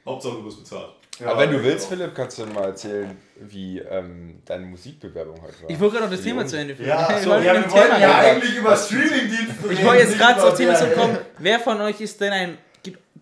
Hauptsache 0.05 0.33
du 0.35 0.45
wirst 0.45 0.59
bezahlt. 0.59 0.89
Ja, 1.19 1.27
Aber 1.27 1.41
wenn 1.41 1.51
du 1.51 1.57
genau. 1.57 1.69
willst, 1.69 1.87
Philipp, 1.87 2.13
kannst 2.13 2.39
du 2.39 2.45
mal 2.47 2.65
erzählen, 2.65 3.17
wie 3.39 3.79
ähm, 3.79 4.41
deine 4.45 4.65
Musikbewerbung 4.65 5.41
heute 5.41 5.63
war. 5.63 5.69
Ich 5.69 5.79
wollte 5.79 5.95
gerade 5.95 6.09
noch 6.09 6.15
das 6.15 6.23
Thema 6.23 6.45
zu 6.45 6.57
Ende 6.57 6.75
führen. 6.75 6.89
Ja, 6.89 7.09
Ich 7.17 7.23
so, 7.23 7.29
wollte 7.29 7.45
ja, 7.45 7.53
wir 7.53 7.71
wollten 7.71 8.01
ja 8.01 8.19
reden. 8.19 8.35
eigentlich 8.35 8.55
über 8.57 8.75
Streamingdienste 8.75 9.53
Ich 9.71 9.85
wollte 9.85 10.03
jetzt 10.03 10.17
gerade 10.17 10.41
zum 10.41 10.55
Thema 10.55 10.75
zu 10.75 10.87
kommen. 10.87 11.17
Wer 11.39 11.59
von 11.59 11.79
euch 11.81 12.01
ist 12.01 12.19
denn 12.19 12.33
ein. 12.33 12.57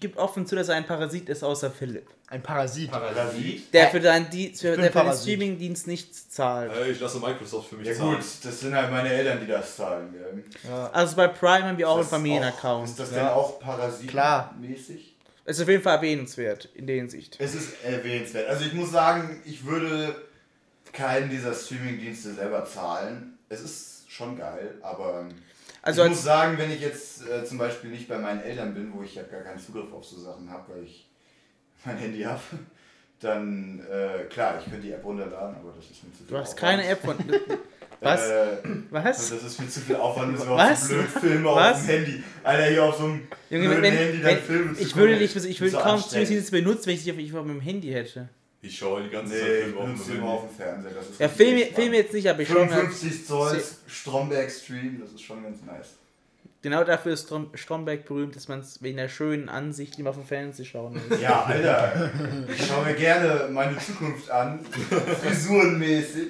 Gibt, 0.04 0.18
offen 0.18 0.46
zu, 0.46 0.56
dass 0.58 0.68
er 0.68 0.76
ein 0.76 0.86
Parasit 0.86 1.30
ist, 1.30 1.44
außer 1.46 1.72
Philipp. 1.72 2.08
Ein 2.28 2.44
Parasit. 2.44 2.92
Parasit? 2.92 3.74
Der 3.74 3.88
für, 3.88 4.02
deinen 4.02 4.30
Dienst, 4.30 4.60
für, 4.62 4.76
der 4.76 4.92
für 4.92 5.00
den. 5.02 5.13
Streamingdienst 5.13 5.88
nichts 5.88 6.30
zahlt. 6.30 6.74
Ey, 6.76 6.92
ich 6.92 7.00
lasse 7.00 7.20
Microsoft 7.20 7.70
für 7.70 7.78
mich 7.78 7.88
Ja 7.88 7.94
zahlen. 7.94 8.16
gut, 8.16 8.26
das 8.44 8.60
sind 8.60 8.76
halt 8.76 8.92
meine 8.92 9.08
Eltern, 9.13 9.39
die 9.39 9.48
das 9.48 9.78
zahlen. 9.78 10.13
Ja. 10.68 10.89
Also 10.92 11.16
bei 11.16 11.30
Prime 11.30 11.63
haben 11.63 11.78
wir 11.78 11.88
auch 11.89 12.00
einen 12.00 12.06
Familienaccount. 12.08 12.89
Ist 12.89 13.00
das 13.00 13.12
Ja. 13.12 13.16
denn 13.18 13.28
auch 13.28 13.60
Parasit 13.62 14.10
Klar. 14.10 14.54
mäßig? 14.60 15.16
Ist 15.46 15.62
auf 15.62 15.70
jeden 15.70 15.84
Fall 15.84 15.96
erwähnenswert 15.96 16.66
in 16.76 16.86
der 16.86 16.98
Hinsicht. 16.98 17.38
Es 17.39 17.56
ist 17.56 17.82
erwähnenswert. 17.86 18.50
Also 18.50 18.66
ich 18.66 18.74
muss 18.74 18.92
sagen, 18.92 19.42
ich 19.46 19.66
würde 19.66 20.16
keinen 20.92 21.30
dieser 21.30 21.54
Streamingdienste 21.54 22.34
selber 22.34 22.66
zahlen. 22.66 23.38
Es 23.48 23.62
ist 23.62 24.04
schon 24.12 24.38
geil, 24.38 24.76
aber 24.82 25.28
Also 25.84 26.02
ich 26.02 26.08
als, 26.10 26.17
muss 26.17 26.24
sagen, 26.26 26.58
wenn 26.58 26.72
ich 26.72 26.82
jetzt 26.82 27.28
äh, 27.28 27.43
zum 27.46 27.58
Beispiel 27.58 27.89
nicht 27.91 28.08
bei 28.08 28.17
meinen 28.17 28.41
Eltern 28.41 28.74
bin, 28.74 28.91
wo 28.93 29.04
ich 29.04 29.15
ja 29.15 29.24
gar 29.24 29.41
keinen 29.41 29.60
Zugriff 29.60 29.91
auf 29.93 30.06
so 30.06 30.17
Sachen 30.19 30.50
habe, 30.50 30.74
weil 30.74 30.84
ich 30.84 31.08
mein 31.86 31.98
Handy 31.98 32.22
habe, 32.22 32.41
dann 33.19 33.86
äh, 33.91 34.24
klar, 34.26 34.58
ich 34.60 34.65
könnte 34.65 34.88
die 34.88 34.93
App 34.93 35.04
runterladen, 35.04 35.56
aber 35.58 35.74
das 35.76 35.86
ist 35.91 36.04
mir 36.04 36.12
zu 36.12 36.24
viel 36.24 36.28
du 36.28 36.38
hast 36.38 36.54
Aufwand. 36.54 36.60
keine 36.60 36.88
App 36.88 37.02
von. 37.02 37.17
Was? 38.00 38.30
Äh, 38.30 38.58
Was? 38.89 39.06
Also 39.06 39.36
das 39.36 39.43
ist 39.46 39.60
mir 39.62 39.69
zu 39.69 39.80
viel 39.82 39.96
Aufwand, 39.96 40.34
das 40.36 40.43
ist 40.43 40.50
Was? 40.50 40.84
auch 40.84 40.88
so 40.88 40.93
blöd 40.96 41.10
Filme 41.10 41.50
auf 41.50 41.56
Was? 41.58 41.80
dem 41.86 41.88
Handy. 41.88 42.24
Alter, 42.43 42.65
hier 42.65 42.84
auf 42.84 42.98
so 42.98 43.04
einem 43.06 43.28
Junge, 43.50 43.65
blöden 43.67 43.84
wenn, 43.84 43.93
Handy 43.93 44.17
dann 44.22 44.32
wenn, 44.32 44.38
Filme 44.39 44.74
zu 44.74 44.82
ich 44.82 44.96
würde 44.96 45.17
nicht, 45.17 45.36
ich 45.36 45.62
würde 45.62 45.78
kaum. 45.78 46.00
Streamingdienst 46.00 46.52
benutzen, 46.52 46.86
wenn 46.88 46.96
ich 46.96 47.04
die 47.04 47.12
auf, 47.12 47.17
ich 47.17 47.34
auf 47.34 47.46
meinem 47.46 47.62
Handy 47.62 47.89
hätte. 47.89 48.30
Ich 48.65 48.78
schaue 48.78 49.04
die 49.04 49.10
ganze 49.10 49.34
Nee, 49.34 49.39
Zeit 49.39 49.63
Filme 49.63 49.78
auf 49.80 50.06
dem 50.08 50.15
immer 50.15 50.28
auf 50.30 50.47
dem 50.47 50.56
Fernseher. 50.56 50.91
Das 50.95 51.10
ist 51.10 51.19
Ja, 51.19 51.26
entspannt. 51.28 51.76
Filme 51.76 51.95
jetzt 51.97 52.13
nicht, 52.13 52.30
aber 52.30 52.39
ich 52.39 52.47
schaue 52.47 52.65
mir 52.65 52.71
55 52.71 53.28
Zoll 53.28 53.62
Stromberg 53.88 54.49
Stream, 54.49 55.02
das 55.02 55.12
ist 55.12 55.21
schon 55.21 55.43
ganz 55.43 55.58
nice. 55.65 55.89
genau 56.62 56.86
dafür 56.86 57.12
ist 57.13 57.26
Strom, 57.26 57.49
Stromberg 57.56 58.06
berühmt, 58.06 58.38
dass 58.38 58.47
man 58.47 58.62
es 58.62 58.82
wegen 58.82 58.95
der 58.95 59.10
schönen 59.10 59.49
Ansicht 59.49 59.99
immer 59.99 60.12
auf 60.12 60.15
dem 60.15 60.23
Fernsehen 60.26 60.63
schauen 60.65 60.93
muss. 61.10 61.19
Ja, 61.19 61.43
Alter, 61.43 62.10
ich 62.47 62.65
schaue 62.65 62.86
mir 62.86 62.93
gerne 62.93 63.49
meine 63.52 63.78
Zukunft 63.80 64.32
an, 64.32 64.65
frisurenmäßig. 65.21 66.30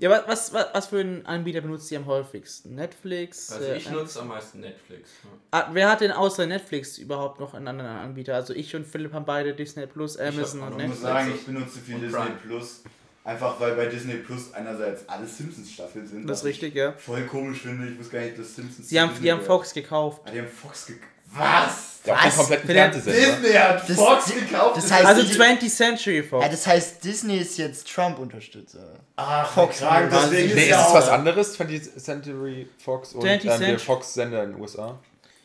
Ja, 0.00 0.10
wa- 0.10 0.24
was, 0.26 0.52
was, 0.54 0.66
was 0.72 0.86
für 0.88 1.00
einen 1.00 1.26
Anbieter 1.26 1.60
benutzt 1.60 1.90
ihr 1.92 1.98
am 1.98 2.06
häufigsten? 2.06 2.74
Netflix? 2.74 3.52
Also 3.52 3.66
äh, 3.66 3.76
ich 3.76 3.90
nutze 3.90 4.20
am 4.20 4.28
meisten 4.28 4.60
Netflix. 4.60 5.10
Ja. 5.22 5.30
Ah, 5.60 5.68
wer 5.72 5.90
hat 5.90 6.00
denn 6.00 6.10
außer 6.10 6.46
Netflix 6.46 6.98
überhaupt 6.98 7.38
noch 7.38 7.52
einen 7.54 7.68
anderen 7.68 7.90
Anbieter? 7.90 8.34
Also 8.34 8.54
ich 8.54 8.74
und 8.74 8.86
Philipp 8.86 9.12
haben 9.12 9.26
beide 9.26 9.54
Disney 9.54 9.86
Plus, 9.86 10.16
Amazon 10.16 10.60
und 10.62 10.70
noch 10.70 10.78
Ich 10.80 10.86
muss 10.88 11.00
Netflix. 11.00 11.00
sagen, 11.02 11.32
ich 11.34 11.46
benutze 11.46 11.78
viel 11.80 11.98
Disney 12.00 12.18
Prime. 12.18 12.36
Plus. 12.42 12.82
Einfach 13.22 13.60
weil 13.60 13.74
bei 13.74 13.84
Disney 13.86 14.14
Plus 14.14 14.54
einerseits 14.54 15.06
alle 15.06 15.26
Simpsons-Staffeln 15.26 16.06
sind. 16.06 16.26
Das 16.26 16.38
ist 16.38 16.44
ich 16.44 16.48
richtig, 16.54 16.74
ja. 16.74 16.92
Voll 16.92 17.26
komisch 17.26 17.60
finde, 17.60 17.86
ich 17.88 17.98
wusste 17.98 18.16
gar 18.16 18.24
nicht, 18.24 18.38
dass 18.38 18.56
Simpsons. 18.56 18.88
Die 18.88 18.98
haben, 18.98 19.10
die 19.22 19.30
haben 19.30 19.42
Fox 19.42 19.74
gekauft. 19.74 20.22
Ah, 20.24 20.30
die 20.30 20.38
haben 20.38 20.48
Fox 20.48 20.86
gekauft. 20.86 21.06
Was? 21.32 22.02
Der 22.04 22.16
hat 22.16 22.24
den 22.24 22.28
Was? 22.30 22.36
kompletten 22.38 22.70
Fernsehsender. 22.70 23.18
Disney 23.40 23.52
hat 23.54 23.88
Das- 23.88 23.96
Fox 23.96 24.24
gekauft? 24.34 24.76
das 24.76 24.84
Ist 24.86 24.92
heißt- 24.92 25.04
Also 25.04 25.22
die- 25.22 25.34
20th 25.34 25.70
Century 25.76 26.22
Fox. 26.22 26.44
Ja, 26.44 26.50
das 26.50 26.66
heißt, 26.66 27.04
Disney 27.04 27.36
ist 27.38 27.58
jetzt 27.58 27.92
Trump-Unterstützer. 27.92 28.94
Ach, 29.16 29.50
Fox 29.52 29.78
krank, 29.80 30.10
deswegen 30.10 30.54
Nee, 30.54 30.60
ist 30.62 30.62
ist 30.62 30.68
ja 30.70 30.80
es 30.80 30.86
auch. 30.88 30.94
was 30.94 31.08
anderes, 31.08 31.52
20th 31.58 32.00
Century 32.02 32.68
Fox 32.82 33.12
und 33.12 33.22
20th 33.22 33.54
ähm, 33.54 33.60
der 33.60 33.78
Fox-Sender 33.78 34.44
in 34.44 34.52
den 34.52 34.60
USA? 34.60 34.98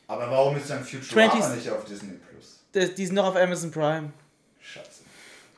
Aber 0.07 0.29
warum 0.31 0.55
ist 0.55 0.69
dann 0.69 0.83
Futurama 0.83 1.31
20 1.31 1.55
nicht 1.55 1.69
auf 1.71 1.83
Disney 1.85 2.13
Plus? 2.29 2.59
Das- 2.71 2.95
Die 2.95 3.05
sind 3.05 3.15
noch 3.15 3.25
auf 3.27 3.35
Amazon 3.35 3.71
Prime. 3.71 4.13
Scheiße. 4.61 4.85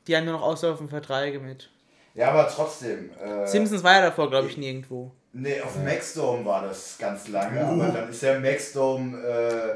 Die 0.08 0.16
haben 0.18 0.26
nur 0.26 0.34
noch 0.36 0.42
auslaufende 0.44 0.90
Verträge 0.90 1.40
mit. 1.40 1.70
Ja, 2.16 2.30
aber 2.32 2.50
trotzdem. 2.50 3.12
Äh, 3.24 3.46
Simpsons 3.46 3.84
war 3.84 3.94
ja 3.94 4.02
davor, 4.02 4.30
glaube 4.32 4.48
ich, 4.48 4.58
nirgendwo. 4.58 5.12
Nee, 5.34 5.62
auf 5.62 5.76
Maxdome 5.76 6.44
war 6.46 6.64
das 6.64 6.96
ganz 6.98 7.28
lange, 7.28 7.64
aber 7.64 7.90
dann 7.90 8.10
ist 8.10 8.24
ja 8.24 8.40
Maxdome 8.40 9.16
äh, 9.20 9.76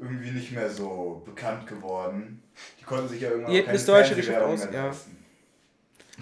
irgendwie 0.00 0.30
nicht 0.30 0.52
mehr 0.52 0.68
so 0.70 1.22
bekannt 1.24 1.66
geworden. 1.66 2.42
Die 2.80 2.84
konnten 2.84 3.08
sich 3.08 3.20
ja 3.22 3.30
irgendwann 3.30 3.52
Die 3.52 3.62
auch 3.62 3.66
keine 3.66 3.78
deutsche 3.78 4.14
Geschäft 4.14 4.38
mehr 4.38 4.46
aus- 4.46 4.64
ja. 4.72 4.86
leisten. 4.86 5.16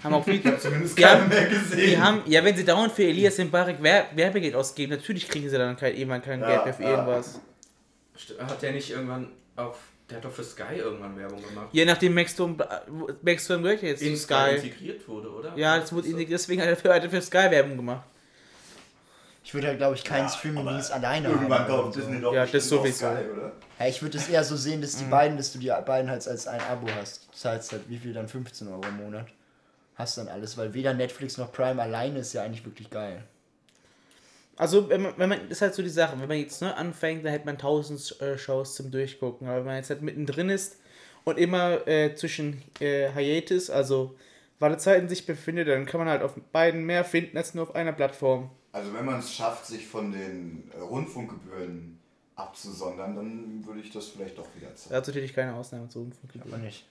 Haben 0.03 0.13
auch 0.15 0.23
viel, 0.25 0.41
Zumindest 0.59 0.97
Die 0.97 1.01
keiner 1.01 1.21
haben- 1.21 1.29
mehr 1.29 1.45
gesehen. 1.47 1.77
die 1.89 1.97
haben, 1.97 2.21
ja, 2.25 2.43
wenn 2.43 2.55
sie 2.55 2.65
dauernd 2.65 2.91
für 2.93 3.03
Elias 3.03 3.37
Mbarek 3.37 3.77
Wer 3.81 4.07
Werbegeld 4.15 4.55
ausgeben, 4.55 4.93
natürlich 4.93 5.27
kriegen 5.29 5.49
sie 5.49 5.57
dann 5.57 5.75
kein, 5.77 5.95
irgendwann 5.95 6.21
kein 6.21 6.39
Ja, 6.41 6.47
Geld 6.47 6.65
mehr 6.65 6.73
für 6.73 6.83
ja. 6.83 6.89
irgendwas. 6.91 7.39
Hat 8.39 8.61
der 8.61 8.71
nicht 8.71 8.89
irgendwann 8.91 9.29
auf. 9.55 9.77
Der 10.09 10.17
hat 10.17 10.25
doch 10.25 10.31
für 10.31 10.43
Sky 10.43 10.75
irgendwann 10.77 11.17
Werbung 11.17 11.41
gemacht. 11.41 11.69
Je 11.71 11.85
nachdem 11.85 12.13
Maxdome, 12.13 12.57
Maxdome 13.21 13.61
gehört 13.63 13.81
ja 13.83 13.89
jetzt 13.89 13.99
zu 14.01 14.07
In 14.07 14.17
Sky. 14.17 14.55
integriert 14.55 15.07
wurde, 15.07 15.29
oder? 15.31 15.53
Ja, 15.55 15.79
das 15.79 15.93
wurde 15.93 16.07
integriert, 16.07 16.31
deswegen 16.39 16.61
hat 16.61 16.67
er 16.69 16.75
für, 16.75 16.93
hat 16.93 17.03
er 17.03 17.09
für 17.09 17.21
Sky 17.21 17.49
Werbung 17.49 17.77
gemacht. 17.77 18.03
Ich 19.43 19.53
würde 19.53 19.67
halt, 19.67 19.77
glaube 19.77 19.95
ich, 19.95 20.03
keinen 20.03 20.25
Ja, 20.25 20.29
Streaming-Dienst 20.29 20.91
alleine 20.91 21.27
Irgendwann 21.29 21.59
haben. 21.59 21.67
kauft 21.67 21.83
oder 21.83 21.91
so. 21.93 21.99
Disney 21.99 22.21
doch 22.21 22.33
Ja, 22.33 22.45
das 22.45 22.69
sowieso. 22.69 22.97
Sky, 23.07 23.29
oder? 23.35 23.51
Ja, 23.79 23.87
ich 23.87 24.01
würde 24.01 24.17
es 24.17 24.29
eher 24.29 24.43
so 24.43 24.55
sehen, 24.55 24.81
dass 24.81 24.95
Mhm. 24.95 24.99
die 25.05 25.05
beiden, 25.11 25.37
dass 25.37 25.51
du 25.51 25.59
die 25.59 25.67
beiden 25.85 26.09
halt 26.09 26.25
als 26.27 26.47
ein 26.47 26.61
Abo 26.61 26.87
hast. 26.99 27.27
Du 27.31 27.37
zahlst 27.37 27.71
halt 27.71 27.89
wie 27.89 27.97
viel 27.97 28.13
dann 28.13 28.27
15 28.27 28.67
Euro 28.69 28.83
im 28.87 28.97
Monat. 28.97 29.27
Hast 29.95 30.17
dann 30.17 30.27
alles, 30.27 30.57
weil 30.57 30.73
weder 30.73 30.93
Netflix 30.93 31.37
noch 31.37 31.51
Prime 31.51 31.81
alleine 31.81 32.19
ist 32.19 32.33
ja 32.33 32.43
eigentlich 32.43 32.65
wirklich 32.65 32.89
geil. 32.89 33.23
Also, 34.55 34.87
wenn 34.89 35.01
man, 35.01 35.13
wenn 35.17 35.29
man, 35.29 35.39
das 35.49 35.57
ist 35.57 35.61
halt 35.63 35.73
so 35.75 35.81
die 35.81 35.89
Sache, 35.89 36.19
wenn 36.19 36.27
man 36.27 36.37
jetzt 36.37 36.61
neu 36.61 36.69
anfängt, 36.69 37.25
dann 37.25 37.31
hätte 37.31 37.45
man 37.45 37.57
tausend 37.57 38.21
äh, 38.21 38.37
Shows 38.37 38.75
zum 38.75 38.91
Durchgucken. 38.91 39.47
Aber 39.47 39.57
wenn 39.57 39.65
man 39.65 39.75
jetzt 39.77 39.89
halt 39.89 40.01
mittendrin 40.03 40.49
ist 40.49 40.77
und 41.23 41.37
immer 41.39 41.87
äh, 41.87 42.13
zwischen 42.15 42.61
äh, 42.79 43.09
Hiatus, 43.11 43.69
also 43.71 44.15
Wartezeiten 44.59 45.09
sich 45.09 45.25
befindet, 45.25 45.67
dann 45.67 45.85
kann 45.87 45.99
man 45.99 46.07
halt 46.07 46.21
auf 46.21 46.35
beiden 46.51 46.83
mehr 46.85 47.03
finden 47.03 47.35
als 47.37 47.53
nur 47.55 47.63
auf 47.63 47.75
einer 47.75 47.93
Plattform. 47.93 48.51
Also 48.73 48.93
wenn 48.93 49.05
man 49.05 49.19
es 49.19 49.33
schafft, 49.33 49.65
sich 49.67 49.87
von 49.87 50.11
den 50.11 50.69
äh, 50.75 50.79
Rundfunkgebühren 50.79 51.99
abzusondern, 52.35 53.15
dann 53.15 53.65
würde 53.65 53.79
ich 53.79 53.91
das 53.91 54.07
vielleicht 54.07 54.37
doch 54.37 54.47
wieder 54.55 54.75
zeigen. 54.75 54.93
Dazu 54.95 55.11
täte 55.11 55.25
ich 55.25 55.33
keine 55.33 55.53
Ausnahme 55.55 55.87
zu 55.87 55.99
Aber 55.99 56.05
Rundfunkgebühren. 56.05 56.61
nicht. 56.63 56.85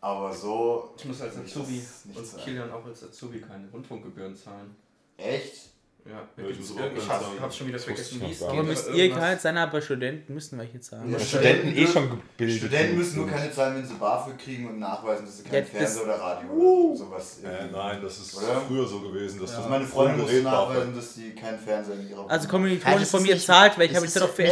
Aber 0.00 0.34
so. 0.34 0.92
Ich 0.98 1.04
muss 1.06 1.20
als 1.22 1.38
Azubi 1.38 1.82
und. 2.14 2.36
Kilian 2.44 2.70
auch 2.70 2.84
als 2.84 3.04
Azubi 3.04 3.40
keine 3.40 3.70
Rundfunkgebühren 3.70 4.36
zahlen. 4.36 4.74
Echt? 5.16 5.70
Ja, 6.06 6.12
Ja, 6.36 6.50
ich 6.50 6.58
muss 6.58 6.70
ich 6.70 6.76
ganz 6.76 7.40
hab's, 7.40 7.56
schon 7.56 7.66
wieder 7.66 7.78
das 7.78 7.84
vergessen, 7.86 8.14
ich 8.16 8.20
wie 8.20 8.24
noch 8.24 8.32
es 8.32 8.40
gar 8.40 8.50
Aber 8.50 8.62
müsst 8.62 8.88
ihr 8.92 9.16
halt 9.16 9.40
sein, 9.40 9.56
aber 9.56 9.80
Studenten 9.80 10.34
müssen 10.34 10.58
welche 10.58 10.78
zahlen. 10.78 11.10
Ja, 11.10 11.18
Studenten 11.18 11.74
eh 11.74 11.86
schon 11.86 12.10
gebildet. 12.10 12.58
Studenten 12.58 12.98
müssen 12.98 13.16
nur 13.16 13.26
keine 13.30 13.50
Zahlen, 13.50 13.76
wenn 13.76 13.86
sie 13.86 13.94
BAföG 13.94 14.36
kriegen 14.38 14.68
und 14.68 14.78
nachweisen, 14.80 15.24
dass 15.24 15.38
sie 15.38 15.44
kein 15.44 15.54
Ja, 15.54 15.60
das- 15.60 15.70
Fernseher 15.70 16.02
oder 16.04 16.20
Radio 16.20 16.50
oder 16.52 16.96
sowas. 16.98 17.38
Äh, 17.42 17.72
nein, 17.72 18.00
das 18.02 18.18
ist 18.18 18.36
Oder? 18.36 18.60
früher 18.68 18.86
so 18.86 19.00
gewesen, 19.00 19.40
dass 19.40 19.50
Also 19.52 19.62
du 19.62 19.68
meine 19.70 19.86
Freundin 19.86 20.26
Gerät 20.26 20.44
war. 20.44 20.68
nachweisen, 20.68 20.94
dass 20.94 21.14
sie 21.14 21.30
keinen 21.34 21.58
Fernseher 21.58 21.94
in 21.94 22.10
ihrer 22.10 22.30
Also 22.30 22.42
Wohnung 22.44 22.50
Kommilitonen 22.50 23.00
das 23.00 23.10
von 23.10 23.22
mir 23.22 23.34
nicht- 23.34 23.46
zahlt, 23.46 23.78
weil 23.78 23.84
ich 23.86 23.90
das 23.92 23.96
habe 23.96 24.06
jetzt 24.06 24.20
doch 24.20 24.28
für 24.28 24.42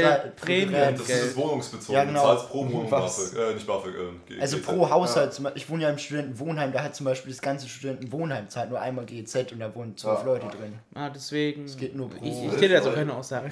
da- 0.00 0.16
Premium 0.40 0.72
Das 0.96 1.00
ist 1.10 1.26
das 1.26 1.36
wohnungsbezogen. 1.36 1.94
Ja, 1.94 2.04
genau. 2.04 2.22
Du 2.22 2.26
zahlst 2.38 2.48
pro 2.48 2.90
Was? 2.90 3.30
BAföG. 3.30 3.38
Äh, 3.50 3.54
nicht 3.54 3.66
BAföG, 3.66 3.94
äh, 3.94 4.34
G- 4.34 4.40
Also 4.40 4.58
pro 4.60 4.88
Haushalt, 4.88 5.34
zum 5.34 5.42
Beispiel, 5.44 5.62
ich 5.62 5.68
wohne 5.68 5.82
ja 5.82 5.90
im 5.90 5.98
Studentenwohnheim, 5.98 6.72
da 6.72 6.82
hat 6.82 6.96
zum 6.96 7.04
Beispiel 7.04 7.32
das 7.32 7.42
ganze 7.42 7.68
Studentenwohnheim 7.68 8.48
zahlt 8.48 8.70
nur 8.70 8.80
einmal 8.80 9.04
GZ 9.04 9.52
und 9.52 9.60
da 9.60 9.74
wohnen 9.74 9.94
zwölf 9.96 10.20
Ja. 10.20 10.24
Leute 10.24 10.46
drin. 10.46 10.78
Ah, 11.02 11.10
deswegen. 11.10 11.64
Es 11.64 11.76
geht 11.76 11.94
nur 11.96 12.08
pro. 12.10 12.24
Ich, 12.24 12.32
ich 12.44 12.52
also 12.74 12.88
Leute. 12.88 12.92
keine 12.94 13.14
Aussage. 13.14 13.48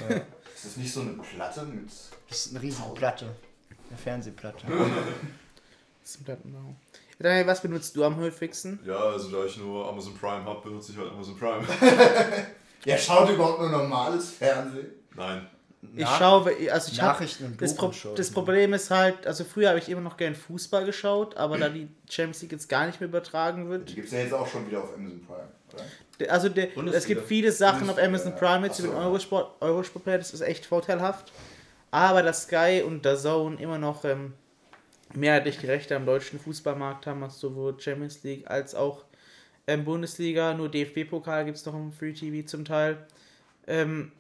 Ist 0.55 0.65
das 0.65 0.77
nicht 0.77 0.93
so 0.93 1.01
eine 1.01 1.13
Platte 1.15 1.63
mit. 1.63 1.89
Das 2.29 2.47
ist 2.47 2.51
eine 2.55 2.63
riesige 2.63 2.89
Platte. 2.95 3.27
Eine 3.89 3.99
Fernsehplatte. 3.99 4.67
Das 4.69 4.79
ist 6.15 6.21
ein 6.21 6.25
Plattenbau. 6.25 6.75
Daniel, 7.19 7.47
was 7.47 7.61
benutzt 7.61 7.95
du 7.97 8.05
am 8.05 8.17
häufigsten? 8.17 8.79
Ja, 8.87 8.97
also 8.97 9.31
da 9.31 9.45
ich 9.45 9.57
nur 9.59 9.87
Amazon 9.89 10.15
Prime 10.17 10.45
habe, 10.45 10.61
benutze 10.69 10.93
ich 10.93 10.99
halt 10.99 11.11
Amazon 11.11 11.37
Prime. 11.39 11.67
Ja, 12.87 12.97
schaut 12.97 13.29
überhaupt 13.29 13.61
nur 13.61 13.69
normales 13.69 14.31
Fernsehen? 14.31 14.87
Nein. 15.15 15.47
Ich 15.95 16.01
Nach- 16.03 16.19
schaue, 16.19 16.51
also 16.73 16.91
ich 16.93 17.01
habe 17.03 17.13
Nachrichten 17.13 17.45
und 17.45 17.61
das, 17.61 17.75
Pro 17.75 17.87
Doku-Shows. 17.89 18.17
das 18.17 18.31
Problem 18.31 18.73
ist 18.73 18.91
halt, 18.91 19.27
also 19.27 19.45
früher 19.45 19.69
habe 19.69 19.79
ich 19.79 19.89
immer 19.91 20.01
noch 20.01 20.17
gern 20.17 20.35
Fußball 20.35 20.87
geschaut, 20.87 21.37
aber 21.37 21.59
da 21.59 21.69
die 21.69 21.89
Champions 22.09 22.41
League 22.41 22.53
jetzt 22.53 22.71
gar 22.71 22.87
nicht 22.87 22.99
mehr 23.01 23.09
übertragen 23.11 23.65
Die 23.65 23.71
wird. 23.71 23.87
gibt 23.95 24.07
es 24.07 24.13
ja 24.15 24.21
jetzt 24.21 24.33
auch 24.33 24.47
schon 24.47 24.67
wieder 24.67 24.83
auf 24.83 24.95
Amazon 24.95 25.21
Prime, 25.27 25.49
oder? 25.75 25.85
der- 26.19 26.33
Also 26.33 26.49
der, 26.49 26.77
es 26.95 27.07
gibt 27.07 27.27
viele 27.27 27.51
Sachen 27.53 27.89
auf 27.91 27.99
Amazon 27.99 28.33
ja. 28.33 28.39
Prime 28.39 28.67
jetzt 28.67 28.81
Ach 28.81 28.85
über 28.85 28.93
so. 28.95 28.99
den 28.99 29.07
Eurosport, 29.07 29.63
Eurosport 29.63 30.05
Player, 30.05 30.19
das 30.19 30.33
ist 30.35 30.41
echt 30.43 30.67
vorteilhaft. 30.67 31.33
Aber 31.91 32.23
dass 32.23 32.45
Sky 32.45 32.83
und 32.87 33.05
der 33.05 33.17
Zone 33.17 33.61
immer 33.61 33.79
noch 33.79 34.05
ähm, 34.05 34.35
mehrheitlich 35.15 35.59
die 35.59 35.67
Rechte 35.67 35.97
am 35.97 36.07
deutschen 36.07 36.39
Fußballmarkt 36.39 37.07
haben, 37.07 37.23
also 37.23 37.49
sowohl 37.49 37.79
Champions 37.81 38.23
League 38.23 38.49
als 38.49 38.75
auch 38.75 39.05
ähm, 39.67 39.85
Bundesliga, 39.85 40.55
nur 40.55 40.69
DFB-Pokal 40.69 41.45
gibt 41.45 41.57
es 41.57 41.67
noch 41.67 41.75
im 41.75 41.93
Free 41.93 42.13
TV 42.13 42.47
zum 42.47 42.65
Teil. 42.65 43.07
Ähm, 43.67 44.13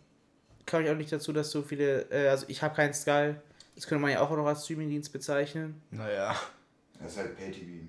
kam 0.67 0.85
ich 0.85 0.91
auch 0.91 0.97
nicht 0.97 1.13
dazu, 1.13 1.33
dass 1.33 1.51
so 1.51 1.63
viele, 1.63 2.03
äh, 2.11 2.29
also 2.29 2.45
ich 2.49 2.63
habe 2.63 2.75
keinen 2.75 2.93
Sky, 2.95 3.35
das 3.77 3.87
könnte 3.87 4.03
man 4.03 4.11
ja 4.11 4.21
auch 4.21 4.31
noch 4.31 4.47
als 4.47 4.65
Streamingdienst 4.65 5.13
bezeichnen. 5.13 5.81
Naja. 5.91 6.35
Das 7.01 7.13
ist 7.13 7.19
halt 7.19 7.37
Pay-TV. 7.37 7.87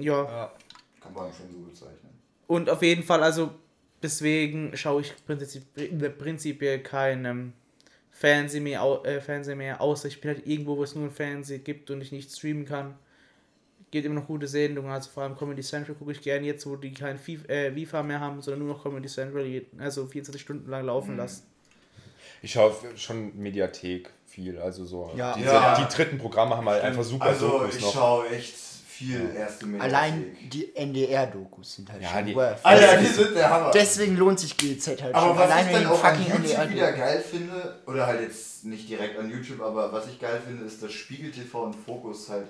Ja, 0.00 0.22
Ja. 0.24 0.52
Kann 1.00 1.12
man 1.14 1.32
schon 1.32 1.46
so 1.52 1.58
bezeichnen. 1.70 2.17
Und 2.48 2.68
auf 2.68 2.82
jeden 2.82 3.04
Fall, 3.04 3.22
also 3.22 3.50
deswegen 4.02 4.76
schaue 4.76 5.02
ich 5.02 5.14
prinzipiell, 5.24 6.10
prinzipiell 6.10 6.80
kein 6.80 7.52
Fernsehen, 8.10 8.64
mehr, 8.64 8.82
äh, 9.04 9.20
Fernsehen 9.20 9.58
mehr, 9.58 9.80
außer 9.80 10.08
ich 10.08 10.20
bin 10.20 10.34
halt 10.34 10.44
irgendwo, 10.44 10.76
wo 10.76 10.82
es 10.82 10.96
nur 10.96 11.04
ein 11.04 11.12
Fernsehen 11.12 11.62
gibt 11.62 11.88
und 11.92 12.00
ich 12.00 12.10
nicht 12.10 12.32
streamen 12.32 12.64
kann. 12.64 12.96
Gibt 13.90 14.06
immer 14.06 14.16
noch 14.16 14.26
gute 14.26 14.48
Sendungen, 14.48 14.90
also 14.90 15.08
vor 15.10 15.22
allem 15.22 15.36
Comedy 15.36 15.62
Central 15.62 15.94
gucke 15.94 16.12
ich 16.12 16.20
gerne 16.20 16.46
jetzt, 16.46 16.66
wo 16.66 16.74
die 16.76 16.92
kein 16.92 17.18
FIFA, 17.18 17.48
äh, 17.48 17.72
FIFA 17.72 18.02
mehr 18.02 18.20
haben, 18.20 18.42
sondern 18.42 18.66
nur 18.66 18.74
noch 18.74 18.82
Comedy 18.82 19.08
Central, 19.08 19.44
die, 19.44 19.66
also 19.78 20.06
24 20.06 20.42
Stunden 20.42 20.68
lang 20.68 20.86
laufen 20.86 21.16
lassen. 21.16 21.44
Ich 22.42 22.52
schaue 22.52 22.74
schon 22.96 23.36
Mediathek 23.36 24.10
viel, 24.26 24.58
also 24.58 24.84
so. 24.84 25.12
Ja. 25.16 25.34
Diese, 25.34 25.48
Ja. 25.48 25.78
Die 25.78 25.94
dritten 25.94 26.18
Programme 26.18 26.56
haben 26.56 26.68
halt 26.68 26.82
einfach 26.82 27.04
super 27.04 27.26
Also 27.26 27.48
Dokus 27.48 27.76
ich 27.76 27.84
schaue 27.84 28.28
echt 28.28 28.67
viel 28.98 29.30
erste 29.36 29.66
Mediathek. 29.66 29.94
Allein 29.94 30.36
die 30.52 30.74
NDR-Dokus 30.74 31.74
sind 31.76 31.90
halt 31.92 32.02
Ja, 32.02 32.08
schon 32.10 32.26
die- 32.26 32.34
worth. 32.34 32.58
Alter, 32.64 32.96
die 32.98 33.06
sind 33.06 33.34
der 33.36 33.48
Hammer. 33.50 33.70
Deswegen 33.72 34.16
lohnt 34.16 34.40
sich 34.40 34.56
GZ 34.56 35.02
halt 35.02 35.14
aber 35.14 35.28
schon. 35.28 35.36
was 35.38 35.50
Allein 35.50 35.66
ich 35.66 35.72
dann 35.72 35.86
auch 35.86 36.04
an 36.04 36.16
fucking 36.16 36.32
YouTube 36.32 36.58
NDR. 36.58 36.70
wieder 36.70 36.92
geil 36.92 37.24
finde, 37.30 37.78
oder 37.86 38.06
halt 38.06 38.20
jetzt 38.22 38.64
nicht 38.64 38.88
direkt 38.88 39.18
an 39.18 39.30
YouTube, 39.30 39.60
aber 39.62 39.92
was 39.92 40.06
ich 40.08 40.20
geil 40.20 40.40
finde, 40.44 40.64
ist, 40.64 40.82
dass 40.82 40.92
Spiegel 40.92 41.30
TV 41.30 41.62
und 41.62 41.74
Fokus 41.74 42.28
halt 42.28 42.46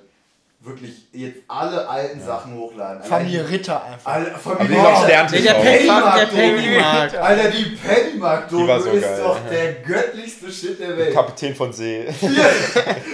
wirklich 0.61 1.07
jetzt 1.13 1.39
alle 1.47 1.89
alten 1.89 2.21
Sachen 2.21 2.55
hochladen. 2.57 3.01
Familie 3.05 3.49
Ritter 3.49 3.81
einfach. 3.85 4.11
Alle, 4.13 4.33
Familie 4.33 4.77
Ritter. 4.77 5.29
Nee, 5.31 5.41
der 5.43 5.55
Pennymarkt, 5.55 6.19
der 6.21 6.27
Pennymarkt. 6.27 7.15
Alter, 7.17 7.51
die 7.53 7.65
pennymarkt 7.77 8.53
war 8.53 8.81
so 8.81 8.91
ist 8.91 9.03
geil. 9.03 9.21
doch 9.23 9.39
der 9.49 9.73
göttlichste 9.75 10.51
Shit 10.51 10.81
der 10.81 10.97
Welt. 10.99 11.15
Kapitän 11.15 11.55
von 11.55 11.73
See. 11.73 12.07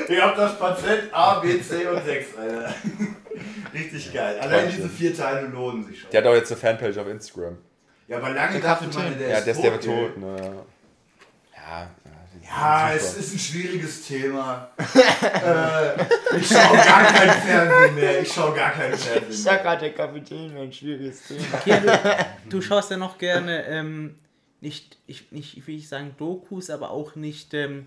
Ihr 0.09 0.23
habt 0.23 0.39
das 0.39 0.59
Patent 0.59 1.13
A, 1.13 1.41
B, 1.41 1.61
C 1.61 1.87
und 1.87 2.03
6, 2.03 2.27
Alter. 2.39 2.75
Richtig 3.75 4.13
geil. 4.13 4.39
Allein 4.39 4.65
Wahnsinn. 4.67 4.77
diese 4.77 4.89
vier 4.89 5.15
Teile 5.17 5.49
lohnen 5.49 5.85
sich 5.85 6.01
schon. 6.01 6.11
Der 6.11 6.21
hat 6.23 6.29
auch 6.29 6.35
jetzt 6.35 6.51
eine 6.53 6.61
Fanpage 6.61 6.97
auf 6.99 7.09
Instagram. 7.09 7.59
Ja, 8.09 8.19
aber 8.19 8.31
lange 8.31 8.53
Der 8.61 8.61
dachte 8.61 8.87
man, 8.99 9.19
der 9.19 9.29
ja, 9.29 9.39
ist 9.39 9.45
der 9.47 9.55
ist 9.55 9.63
der 9.63 9.81
tot. 9.81 9.83
tot, 10.15 10.19
ne? 10.19 10.37
Ja, 11.57 11.91
ja, 12.45 12.91
Ja, 12.91 12.93
es 12.95 13.17
ist 13.17 13.33
ein 13.35 13.39
schwieriges 13.39 14.07
Thema. 14.07 14.71
äh, 14.79 16.37
ich 16.37 16.47
schaue 16.47 16.77
gar 16.77 17.05
kein 17.05 17.31
Fernsehen 17.31 17.95
mehr. 17.95 18.21
Ich 18.21 18.33
schaue 18.33 18.55
gar 18.55 18.73
kein 18.73 18.93
Ich 18.93 19.01
Fernsehen 19.01 19.33
sag 19.33 19.55
mehr. 19.55 19.63
gerade, 19.63 19.81
der 19.81 19.95
Kapitän 19.95 20.55
wäre 20.55 20.65
ein 20.65 20.73
schwieriges 20.73 21.23
Thema. 21.27 21.59
Kian, 21.65 21.83
du, 21.87 22.01
du 22.51 22.61
schaust 22.63 22.91
ja 22.91 22.97
noch 22.99 23.17
gerne, 23.19 23.65
ähm, 23.67 24.17
nicht, 24.61 24.99
ich, 25.07 25.33
nicht, 25.33 25.57
ich 25.57 25.67
will 25.67 25.77
nicht 25.77 25.89
sagen 25.89 26.15
Dokus, 26.19 26.71
aber 26.71 26.91
auch 26.91 27.17
nicht 27.17 27.55
ähm, 27.55 27.87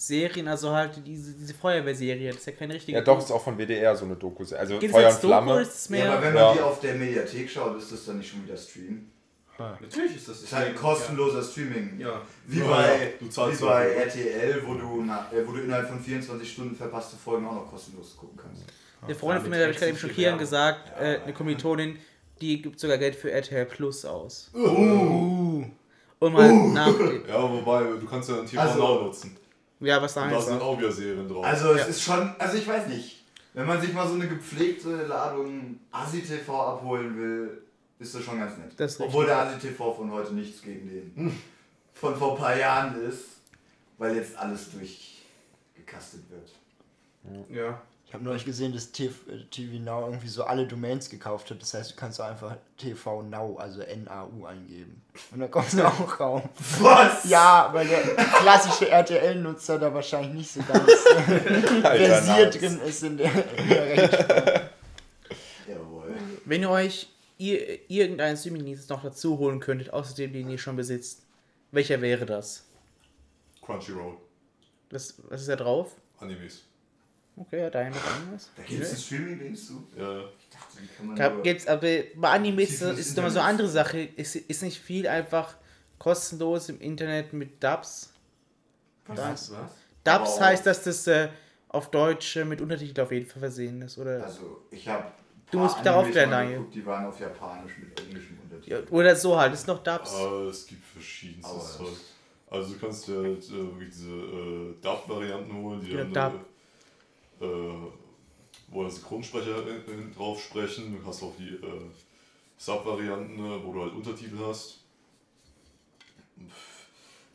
Serien, 0.00 0.46
also 0.46 0.70
halt 0.70 0.92
diese, 1.04 1.32
diese 1.34 1.54
Feuerwehrserie, 1.54 2.28
das 2.28 2.36
ist 2.38 2.46
ja 2.46 2.52
keine 2.52 2.74
richtige 2.74 2.96
Ja, 2.98 3.02
doch, 3.04 3.18
ist 3.18 3.32
auch 3.32 3.42
von 3.42 3.58
WDR 3.58 3.96
so 3.96 4.04
eine 4.04 4.14
Doku. 4.14 4.44
Also 4.56 4.78
Geht 4.78 4.90
es 4.90 4.92
Feuer 4.96 5.08
und 5.10 5.16
Flamme. 5.18 5.60
ist 5.60 5.74
es 5.74 5.90
mehr? 5.90 6.04
Ja, 6.04 6.12
aber 6.12 6.22
wenn 6.22 6.34
man 6.34 6.42
Ja. 6.42 6.52
die 6.54 6.60
auf 6.60 6.78
der 6.80 6.94
Mediathek 6.94 7.50
schaut, 7.50 7.76
ist 7.76 7.90
das 7.90 8.04
dann 8.06 8.18
nicht 8.18 8.30
schon 8.30 8.44
wieder 8.44 8.56
Stream? 8.56 9.10
Natürlich 9.58 10.14
ist 10.14 10.28
das. 10.28 10.36
Das 10.36 10.44
ist 10.44 10.52
halt 10.54 10.68
ein 10.68 10.74
kostenloser 10.76 11.42
Streaming. 11.42 11.98
Ja. 11.98 12.22
Wie 12.46 12.60
Ja, 12.60 12.66
bei, 12.68 12.86
ja, 12.86 13.08
du 13.18 13.26
wie 13.26 13.64
bei. 13.64 13.88
RTL, 13.90 14.62
wo 14.64 14.74
du, 14.74 15.02
nach, 15.02 15.32
äh, 15.32 15.44
wo 15.44 15.50
du 15.50 15.62
innerhalb 15.62 15.88
von 15.88 15.98
24 15.98 16.48
Stunden 16.52 16.76
verpasste 16.76 17.16
Folgen 17.16 17.44
auch 17.48 17.54
noch 17.54 17.68
kostenlos 17.68 18.16
gucken 18.16 18.38
kannst. 18.40 18.62
Der 19.08 19.16
Freund 19.16 19.40
von 19.40 19.50
mir, 19.50 19.56
der 19.56 19.66
habe 19.66 19.72
ich 19.74 19.80
gerade 19.80 19.92
eben 20.12 20.16
Werbung. 20.16 20.38
gesagt, 20.38 20.92
äh, 21.00 21.18
eine 21.24 21.32
Kommilitonin, 21.32 21.98
die 22.40 22.62
gibt 22.62 22.78
sogar 22.78 22.98
Geld 22.98 23.16
für 23.16 23.32
RTL 23.32 23.64
Plus 23.66 24.04
aus. 24.04 24.48
Uh. 24.54 25.64
Um 26.20 26.36
halt 26.36 26.54
nach. 26.74 26.94
Ja, 27.28 27.42
wobei, 27.42 27.82
du 27.98 28.06
kannst 28.08 28.28
ja 28.28 28.38
ein 28.38 28.46
TV 28.46 28.60
Also- 28.62 28.78
Now 28.78 29.02
nutzen. 29.06 29.36
Ja, 29.80 30.02
was 30.02 30.14
da 30.14 30.24
Und 30.24 30.32
da 30.32 30.40
sind 30.40 30.54
heißt. 30.54 30.62
auch 30.62 30.78
wieder 30.78 30.90
Serien 30.92 31.28
drauf. 31.28 31.44
Also 31.44 31.72
es 31.72 31.80
Ja. 31.82 31.86
ist 31.86 32.02
schon, 32.02 32.34
also 32.38 32.56
ich 32.58 32.66
weiß 32.66 32.88
nicht, 32.88 33.24
wenn 33.54 33.66
man 33.66 33.80
sich 33.80 33.92
mal 33.92 34.06
so 34.08 34.14
eine 34.14 34.26
gepflegte 34.28 35.06
Ladung 35.06 35.78
Asi-TV 35.92 36.60
abholen 36.60 37.16
will, 37.16 37.62
ist 37.98 38.14
das 38.14 38.22
schon 38.22 38.38
ganz 38.38 38.54
nett. 38.58 38.72
Obwohl 39.00 39.26
der 39.26 39.38
Asi-TV 39.38 39.92
von 39.94 40.10
heute 40.12 40.34
nichts 40.34 40.62
gegen 40.62 40.88
den 40.88 41.36
von 41.94 42.14
vor 42.16 42.32
ein 42.32 42.38
paar 42.38 42.56
Jahren 42.56 43.00
ist, 43.02 43.24
weil 43.98 44.14
jetzt 44.16 44.36
alles 44.36 44.70
durchgekastet 44.72 46.22
wird. 46.30 46.52
Ja. 47.50 47.80
Ich 48.08 48.14
habe 48.14 48.24
neulich 48.24 48.46
gesehen, 48.46 48.72
dass 48.72 48.90
TV, 48.90 49.14
TV 49.50 49.74
Now 49.80 50.06
irgendwie 50.06 50.28
so 50.28 50.44
alle 50.44 50.66
Domains 50.66 51.10
gekauft 51.10 51.50
hat. 51.50 51.60
Das 51.60 51.74
heißt, 51.74 51.90
du 51.90 51.96
kannst 51.96 52.18
auch 52.22 52.24
einfach 52.24 52.56
TV 52.78 53.22
Now, 53.22 53.56
also 53.58 53.82
N-A-U 53.82 54.46
eingeben. 54.46 55.02
Und 55.30 55.40
dann 55.40 55.50
kommst 55.50 55.74
du 55.74 55.86
auch 55.86 56.18
raus. 56.20 56.42
Was? 56.80 57.28
Ja, 57.28 57.68
weil 57.70 57.86
der 57.86 58.00
klassische 58.00 58.88
RTL-Nutzer 58.88 59.78
da 59.78 59.92
wahrscheinlich 59.92 60.32
nicht 60.32 60.50
so 60.50 60.60
ganz 60.62 60.88
äh, 60.88 61.40
versiert 61.82 62.58
drin 62.58 62.80
ist 62.80 63.02
in 63.02 63.18
der, 63.18 63.30
in 63.58 63.68
der. 63.68 64.70
Jawohl. 65.68 66.14
Wenn 66.46 66.62
ihr 66.62 66.70
euch 66.70 67.10
ihr, 67.36 67.90
irgendeinen 67.90 68.38
Streaming-Dienst 68.38 68.88
noch 68.88 69.02
dazu 69.02 69.36
holen 69.36 69.60
könntet, 69.60 69.92
außer 69.92 70.14
dem, 70.14 70.32
den 70.32 70.48
ihr 70.48 70.56
schon 70.56 70.76
besitzt, 70.76 71.26
welcher 71.72 72.00
wäre 72.00 72.24
das? 72.24 72.64
Crunchyroll. 73.60 74.16
Das, 74.88 75.14
was 75.28 75.42
ist 75.42 75.50
da 75.50 75.56
drauf? 75.56 75.94
Animes. 76.20 76.62
Okay, 77.40 77.60
ja, 77.60 77.70
dahin 77.70 77.92
noch 77.92 78.04
irgendwas. 78.18 78.50
Da 78.56 78.62
gibt 78.62 78.82
es 78.82 78.88
einen 78.90 78.98
Streaming-Dienst 79.00 79.66
zu? 79.68 79.86
Ja, 79.96 80.20
Ich 80.38 80.48
dachte, 80.50 80.78
die 80.82 80.86
kann 80.96 81.06
man 81.06 81.32
nur- 81.34 81.42
gibt's, 81.42 81.66
aber 81.66 81.80
bei 82.16 82.28
Animes 82.30 82.68
Tiefes 82.70 82.98
ist 82.98 83.16
immer 83.18 83.30
so 83.30 83.38
eine 83.40 83.48
andere 83.48 83.68
Sache. 83.68 84.00
Ist, 84.00 84.36
ist 84.36 84.62
nicht 84.62 84.78
viel 84.80 85.06
einfach 85.06 85.56
kostenlos 85.98 86.68
im 86.68 86.80
Internet 86.80 87.32
mit 87.32 87.62
Dubs. 87.62 88.12
Was? 89.06 89.18
Was? 89.18 89.50
Was? 89.52 89.70
Dubs 90.04 90.36
Aber 90.36 90.46
heißt, 90.46 90.66
dass 90.66 90.82
das 90.82 91.06
äh, 91.06 91.28
auf 91.68 91.90
Deutsch 91.90 92.36
äh, 92.36 92.44
mit 92.44 92.60
Untertitel 92.60 93.00
auf 93.00 93.12
jeden 93.12 93.26
Fall 93.26 93.40
versehen 93.40 93.82
ist. 93.82 93.98
Oder, 93.98 94.22
Also, 94.24 94.62
ich 94.70 94.86
habe. 94.88 95.04
Du 95.50 95.58
musst 95.58 95.80
wieder 95.80 95.96
aufklären, 95.96 96.30
Daniel. 96.30 96.66
Die 96.74 96.84
waren 96.84 97.06
auf 97.06 97.18
Japanisch 97.18 97.72
mit 97.78 97.98
englischem 98.00 98.38
Untertitel. 98.42 98.70
ja, 98.70 98.80
oder 98.90 99.16
so 99.16 99.38
halt, 99.38 99.54
ist 99.54 99.66
noch 99.66 99.82
Dubs. 99.82 100.14
aber 100.14 100.42
es 100.48 100.66
gibt 100.66 100.84
verschiedenste 100.84 101.50
Aber 101.50 101.60
Zeug. 101.60 101.86
das- 101.88 102.04
Also 102.50 102.72
du 102.74 102.78
kannst 102.80 103.08
dir 103.08 103.16
halt, 103.22 103.44
äh, 103.48 103.52
wirklich 103.52 103.90
diese 103.90 104.10
äh, 104.10 104.74
Dub-Varianten 104.82 105.52
holen, 105.54 105.80
die 105.80 105.92
Ja, 105.92 106.04
dann 106.04 106.12
Dub. 106.34 106.44
Äh, 107.40 107.44
wo 108.70 108.82
dann 108.82 108.90
Synchronsprecher 108.90 109.66
äh, 109.66 109.76
äh, 109.76 110.14
drauf 110.14 110.42
sprechen. 110.42 110.98
Du 111.00 111.06
hast 111.06 111.22
auch 111.22 111.34
die 111.38 111.54
äh, 111.54 111.82
Sub-Varianten, 112.56 113.36
ne, 113.36 113.60
wo 113.64 113.72
du 113.72 113.82
halt 113.82 113.92
Untertitel 113.94 114.38
hast. 114.44 114.80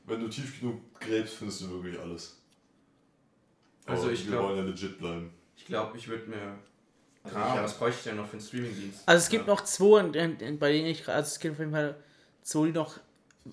Wenn 0.06 0.20
du 0.20 0.28
tief 0.28 0.60
genug 0.60 0.80
gräbst, 1.00 1.36
findest 1.36 1.62
du 1.62 1.70
wirklich 1.72 2.00
alles. 2.00 2.38
Also 3.86 4.04
Aber 4.04 4.12
ich 4.14 4.26
wir 4.26 4.32
glaub- 4.32 4.44
wollen 4.50 4.58
ja 4.58 4.64
legit 4.64 4.98
bleiben. 5.00 5.32
Ich 5.58 5.66
glaube, 5.66 5.98
ich 5.98 6.08
würde 6.08 6.30
mir. 6.30 6.58
Also 7.24 7.38
hab- 7.38 7.64
was 7.64 7.78
bräuchte 7.78 7.98
ich 8.00 8.04
denn 8.04 8.18
noch 8.18 8.28
für 8.28 8.34
einen 8.34 8.42
Streamingdienst? 8.46 9.00
Also 9.06 9.24
es 9.24 9.30
gibt 9.30 9.48
Ja. 9.48 9.54
noch 9.54 9.64
zwei, 9.64 10.02
in- 10.02 10.14
in- 10.14 10.40
in- 10.40 10.60
bei 10.60 10.72
denen 10.74 10.88
ich 10.88 11.04
gerade, 11.04 11.18
also 11.18 11.28
es 11.30 11.40
gibt 11.40 11.54
auf 11.54 11.60
jeden 11.60 11.72
Fall 11.72 11.96
zwei, 12.42 12.66
die 12.68 12.72
noch 12.74 13.00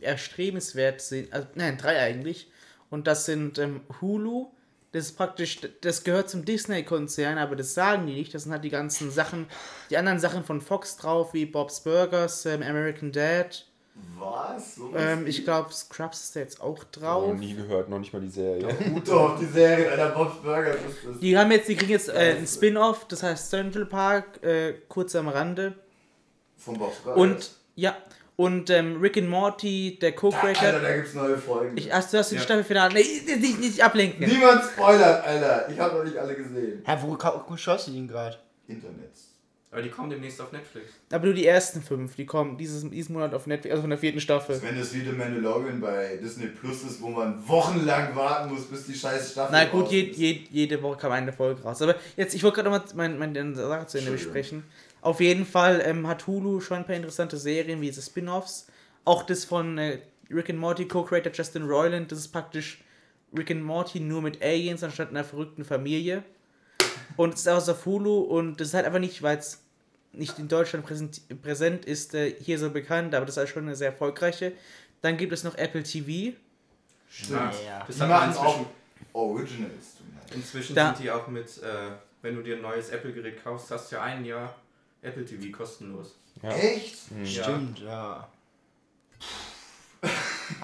erstrebenswert 0.00 1.00
sind. 1.00 1.32
Also, 1.32 1.46
nein, 1.54 1.78
drei 1.78 2.00
eigentlich. 2.00 2.50
Und 2.90 3.06
das 3.06 3.26
sind 3.26 3.58
ähm, 3.58 3.80
Hulu. 4.00 4.50
Das 4.92 5.04
ist 5.04 5.12
praktisch, 5.16 5.60
das 5.82 6.02
gehört 6.02 6.28
zum 6.28 6.44
Disney-Konzern, 6.44 7.38
aber 7.38 7.54
das 7.54 7.74
sagen 7.74 8.06
die 8.08 8.14
nicht. 8.14 8.34
Das 8.34 8.42
sind 8.42 8.52
halt 8.52 8.64
die 8.64 8.70
ganzen 8.70 9.10
Sachen, 9.12 9.46
die 9.88 9.96
anderen 9.96 10.18
Sachen 10.18 10.42
von 10.42 10.60
Fox 10.60 10.96
drauf, 10.96 11.32
wie 11.32 11.46
Bob's 11.46 11.80
Burgers, 11.82 12.44
ähm, 12.46 12.62
American 12.62 13.12
Dad. 13.12 13.66
Was? 14.18 14.76
So 14.76 14.92
Ähm, 14.96 15.26
ich 15.26 15.44
glaube, 15.44 15.72
Scrubs 15.72 16.24
ist 16.24 16.34
da 16.36 16.40
jetzt 16.40 16.60
auch 16.60 16.78
Noch 16.78 16.84
drauf. 16.90 17.34
nie 17.38 17.54
gehört, 17.54 17.88
noch 17.88 17.98
nicht 17.98 18.12
mal 18.12 18.20
die 18.22 18.28
Serie. 18.30 18.66
Gut 18.92 19.06
doch, 19.08 19.38
die 19.38 19.46
Serie 19.46 19.92
einer 19.92 20.08
Bob's 20.08 20.42
Burgers 20.42 20.76
ist 20.76 20.98
das. 21.06 21.18
Die 21.20 21.36
haben 21.38 21.50
jetzt, 21.52 21.68
die 21.68 21.76
kriegen 21.76 21.90
jetzt 21.92 22.08
äh, 22.08 22.36
ein 22.38 22.46
Spin-off, 22.46 23.06
das 23.08 23.22
heißt 23.22 23.50
Central 23.50 23.86
Park, 23.86 24.42
äh, 24.42 24.74
kurz 24.88 25.14
am 25.14 25.28
Rande. 25.28 25.74
Von 26.56 26.78
Bob's 26.78 26.96
Burgers. 26.98 27.20
Und 27.22 27.50
ja, 27.76 27.96
und 28.40 28.70
ähm, 28.70 28.96
Rick 29.02 29.18
and 29.18 29.28
Morty, 29.28 29.98
der 30.00 30.10
Alter, 30.12 30.20
Co-Creator. 30.20 30.80
da 30.80 30.96
gibt's 30.96 31.12
neue 31.12 31.36
Folgen. 31.36 31.76
Ich, 31.76 31.92
hast 31.92 32.10
du 32.14 32.16
hast 32.16 32.30
du 32.30 32.36
die 32.36 32.38
Ja. 32.38 32.44
Staffelfinale. 32.44 32.94
Nee, 32.94 33.36
nicht, 33.36 33.60
nicht 33.60 33.84
ablenken. 33.84 34.26
Niemand 34.26 34.62
spoilert, 34.64 35.26
Alter. 35.26 35.68
Ich 35.70 35.78
habe 35.78 35.98
noch 35.98 36.04
nicht 36.04 36.16
alle 36.16 36.34
gesehen. 36.34 36.82
Hä, 36.86 36.96
wo, 37.02 37.18
wo 37.48 37.56
schaust 37.58 37.88
du 37.88 37.90
den 37.92 38.08
gerade? 38.08 38.38
Internet. 38.66 39.10
Aber 39.72 39.82
die 39.82 39.90
kommen 39.90 40.08
demnächst 40.08 40.40
auf 40.40 40.50
Netflix. 40.52 40.86
Aber 41.12 41.26
nur 41.26 41.34
die 41.34 41.46
ersten 41.46 41.82
fünf, 41.82 42.16
die 42.16 42.24
kommen 42.24 42.56
dieses, 42.56 42.88
diesen 42.90 43.12
Monat 43.12 43.34
auf 43.34 43.46
Netflix, 43.46 43.70
also 43.72 43.82
von 43.82 43.90
der 43.90 43.98
vierten 43.98 44.20
Staffel. 44.20 44.60
Wenn 44.62 44.76
es 44.78 44.92
wie 44.94 45.00
The 45.00 45.12
Mandalorian 45.12 45.80
bei 45.80 46.16
Disney 46.16 46.46
Plus 46.46 46.82
ist, 46.82 47.00
wo 47.02 47.10
man 47.10 47.46
wochenlang 47.46 48.16
warten 48.16 48.52
muss, 48.52 48.64
bis 48.64 48.86
die 48.86 48.94
scheiß 48.94 49.32
Staffel 49.32 49.52
Na 49.52 49.66
gut, 49.66 49.84
raus 49.84 49.92
je, 49.92 50.00
ist. 50.00 50.18
je, 50.18 50.40
jede 50.50 50.82
Woche 50.82 50.96
kam 50.98 51.12
eine 51.12 51.32
Folge 51.32 51.62
raus. 51.62 51.82
Aber 51.82 51.94
jetzt, 52.16 52.34
ich 52.34 52.42
wollte 52.42 52.62
gerade 52.62 52.70
noch 52.70 52.94
mal 52.96 53.10
meine 53.10 53.44
mein, 53.44 53.54
Sache 53.54 53.86
zu 53.86 53.98
Ende 53.98 54.10
besprechen. 54.12 54.64
Auf 55.02 55.20
jeden 55.20 55.46
Fall 55.46 55.82
ähm, 55.84 56.06
hat 56.06 56.26
Hulu 56.26 56.60
schon 56.60 56.78
ein 56.78 56.84
paar 56.86 56.96
interessante 56.96 57.36
Serien, 57.38 57.80
wie 57.80 57.86
diese 57.86 58.02
Spin-Offs. 58.02 58.66
Auch 59.04 59.22
das 59.22 59.44
von 59.44 59.78
äh, 59.78 59.98
Rick 60.30 60.50
and 60.50 60.58
Morty 60.58 60.86
Co-Creator 60.86 61.32
Justin 61.32 61.62
Roiland, 61.64 62.12
das 62.12 62.18
ist 62.18 62.28
praktisch 62.28 62.82
Rick 63.36 63.50
and 63.50 63.62
Morty 63.62 64.00
nur 64.00 64.20
mit 64.22 64.42
Aliens 64.42 64.82
anstatt 64.82 65.08
einer 65.10 65.24
verrückten 65.24 65.64
Familie. 65.64 66.22
Und 67.16 67.34
es 67.34 67.40
ist 67.40 67.48
auch 67.48 67.66
auf 67.68 67.86
Hulu 67.86 68.20
und 68.20 68.60
das 68.60 68.68
ist 68.68 68.74
halt 68.74 68.86
einfach 68.86 68.98
nicht, 68.98 69.22
weil 69.22 69.38
es 69.38 69.62
nicht 70.12 70.38
in 70.38 70.48
Deutschland 70.48 70.84
präsent, 70.84 71.20
präsent 71.42 71.84
ist, 71.84 72.14
äh, 72.14 72.34
hier 72.40 72.58
so 72.58 72.70
bekannt, 72.70 73.14
aber 73.14 73.24
das 73.26 73.34
ist 73.34 73.38
halt 73.38 73.48
schon 73.48 73.62
eine 73.64 73.76
sehr 73.76 73.90
erfolgreiche. 73.90 74.52
Dann 75.02 75.16
gibt 75.16 75.32
es 75.32 75.44
noch 75.44 75.54
Apple 75.56 75.82
TV. 75.82 76.36
Stimmt. 77.10 77.40
Ja. 77.66 77.84
Das 77.86 77.96
Die 77.96 78.02
machen 78.02 78.36
auch 78.36 78.56
inzwischen, 78.58 78.66
Originals. 79.12 79.96
inzwischen 80.34 80.74
Da- 80.74 80.94
sind 80.94 81.04
die 81.04 81.10
auch 81.10 81.26
mit, 81.28 81.46
äh, 81.62 81.92
wenn 82.22 82.34
du 82.36 82.42
dir 82.42 82.56
ein 82.56 82.62
neues 82.62 82.90
Apple-Gerät 82.90 83.42
kaufst, 83.42 83.70
hast 83.70 83.90
du 83.90 83.96
ja 83.96 84.02
ein 84.02 84.24
Jahr 84.24 84.54
Apple 85.02 85.24
TV 85.24 85.50
kostenlos. 85.56 86.16
Ja. 86.42 86.50
Echt? 86.50 86.96
Stimmt, 87.24 87.80
ja. 87.80 88.28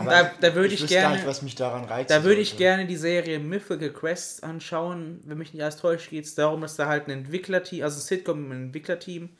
Da, 0.04 0.32
da 0.40 0.54
würde 0.54 0.74
ich, 0.74 0.80
gar 0.80 0.88
gerne. 0.88 1.16
nicht, 1.16 1.26
was 1.26 1.42
mich 1.42 1.54
daran 1.54 1.84
reizt. 1.84 2.10
Da 2.10 2.24
würde 2.24 2.40
ich 2.40 2.56
gerne 2.56 2.86
die 2.86 2.96
Serie 2.96 3.38
Mythical 3.38 3.90
Quest 3.90 4.42
anschauen. 4.42 5.20
Wenn 5.24 5.38
mich 5.38 5.52
nicht 5.52 5.62
alles 5.62 5.76
täuscht, 5.76 6.10
geht 6.10 6.24
es 6.24 6.34
darum, 6.34 6.62
dass 6.62 6.76
da 6.76 6.86
halt 6.86 7.06
ein 7.06 7.12
Entwicklerteam, 7.12 7.84
also 7.84 7.98
ein 7.98 8.02
Sitcom 8.02 8.42
mit 8.42 8.52
einem 8.52 8.64
Entwicklerteam 8.66 9.30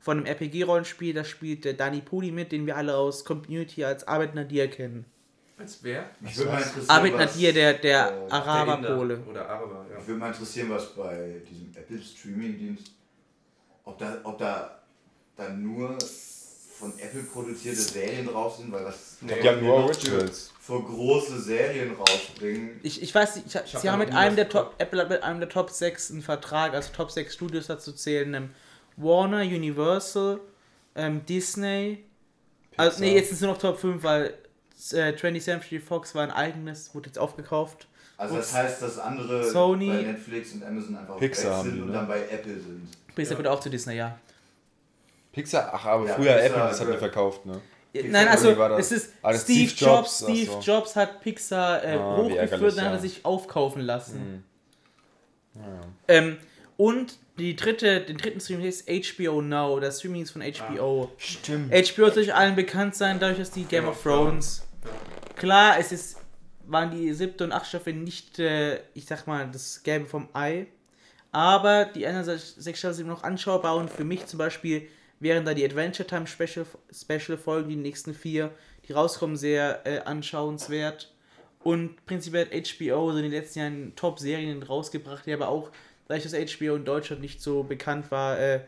von 0.00 0.18
einem 0.18 0.26
RPG-Rollenspiel, 0.26 1.14
da 1.14 1.24
spielt 1.24 1.64
der 1.64 1.72
Danny 1.72 2.00
Pudi 2.00 2.30
mit, 2.30 2.52
den 2.52 2.66
wir 2.66 2.76
alle 2.76 2.96
aus 2.96 3.24
Community 3.24 3.84
als 3.84 4.06
Arbeit 4.06 4.34
Nadir 4.34 4.68
kennen. 4.68 5.06
Als 5.56 5.82
wer? 5.82 6.10
Mich 6.20 6.36
würde 6.36 6.50
mal 6.50 6.58
interessieren, 6.58 6.90
Arbeit 6.90 7.14
was, 7.14 7.34
Nadir, 7.34 7.52
der, 7.52 7.74
der 7.74 8.26
äh, 8.28 8.32
Araber-Pole. 8.32 9.20
Oder 9.30 9.48
Araber, 9.48 9.86
ja. 9.90 9.96
Mich 9.96 10.06
würde 10.06 10.20
mal 10.20 10.28
interessieren, 10.28 10.68
was 10.70 10.94
bei 10.94 11.40
diesem 11.48 11.70
Apple 11.74 12.02
Streaming-Dienst, 12.02 12.90
ob 13.84 13.98
da, 13.98 14.18
ob 14.24 14.38
da 14.38 14.82
dann 15.36 15.62
nur 15.62 15.98
von 16.78 16.92
Apple 16.98 17.22
produzierte 17.22 17.80
Serien 17.80 18.26
drauf 18.26 18.56
sind, 18.56 18.72
weil 18.72 18.84
was 18.84 19.18
Nee. 19.20 19.42
Haben 19.42 19.64
nur 19.64 19.74
Originals. 19.74 20.52
für 20.60 20.82
große 20.82 21.40
Serien 21.40 21.94
rausbringen. 21.94 22.80
Ich, 22.82 23.00
ich 23.02 23.14
weiß 23.14 23.36
nicht, 23.36 23.46
ich, 23.46 23.56
hab 23.56 23.68
sie 23.68 23.88
haben 23.90 24.00
mit 24.00 24.12
einem 24.12 24.36
der 24.36 24.48
Top. 24.48 24.74
Apple 24.78 25.00
hat 25.00 25.08
mit 25.08 25.22
einem 25.22 25.40
der 25.40 25.48
Top 25.48 25.70
6 25.70 26.10
einen 26.10 26.22
Vertrag, 26.22 26.74
also 26.74 26.90
Top 26.92 27.10
6 27.10 27.32
Studios 27.32 27.68
dazu 27.68 27.92
zählen, 27.92 28.34
ähm, 28.34 28.50
Warner, 28.96 29.42
Universal, 29.42 30.40
ähm, 30.94 31.24
Disney. 31.26 32.04
Also, 32.76 33.00
nee, 33.00 33.06
Pixar. 33.06 33.16
jetzt 33.16 33.26
ist 33.30 33.36
es 33.36 33.40
nur 33.42 33.52
noch 33.52 33.58
Top 33.58 33.78
5, 33.78 34.02
weil 34.02 34.34
äh, 34.92 35.12
20th 35.12 35.40
Century 35.40 35.78
Fox 35.78 36.14
war 36.14 36.24
ein 36.24 36.32
eigenes, 36.32 36.94
wurde 36.94 37.06
jetzt 37.06 37.18
aufgekauft. 37.18 37.86
Also 38.16 38.36
das 38.36 38.46
Ups. 38.48 38.54
heißt, 38.54 38.82
dass 38.82 38.98
andere 38.98 39.50
Sony. 39.50 39.88
bei 39.88 40.02
Netflix 40.02 40.52
und 40.52 40.64
Amazon 40.64 40.96
einfach 40.96 41.18
Pixar 41.18 41.44
weg 41.44 41.52
haben 41.52 41.64
sind 41.64 41.74
die, 41.76 41.80
und 41.82 41.86
ne? 41.88 41.92
dann 41.94 42.08
bei 42.08 42.20
Apple 42.28 42.54
sind. 42.54 42.88
Pixar 43.14 43.32
Ja. 43.32 43.38
wird 43.38 43.48
auch 43.48 43.60
zu 43.60 43.70
Disney, 43.70 43.94
ja. 43.96 44.18
Pixar, 45.32 45.70
ach, 45.72 45.84
aber 45.84 46.06
Ja, 46.06 46.14
früher 46.14 46.32
Pixar, 46.34 46.46
Apple, 46.46 46.60
das 46.68 46.80
hat 46.80 46.86
ja. 46.88 46.92
die 46.94 46.98
verkauft, 46.98 47.46
ne? 47.46 47.60
Pixar, 47.92 48.10
Nein, 48.10 48.28
also 48.28 48.50
es 48.76 48.92
ist 48.92 49.12
Ah, 49.22 49.32
Steve, 49.34 49.68
Steve 49.68 49.90
Jobs. 49.90 50.20
Jobs, 50.20 50.32
Steve 50.32 50.50
so. 50.52 50.60
Jobs 50.60 50.96
hat 50.96 51.20
Pixar 51.20 51.84
äh, 51.84 51.96
Ah, 51.96 52.16
hochgeführt, 52.16 52.76
dann 52.76 52.84
hat 52.86 52.92
er 52.92 52.96
ja. 52.96 52.98
sich 52.98 53.24
aufkaufen 53.24 53.82
lassen. 53.82 54.44
Hm. 55.54 55.62
Ähm, 56.08 56.36
und 56.76 57.18
die 57.38 57.54
dritte, 57.56 58.00
den 58.00 58.16
dritten 58.16 58.40
Stream 58.40 58.60
ist 58.64 58.88
HBO 58.88 59.40
Now, 59.42 59.78
das 59.80 59.98
Streaming 59.98 60.22
ist 60.22 60.32
von 60.32 60.42
HBO. 60.42 61.10
Stimmt. 61.16 61.72
HBO 61.72 62.10
soll 62.10 62.22
euch 62.24 62.34
allen 62.34 62.54
bekannt 62.56 62.94
sein, 62.96 63.18
dadurch, 63.20 63.38
dass 63.38 63.50
die 63.50 63.64
Game 63.64 63.86
of 63.86 64.00
Thrones. 64.02 64.66
Klar, 65.36 65.78
es 65.78 65.92
ist, 65.92 66.16
waren 66.66 66.90
die 66.90 67.12
siebte 67.12 67.44
und 67.44 67.52
achte 67.52 67.68
Staffel 67.68 67.92
nicht, 67.94 68.38
äh, 68.38 68.80
ich 68.94 69.06
sag 69.06 69.26
mal, 69.26 69.48
das 69.50 69.82
Gelbe 69.82 70.06
vom 70.06 70.28
Ei. 70.32 70.66
Aber 71.34 71.86
die 71.86 72.06
anderen 72.06 72.38
sechs 72.38 72.78
Staffeln 72.78 72.94
sind 72.94 73.06
noch 73.08 73.24
anschaubar 73.24 73.74
und 73.74 73.90
für 73.90 74.04
mich 74.04 74.24
zum 74.26 74.38
Beispiel 74.38 74.86
wären 75.18 75.44
da 75.44 75.52
die 75.52 75.64
Adventure 75.64 76.06
Time 76.06 76.28
Special, 76.28 76.64
Special 76.92 77.36
Folgen, 77.36 77.70
die 77.70 77.74
nächsten 77.76 78.14
vier, 78.14 78.52
die 78.86 78.92
rauskommen, 78.92 79.36
sehr 79.36 79.84
äh, 79.84 79.98
anschauenswert. 80.02 81.12
Und 81.64 82.06
prinzipiell 82.06 82.46
hat 82.46 82.52
HBO 82.52 83.10
so 83.10 83.16
in 83.16 83.24
den 83.24 83.32
letzten 83.32 83.58
Jahren 83.58 83.96
Top-Serien 83.96 84.62
rausgebracht, 84.62 85.26
die 85.26 85.32
aber 85.32 85.48
auch, 85.48 85.72
dadurch, 86.06 86.22
dass 86.22 86.34
HBO 86.34 86.76
in 86.76 86.84
Deutschland 86.84 87.20
nicht 87.20 87.42
so 87.42 87.64
bekannt 87.64 88.12
war, 88.12 88.38
äh, 88.38 88.60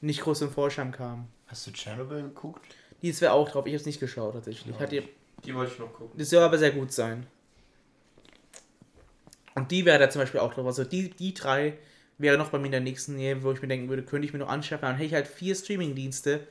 nicht 0.00 0.22
groß 0.22 0.40
im 0.42 0.50
Vorschein 0.50 0.92
kam. 0.92 1.28
Hast 1.48 1.66
du 1.66 1.72
Chernobyl 1.72 2.22
geguckt? 2.22 2.64
Die 3.02 3.10
ist 3.10 3.20
wäre 3.20 3.32
auch 3.32 3.50
drauf, 3.50 3.66
ich 3.66 3.72
habe 3.72 3.80
es 3.80 3.86
nicht 3.86 4.00
geschaut 4.00 4.32
tatsächlich. 4.32 4.78
Hat 4.78 4.94
ihr, 4.94 5.02
Die 5.44 5.54
wollte 5.54 5.72
ich 5.74 5.78
noch 5.78 5.92
gucken. 5.92 6.16
das 6.18 6.30
soll 6.30 6.42
aber 6.42 6.56
sehr 6.56 6.70
gut 6.70 6.90
sein. 6.90 7.26
Und 9.54 9.70
die 9.70 9.84
wäre 9.84 9.98
da 9.98 10.08
zum 10.08 10.22
Beispiel 10.22 10.40
auch 10.40 10.54
drauf. 10.54 10.64
Also 10.64 10.84
die, 10.84 11.10
die 11.10 11.34
drei 11.34 11.76
wäre 12.18 12.38
noch 12.38 12.50
bei 12.50 12.58
mir 12.58 12.66
in 12.66 12.72
der 12.72 12.80
nächsten 12.80 13.16
Nähe, 13.16 13.42
wo 13.42 13.52
ich 13.52 13.60
mir 13.62 13.68
denken 13.68 13.88
würde, 13.88 14.02
könnte 14.02 14.26
ich 14.26 14.32
mir 14.32 14.38
noch 14.38 14.48
anschaffen. 14.48 14.82
Dann 14.86 14.94
hätte 14.96 15.06
ich 15.06 15.14
halt 15.14 15.26
vier 15.26 15.54
Streaming-Dienste. 15.54 16.46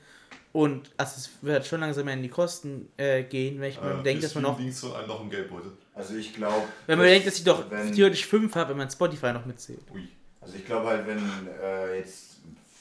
Und 0.51 0.91
also 0.97 1.13
es 1.17 1.29
wird 1.41 1.65
schon 1.65 1.79
langsam 1.79 2.05
mehr 2.05 2.13
in 2.13 2.21
die 2.21 2.29
Kosten 2.29 2.89
äh, 2.97 3.23
gehen, 3.23 3.59
wenn 3.59 3.69
ich 3.71 3.81
mir 3.81 3.99
Äh, 3.99 4.03
denke, 4.03 4.21
dass 4.21 4.35
man 4.35 4.43
noch. 4.43 4.57
Dienst 4.57 4.83
und 4.83 4.93
einen 4.93 5.07
noch 5.07 5.21
im 5.21 5.29
Geldbeutel. 5.29 5.71
Also 5.95 6.15
ich 6.15 6.33
glaube. 6.33 6.67
Wenn 6.85 6.99
man 6.99 7.07
denkt, 7.07 7.25
dass 7.25 7.37
ich 7.37 7.43
doch 7.43 7.69
wenn, 7.71 7.91
theoretisch 7.91 8.25
fünf 8.27 8.53
habe, 8.55 8.69
wenn 8.71 8.77
man 8.77 8.89
Spotify 8.89 9.33
noch 9.33 9.45
mitzählt. 9.45 9.81
Ui. 9.93 10.07
Also 10.41 10.55
ich 10.55 10.65
glaube 10.65 10.87
halt, 10.87 11.07
wenn 11.07 11.19
äh, 11.61 11.97
jetzt 11.97 12.37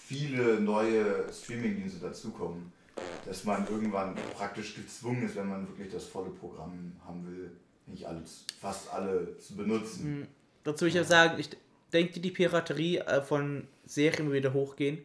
viele 0.07 0.61
neue 0.61 1.25
Streamingdienste 1.33 2.01
dazukommen, 2.01 2.73
dass 3.25 3.45
man 3.45 3.67
irgendwann 3.71 4.17
praktisch 4.37 4.75
gezwungen 4.75 5.23
ist, 5.23 5.37
wenn 5.37 5.49
man 5.49 5.67
wirklich 5.69 5.91
das 5.91 6.05
volle 6.05 6.31
Programm 6.31 6.93
haben 7.07 7.27
will, 7.27 7.53
nicht 7.87 8.05
alles, 8.05 8.45
fast 8.61 8.93
alle 8.93 9.39
zu 9.39 9.57
benutzen. 9.57 10.19
Mhm. 10.21 10.27
Dazu 10.65 10.85
will 10.85 10.93
ich 10.93 11.01
auch 11.01 11.05
sagen, 11.05 11.39
ich 11.39 11.49
denke, 11.93 12.21
die 12.21 12.31
Piraterie 12.31 12.99
äh, 12.99 13.23
von 13.23 13.67
Serien 13.87 14.27
wird 14.31 14.45
wieder 14.45 14.53
hochgehen. 14.53 14.99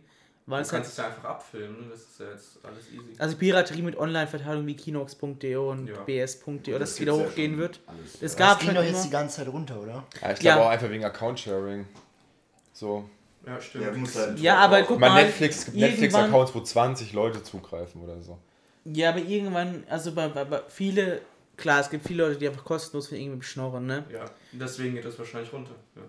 Weil 0.50 0.62
Du 0.62 0.68
es 0.68 0.72
halt, 0.72 0.84
kannst 0.84 0.92
es 0.94 0.98
ja 0.98 1.08
einfach 1.08 1.26
abfilmen, 1.26 1.82
ne? 1.82 1.88
das 1.92 2.00
ist 2.04 2.20
ja 2.22 2.26
jetzt 2.32 2.60
alles 2.64 2.86
easy. 2.90 3.20
also 3.20 3.36
Piraterie 3.36 3.82
mit 3.82 3.98
Online-Verteilung 3.98 4.66
wie 4.66 4.76
Kinox.de 4.78 5.56
und 5.58 5.88
Ja. 5.88 6.02
bs.de, 6.04 6.80
dass 6.80 6.92
es 6.92 7.00
wieder 7.02 7.18
ja 7.18 7.26
hochgehen 7.26 7.52
schon 7.52 7.60
wird. 7.60 7.80
alles, 7.86 8.22
Es 8.22 8.32
ja. 8.34 8.40
gab 8.40 8.50
das 8.52 8.60
ging 8.60 8.68
schon 8.68 8.76
doch 8.76 8.84
jetzt 8.84 9.06
die 9.06 9.10
ganze 9.10 9.36
Zeit 9.38 9.48
runter, 9.50 9.82
oder? 9.82 10.06
Ja, 10.22 10.32
ich 10.32 10.40
glaube 10.40 10.60
Ja. 10.60 10.66
auch 10.66 10.70
einfach 10.70 10.90
wegen 10.90 11.04
Account-Sharing. 11.04 11.86
So. 12.72 13.10
Ja, 13.46 13.60
stimmt. 13.60 13.86
Ja, 13.86 14.22
halt 14.22 14.40
Ja, 14.40 14.56
aber 14.60 14.84
guck 14.84 15.00
mal, 15.00 15.22
Netflix, 15.22 15.60
es 15.60 15.66
gibt 15.66 15.78
Netflix-Accounts, 15.78 16.56
wo 16.56 16.62
20 16.62 17.12
Leute 17.14 17.44
zugreifen 17.44 18.02
oder 18.02 18.22
so. 18.22 18.38
Ja, 18.86 19.10
aber 19.10 19.20
irgendwann, 19.20 19.84
also 19.90 20.14
bei, 20.14 20.30
bei, 20.30 20.46
bei 20.46 20.62
viele, 20.70 21.20
klar, 21.58 21.82
es 21.82 21.90
gibt 21.90 22.08
viele 22.08 22.24
Leute, 22.26 22.40
die 22.40 22.48
einfach 22.48 22.64
kostenlos 22.64 23.10
von 23.10 23.18
irgendwem 23.18 23.42
schnorren, 23.42 23.86
ne? 23.86 24.06
Ja, 24.14 24.24
deswegen 24.54 24.96
geht 24.96 25.04
das 25.06 25.20
wahrscheinlich 25.20 25.52
runter. 25.52 25.76
Ja. 25.98 26.04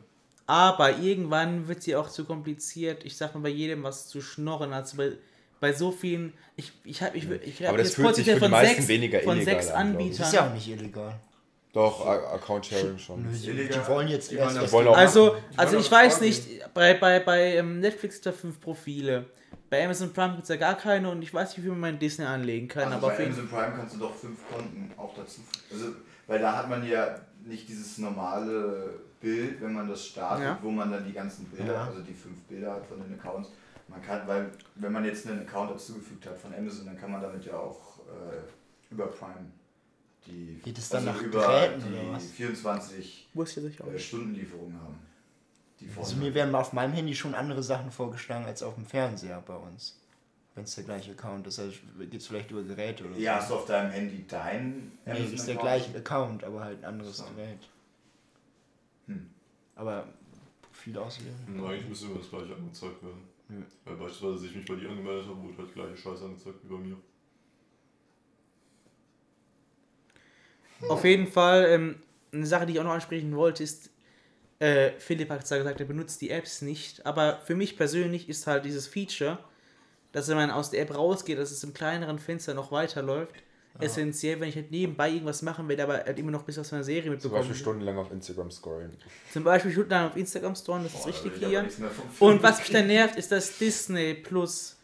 Aber 0.49 0.97
irgendwann 0.99 1.69
wird 1.69 1.83
sie 1.83 1.95
auch 1.95 2.09
zu 2.09 2.25
kompliziert, 2.25 3.05
ich 3.05 3.17
sag 3.19 3.35
mal, 3.35 3.41
bei 3.43 3.49
jedem 3.51 3.83
was 3.83 4.09
zu 4.09 4.23
schnorren, 4.23 4.73
also 4.73 4.97
bei, 4.97 5.13
bei 5.61 5.75
so 5.75 5.93
vielen, 5.93 6.33
ich, 6.57 6.73
ich 6.85 7.03
habe 7.03 7.17
ich, 7.19 7.31
ich, 7.31 7.61
ich 7.61 7.69
Aber 7.69 7.77
das 7.77 7.89
jetzt 7.89 7.97
fühlt 7.97 8.15
sich 8.17 8.25
für 8.27 8.33
die 8.35 8.39
von 8.41 8.51
meisten 8.51 8.77
sechs, 8.77 8.89
weniger 8.89 9.21
von 9.21 9.37
illegal 9.37 9.55
sechs 9.63 9.71
an, 9.71 9.91
glaub 9.93 10.03
ich. 10.03 10.17
Das 10.17 10.21
Anbietern. 10.21 10.27
ist 10.27 10.33
ja 10.33 10.49
auch 10.49 10.55
nicht 10.55 10.69
illegal. 10.69 11.15
Doch, 11.75 12.07
A- 12.07 12.35
Account-Sharing 12.37 12.97
schon. 12.97 13.25
Nö, 13.25 13.29
die, 13.31 13.47
Illegal. 13.51 13.79
die 13.85 13.89
wollen 13.91 14.09
jetzt 14.09 14.31
Die 14.31 14.39
wollen 14.39 14.73
wollen 14.73 14.89
auch- 14.89 14.97
Also, 14.97 15.37
Die 15.53 15.59
also 15.59 15.73
wollen 15.75 15.85
ich 15.85 15.91
weiß 15.91 16.21
nicht, 16.23 16.43
bei, 16.73 16.95
bei, 16.95 17.21
bei 17.21 17.57
ähm, 17.57 17.81
Netflix 17.81 18.15
gibt 18.15 18.27
es 18.27 18.33
da 18.35 18.41
fünf 18.41 18.59
Profile. 18.59 19.27
Bei 19.69 19.85
Amazon 19.85 20.15
Prime 20.15 20.31
gibt 20.33 20.45
es 20.45 20.49
ja 20.49 20.57
gar 20.57 20.79
keine 20.79 21.11
und 21.11 21.21
ich 21.21 21.35
weiß 21.35 21.55
nicht, 21.59 21.65
wie 21.67 21.69
man 21.69 21.79
mein 21.81 21.99
Disney 21.99 22.25
anlegen 22.25 22.69
kann. 22.69 22.85
Also 22.91 23.07
aber 23.07 23.15
bei 23.15 23.27
Amazon 23.27 23.49
Prime 23.51 23.75
kannst 23.77 23.95
du 23.97 23.99
doch 23.99 24.15
fünf 24.15 24.39
Konten 24.51 24.91
auch 24.97 25.15
dazu. 25.15 25.43
Also, 25.71 25.89
weil 26.27 26.39
da 26.41 26.57
hat 26.57 26.71
man 26.71 26.89
ja 26.89 27.21
nicht 27.45 27.69
dieses 27.69 27.99
normale 27.99 29.01
Bild, 29.21 29.61
wenn 29.61 29.73
man 29.75 29.89
das 29.89 30.07
startet, 30.07 30.45
Ja. 30.45 30.59
wo 30.63 30.71
man 30.71 30.91
dann 30.91 31.05
die 31.07 31.13
ganzen 31.13 31.45
Bilder, 31.47 31.73
Ja. 31.75 31.85
also 31.87 32.01
die 32.03 32.15
fünf 32.15 32.39
Bilder 32.43 32.75
hat 32.75 32.87
von 32.87 32.99
den 33.03 33.19
Accounts. 33.19 33.51
Man 33.89 34.03
kann, 34.03 34.27
weil 34.29 34.51
wenn 34.75 34.93
man 34.93 35.05
jetzt 35.05 35.27
einen 35.27 35.41
Account 35.41 35.71
dazugefügt 35.71 36.27
hat 36.27 36.39
von 36.39 36.55
Amazon, 36.55 36.87
dann 36.87 36.99
kann 36.99 37.11
man 37.11 37.23
damit 37.23 37.45
ja 37.45 37.55
auch 37.55 37.99
äh, 38.01 38.93
über 38.95 39.07
Prime 39.07 39.47
die 40.27 40.61
Geht 40.63 40.77
es 40.77 40.91
dann 40.91 41.07
nach 41.07 41.21
über 41.23 41.41
Geräten 41.41 41.83
die 41.91 41.99
oder 42.07 42.13
was? 42.13 42.27
24 42.27 43.29
Wusste 43.33 43.61
ich 43.63 43.83
auch 43.83 43.87
äh. 43.87 43.99
Stundenlieferung 43.99 44.75
haben. 44.75 44.99
Die 45.81 45.89
Also 45.97 46.17
mir 46.17 46.35
werden 46.35 46.55
auf 46.55 46.73
meinem 46.73 46.93
Handy 46.93 47.15
schon 47.15 47.35
andere 47.35 47.63
Sachen 47.63 47.91
vorgeschlagen 47.91 48.45
als 48.45 48.63
auf 48.63 48.75
dem 48.75 48.85
Fernseher 48.85 49.43
bei 49.47 49.55
uns. 49.57 49.99
Wenn 50.59 50.65
es 50.65 50.75
der 50.75 50.83
gleiche 50.83 51.13
Account 51.13 51.47
ist, 51.47 51.61
also 51.61 51.73
geht 52.01 52.21
es 52.21 52.27
vielleicht 52.27 52.51
über 52.51 52.65
Geräte 52.65 53.05
oder 53.05 53.17
ja, 53.17 53.35
so. 53.35 53.41
hast 53.41 53.51
du 53.51 53.55
auf 53.55 53.67
deinem 53.67 53.93
Handy 53.93 54.25
dein 54.27 54.91
Nee, 55.07 55.33
ist 55.33 55.47
der 55.47 55.55
gleiche 55.55 55.97
Account, 55.97 56.43
aber 56.43 56.65
halt 56.65 56.79
ein 56.81 56.85
anderes 56.85 57.19
So. 57.19 57.27
Gerät. 57.27 57.61
Hm. 59.07 59.31
Aber 59.77 60.09
Profil 60.61 60.99
auswählen. 60.99 61.37
Hm, 61.47 61.65
Eigentlich 61.65 61.89
müsste 61.89 62.07
mir 62.07 62.19
das 62.19 62.29
gleiche 62.29 62.57
angezeigt 62.57 63.01
werden. 63.05 63.23
Nö. 63.49 63.63
Weil 63.85 63.95
beispielsweise, 63.95 64.33
als 64.35 64.43
ich 64.43 64.57
mich 64.57 64.67
bei 64.67 64.75
dir 64.75 64.91
angemeldet 64.91 65.29
habe, 65.29 65.41
wurde 65.41 65.59
halt 65.59 65.73
gleiche 65.75 65.97
Scheiße 65.97 66.25
angezeigt 66.25 66.57
wie 66.65 66.75
bei 66.75 66.79
mir. 66.81 66.97
Auf 70.89 71.05
jeden 71.05 71.29
Fall, 71.29 71.67
ähm, 71.67 72.03
eine 72.33 72.47
Sache, 72.47 72.67
die 72.67 72.73
ich 72.73 72.81
auch 72.81 72.85
noch 72.85 72.95
ansprechen 72.95 73.37
wollte, 73.37 73.63
ist, 73.63 73.91
äh, 74.59 74.91
Philipp 74.99 75.31
hat 75.31 75.47
zwar 75.47 75.59
gesagt, 75.59 75.79
er 75.79 75.87
benutzt 75.87 76.21
die 76.21 76.31
Apps 76.31 76.63
nicht, 76.63 77.07
aber 77.07 77.43
für 77.45 77.55
mich 77.55 77.77
persönlich 77.77 78.29
ist 78.29 78.49
halt 78.49 78.65
dieses 78.65 78.89
Feature, 78.89 79.39
dass 80.19 80.29
wenn 80.29 80.37
man 80.37 80.51
aus 80.51 80.71
der 80.71 80.83
App 80.83 80.95
rausgeht, 80.95 81.39
dass 81.39 81.53
es 81.53 81.63
im 81.63 81.73
kleineren 81.73 82.19
Fenster 82.19 82.53
noch 82.53 82.73
weiterläuft, 82.73 83.35
essentiell, 83.79 84.41
wenn 84.41 84.49
ich 84.49 84.57
halt 84.57 84.73
nebenbei 84.73 85.11
irgendwas 85.11 85.43
machen 85.43 85.69
will, 85.69 85.81
aber 85.81 86.05
halt 86.05 86.19
immer 86.19 86.33
noch 86.33 86.43
bis 86.43 86.59
aus 86.59 86.73
einer 86.73 86.83
Serie 86.83 87.05
Zum 87.05 87.13
mitbekommen. 87.13 87.41
Beispiel 87.41 87.57
stundenlang 87.57 87.99
auf 87.99 88.11
Instagram 88.11 88.51
scrollen. 88.51 88.97
Zum 89.33 89.45
Beispiel 89.45 89.71
Stundenlang 89.71 90.11
auf 90.11 90.17
Instagram 90.17 90.57
storen, 90.57 90.83
das 90.83 90.93
ist 90.93 91.05
Boah, 91.05 91.13
da 91.13 91.29
richtig 91.29 91.49
hier. 91.49 91.69
Und 92.19 92.43
was 92.43 92.59
mich 92.59 92.71
dann 92.71 92.89
nervt, 92.89 93.17
ist, 93.17 93.31
dass 93.31 93.59
Disney 93.59 94.15
Plus 94.15 94.77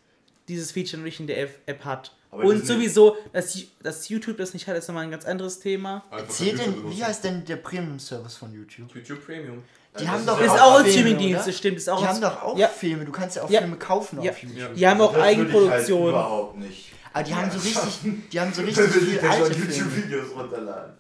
dieses 0.47 0.71
Feature 0.71 0.99
noch 0.99 1.05
nicht 1.05 1.19
in 1.19 1.27
der 1.27 1.43
App, 1.67 1.85
hat. 1.85 2.15
Aber 2.31 2.45
Und 2.45 2.65
sowieso, 2.65 3.17
dass, 3.33 3.59
dass 3.83 4.09
YouTube 4.09 4.37
das 4.37 4.55
nicht 4.55 4.69
hat, 4.69 4.77
ist 4.77 4.87
nochmal 4.87 5.05
ein 5.05 5.11
ganz 5.11 5.25
anderes 5.25 5.59
Thema. 5.59 6.05
Kein 6.11 6.57
denn, 6.57 6.91
wie 6.91 7.03
heißt 7.03 7.25
denn 7.25 7.45
der 7.45 7.57
Premium-Service 7.57 8.37
von 8.37 8.53
YouTube? 8.53 8.95
YouTube 8.95 9.25
Premium. 9.25 9.63
Die 10.01 10.09
haben 10.09 10.27
doch 10.27 10.39
ja 10.41 10.47
Ist 10.47 10.53
auch 10.53 10.61
auch 10.61 10.79
ein 10.79 10.85
Filme, 10.87 10.93
Streaming-Dienst, 11.01 11.35
oder? 11.43 11.47
das 11.47 11.57
stimmt. 11.57 11.77
Ist 11.77 11.89
auch 11.91 12.01
Die 12.01 12.07
haben 12.09 12.21
doch 12.21 12.43
auch 12.43 12.59
ja, 12.59 12.69
Filme, 12.69 13.05
du 13.05 13.13
kannst 13.13 13.37
ja 13.37 13.43
auch 13.45 13.51
Ja. 13.51 13.61
Filme 13.61 13.77
kaufen 13.77 14.23
Ja. 14.23 14.31
auf 14.33 14.39
YouTube. 14.43 14.59
Ja. 14.59 14.69
Die 14.75 14.87
haben 14.89 15.01
auch 15.01 15.13
Das 15.13 15.17
würde 15.23 15.31
ich 15.31 15.39
Eigenproduktion. 15.39 16.01
Halt 16.03 16.09
überhaupt 16.11 16.57
nicht. 16.59 16.93
Aber 17.13 17.23
die 17.23 17.35
haben 17.35 17.51
so 17.51 17.59
richtig, 17.59 18.13
die 18.33 18.41
haben 18.41 18.53
so 18.53 18.63
richtig 18.67 18.85
will 18.85 18.91
viel 18.93 19.11
sich 19.11 19.21
denn 19.21 19.31
alte. 19.31 19.53
YouTube-Videos 19.59 20.27
runterladen? 20.37 20.93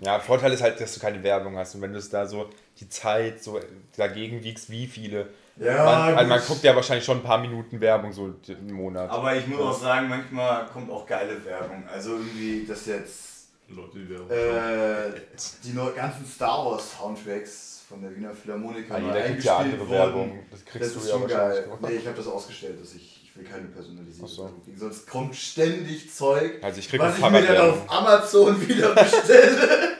Ja, 0.00 0.18
Vorteil 0.20 0.52
ist 0.52 0.62
halt, 0.62 0.78
dass 0.80 0.92
du 0.94 1.00
keine 1.00 1.22
Werbung 1.22 1.56
hast. 1.56 1.74
Und 1.74 1.80
wenn 1.82 1.92
du 1.92 1.98
es 1.98 2.10
da 2.10 2.26
so 2.26 2.50
die 2.78 2.88
Zeit 2.88 3.42
so 3.42 3.58
dagegen 3.96 4.42
wiegst, 4.44 4.68
wie 4.70 4.86
viele. 4.86 5.28
Ja, 5.56 5.84
man, 5.84 6.14
also 6.18 6.28
man 6.28 6.40
guckt 6.46 6.64
ja 6.64 6.74
wahrscheinlich 6.74 7.04
schon 7.04 7.18
ein 7.18 7.22
paar 7.22 7.38
Minuten 7.38 7.80
Werbung 7.80 8.12
so 8.12 8.34
im 8.48 8.74
Monat. 8.74 9.08
Aber 9.08 9.34
ich 9.36 9.46
muss 9.46 9.60
auch 9.60 9.80
sagen, 9.80 10.08
manchmal 10.08 10.66
kommt 10.66 10.90
auch 10.90 11.06
geile 11.06 11.42
Werbung. 11.44 11.84
Also 11.90 12.16
irgendwie, 12.16 12.66
dass 12.66 12.84
jetzt 12.86 13.46
Leute, 13.68 13.98
die 14.00 14.12
äh, 14.34 15.20
die 15.62 15.96
ganzen 15.96 16.26
Star 16.26 16.66
Wars 16.66 16.90
Soundtracks 16.98 17.73
von 17.88 18.00
der 18.02 18.14
Wiener 18.16 18.32
Philharmoniker 18.34 18.94
Ah, 18.94 18.98
jeder 18.98 19.22
kriegt 19.22 19.44
ja 19.44 19.58
eingespielt 19.58 19.80
andere. 19.82 19.98
Werbung. 19.98 20.38
Das 20.50 20.64
Das 20.64 20.72
kriegst 20.72 20.96
ist 20.96 21.04
du 21.04 21.08
ja 21.08 21.18
schon 21.18 21.28
geil. 21.28 21.68
Nee, 21.82 21.92
ich 21.96 22.06
habe 22.06 22.16
das 22.16 22.26
ausgestellt, 22.26 22.80
dass 22.80 22.94
ich, 22.94 23.20
ich 23.24 23.36
will 23.36 23.44
keine 23.44 23.68
personalisierte 23.68 24.30
so. 24.30 24.44
Werbung 24.44 24.64
kriegen. 24.64 24.78
Sonst 24.78 25.06
kommt 25.08 25.36
ständig 25.36 26.12
Zeug, 26.12 26.62
Also 26.62 26.78
ich 26.80 26.88
krieg 26.88 27.00
was 27.00 27.18
ich 27.18 27.30
mir 27.30 27.42
dann 27.42 27.70
auf 27.70 27.90
Amazon 27.90 28.60
wieder 28.68 28.94
bestelle. 28.94 29.94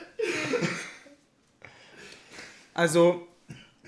Also, 2.73 3.27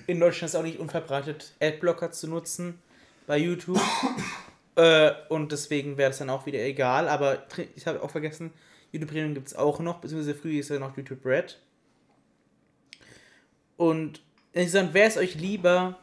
in 0.06 0.18
Deutschland 0.20 0.48
ist 0.48 0.54
es 0.54 0.60
auch 0.60 0.64
nicht 0.64 0.78
unverbreitet, 0.78 1.52
Adblocker 1.60 2.10
zu 2.10 2.26
nutzen 2.28 2.78
bei 3.26 3.36
YouTube. 3.36 3.80
äh, 4.76 5.12
und 5.28 5.52
deswegen 5.52 5.98
wäre 5.98 6.10
es 6.12 6.18
dann 6.18 6.30
auch 6.30 6.46
wieder 6.46 6.60
egal. 6.60 7.08
Aber 7.08 7.44
ich 7.76 7.86
habe 7.86 8.02
auch 8.02 8.10
vergessen, 8.10 8.52
YouTube 8.92 9.10
Premium 9.10 9.34
gibt 9.34 9.48
es 9.48 9.54
auch 9.56 9.80
noch, 9.80 10.00
beziehungsweise 10.00 10.34
früher 10.34 10.60
ist 10.60 10.70
ja 10.70 10.78
noch 10.78 10.96
YouTube 10.96 11.24
Red. 11.26 11.58
Und 13.78 14.20
insgesamt 14.52 14.92
wäre 14.92 15.08
es 15.08 15.16
euch 15.16 15.34
lieber, 15.36 15.98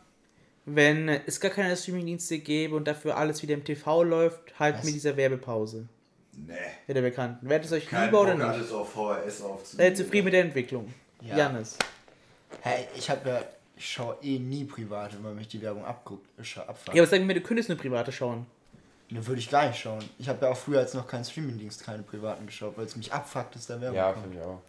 wenn 0.66 1.08
es 1.10 1.40
gar 1.40 1.52
keine 1.52 1.76
Streamingdienste 1.78 2.40
gäbe 2.40 2.76
und 2.76 2.88
dafür 2.88 3.18
alles 3.18 3.44
wieder 3.44 3.54
im 3.54 3.64
TV 3.64 4.02
läuft, 4.04 4.58
halt 4.58 4.78
Was? 4.78 4.86
mit 4.86 4.96
dieser 4.96 5.16
Werbepause. 5.16 5.88
Nee. 6.36 6.54
Mit 6.88 6.98
der 6.98 7.02
Bekannten. 7.02 7.48
Wäre 7.48 7.64
es 7.64 7.72
euch 7.72 7.86
Kein 7.88 8.06
lieber 8.06 8.18
Bock, 8.20 8.28
oder 8.28 8.34
nicht? 8.36 8.46
alles 8.46 8.72
auf 8.72 8.92
VHS 8.94 9.42
aufzunehmen. 9.42 9.62
Seid 9.78 9.92
ihr 9.92 9.96
zufrieden 10.06 10.26
mit 10.26 10.34
der 10.34 10.42
Entwicklung? 10.42 10.92
Ja. 11.22 11.38
Janis. 11.38 11.78
Hey, 12.62 12.88
ich 12.98 13.10
habe 13.10 13.30
ja, 13.30 13.42
ich 13.78 13.90
schaue 13.94 14.18
eh 14.22 14.40
nie 14.40 14.66
privat, 14.66 15.14
wenn 15.14 15.22
man 15.22 15.36
mich 15.36 15.48
die 15.50 15.62
Werbung 15.62 15.86
abguckt, 15.86 16.28
äh, 16.40 16.60
abfuckt. 16.60 16.96
Ja, 16.96 17.04
aber 17.04 17.10
sag 17.10 17.22
mir, 17.22 17.34
du 17.36 17.42
könntest 17.42 17.70
eine 17.70 17.78
private 17.80 18.12
schauen. 18.12 18.46
Dann 19.12 19.26
würde 19.28 19.40
ich 19.40 19.50
gar 19.50 19.68
nicht 19.68 19.80
schauen. 19.80 20.04
Ich 20.18 20.28
habe 20.28 20.46
ja 20.46 20.52
auch 20.52 20.58
früher 20.58 20.80
als 20.80 20.94
noch 20.94 21.08
keinen 21.08 21.24
Streamingdienst 21.26 21.84
keine 21.84 22.02
privaten 22.04 22.48
geschaut, 22.48 22.78
weil 22.78 22.86
es 22.86 22.96
mich 22.96 23.14
abfuckt, 23.14 23.56
dass 23.56 23.68
da 23.68 23.80
Werbung 23.80 23.96
Ja, 23.98 24.12
kommt. 24.12 24.24
finde 24.26 24.40
ich 24.40 24.44
auch. 24.46 24.62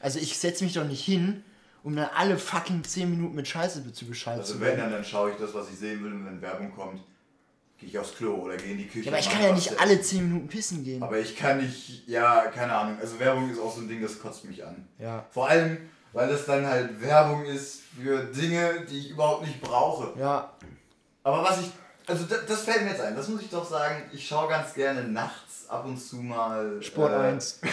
Also 0.00 0.18
ich 0.18 0.36
setze 0.38 0.64
mich 0.64 0.72
doch 0.74 0.84
nicht 0.86 1.04
hin, 1.04 1.44
um 1.86 1.94
dann 1.94 2.10
alle 2.16 2.36
fucking 2.36 2.82
10 2.82 3.08
Minuten 3.08 3.36
mit 3.36 3.46
Scheiße 3.46 3.92
zu 3.92 4.06
beschallen 4.06 4.40
Also 4.40 4.54
zu 4.54 4.60
wenn, 4.60 4.76
dann, 4.76 4.90
dann 4.90 5.04
schaue 5.04 5.30
ich 5.30 5.36
das, 5.36 5.54
was 5.54 5.70
ich 5.70 5.78
sehen 5.78 6.02
will 6.02 6.12
und 6.12 6.26
wenn 6.26 6.42
Werbung 6.42 6.74
kommt, 6.74 7.00
gehe 7.78 7.88
ich 7.88 7.96
aufs 7.96 8.16
Klo 8.16 8.34
oder 8.34 8.56
gehe 8.56 8.72
in 8.72 8.78
die 8.78 8.88
Küche. 8.88 9.04
Ja, 9.04 9.12
aber 9.12 9.20
ich 9.20 9.30
kann 9.30 9.40
ja 9.40 9.52
nicht 9.52 9.80
alle 9.80 9.92
essen. 9.92 10.18
10 10.18 10.28
Minuten 10.28 10.48
pissen 10.48 10.82
gehen. 10.82 11.00
Aber 11.00 11.16
ich 11.16 11.36
kann 11.36 11.58
nicht, 11.58 12.08
ja, 12.08 12.46
keine 12.48 12.74
Ahnung. 12.74 12.98
Also 13.00 13.20
Werbung 13.20 13.48
ist 13.48 13.60
auch 13.60 13.72
so 13.72 13.82
ein 13.82 13.88
Ding, 13.88 14.02
das 14.02 14.18
kotzt 14.18 14.44
mich 14.46 14.66
an. 14.66 14.84
ja. 14.98 15.24
Vor 15.30 15.48
allem, 15.48 15.78
weil 16.12 16.28
das 16.28 16.44
dann 16.44 16.66
halt 16.66 17.00
Werbung 17.00 17.44
ist 17.44 17.82
für 18.02 18.24
Dinge, 18.24 18.84
die 18.90 18.98
ich 18.98 19.10
überhaupt 19.10 19.46
nicht 19.46 19.60
brauche. 19.60 20.18
Ja, 20.18 20.54
Aber 21.22 21.44
was 21.44 21.60
ich, 21.60 21.70
also 22.08 22.24
das, 22.24 22.46
das 22.46 22.62
fällt 22.62 22.82
mir 22.82 22.90
jetzt 22.90 23.00
ein, 23.00 23.14
das 23.14 23.28
muss 23.28 23.42
ich 23.42 23.50
doch 23.50 23.68
sagen, 23.68 24.02
ich 24.12 24.26
schaue 24.26 24.48
ganz 24.48 24.74
gerne 24.74 25.04
nachts 25.04 25.45
ab 25.68 25.84
und 25.86 25.96
zu 25.98 26.16
mal. 26.16 26.72
Sport 26.80 27.12
äh, 27.12 27.16
1. 27.16 27.60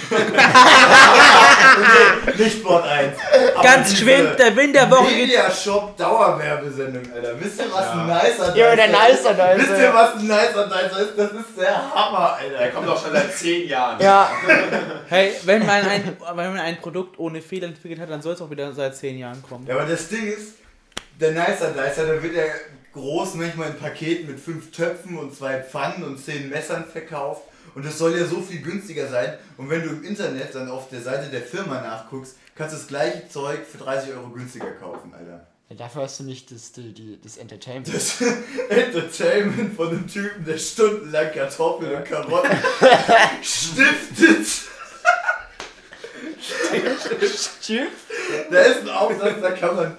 Nicht 2.38 2.58
Sport 2.60 2.86
1. 2.88 3.14
aber 3.56 3.64
Ganz 3.64 3.90
diese 3.90 4.06
geschwind, 4.06 4.40
der 4.40 4.56
Wind 4.56 4.76
der 4.76 4.90
Woche 4.90 5.08
geht. 5.10 5.28
Mediashop 5.28 5.98
Dauerwerbesendung, 5.98 7.04
Alter. 7.14 7.40
Wisst 7.40 7.60
ihr, 7.60 7.72
was 7.72 7.88
ein 7.90 8.08
nicer 8.08 8.56
Ja, 8.56 8.76
der 8.76 8.88
Dicer 8.88 9.10
ist? 9.10 9.24
nicer 9.24 9.34
Dicer. 9.34 9.58
Wisst 9.58 9.82
ihr, 9.82 9.94
was 9.94 10.16
ein 10.16 10.28
nicer 10.28 10.68
Dicer 10.68 11.00
ist? 11.02 11.18
Das 11.18 11.32
ist 11.32 11.58
der 11.60 11.94
Hammer, 11.96 12.34
Alter. 12.34 12.58
Der 12.58 12.72
kommt 12.72 12.88
auch 12.90 13.02
schon 13.02 13.12
seit 13.14 13.34
10 13.34 13.68
Jahren. 13.70 14.02
Ja, 14.02 14.30
Hey, 15.10 15.34
wenn 15.44 15.66
man, 15.66 15.86
ein, 15.86 16.18
wenn 16.36 16.54
man 16.54 16.60
ein 16.60 16.78
Produkt 16.78 17.20
ohne 17.20 17.42
Fehler 17.42 17.68
entwickelt 17.68 18.00
hat, 18.00 18.10
dann 18.10 18.22
soll 18.22 18.34
es 18.34 18.42
auch 18.42 18.50
wieder 18.50 18.72
seit 18.74 18.96
10 18.96 19.18
Jahren 19.18 19.42
kommen. 19.48 19.66
Ja, 19.68 19.76
aber 19.76 19.86
das 19.86 20.08
Ding 20.10 20.28
ist, 20.28 20.54
der 21.20 21.32
Nicer 21.32 21.72
Dicer, 21.72 22.06
der 22.06 22.22
wird 22.24 22.36
ja 22.36 22.44
groß 22.94 23.36
manchmal 23.36 23.70
in 23.70 23.78
Paketen 23.78 24.28
mit 24.28 24.40
fünf 24.40 24.72
Töpfen 24.72 25.18
und 25.18 25.36
zwei 25.36 25.60
Pfannen 25.60 26.04
und 26.04 26.24
zehn 26.24 26.50
Messern 26.50 26.86
verkauft. 26.86 27.42
Und 27.76 27.86
das 27.86 27.98
soll 27.98 28.18
ja 28.18 28.26
so 28.26 28.42
viel 28.42 28.62
günstiger 28.62 29.08
sein. 29.08 29.38
Und 29.58 29.70
wenn 29.70 29.84
du 29.84 29.90
im 29.90 30.04
Internet 30.04 30.54
dann 30.54 30.70
auf 30.70 30.90
der 30.90 31.02
Seite 31.02 31.30
der 31.30 31.42
Firma 31.42 31.82
nachguckst, 31.82 32.36
kannst 32.56 32.74
du 32.74 32.78
das 32.78 32.88
gleiche 32.88 33.28
Zeug 33.28 33.60
für 33.70 33.78
30 33.78 34.14
Euro 34.14 34.30
günstiger 34.30 34.72
kaufen, 34.72 35.14
Alter. 35.14 35.48
dafür 35.76 36.04
hast 36.04 36.20
du 36.20 36.24
nicht 36.24 36.52
das, 36.52 36.72
die, 36.72 36.94
die, 36.94 37.20
das 37.22 37.38
Entertainment. 37.38 37.94
Das 37.94 38.22
Entertainment 38.70 39.76
von 39.76 39.90
einem 39.90 40.08
Typen, 40.08 40.46
der 40.46 40.58
stundenlang 40.58 41.32
Kartoffeln 41.32 41.96
und 41.96 42.06
Karotten 42.06 42.52
stiftet. 43.42 44.48
Da 48.52 48.60
ist 48.60 48.82
ein 48.82 48.89
Aufsatz, 48.89 49.41
da 49.41 49.52
kann 49.52 49.76
man 49.76 49.97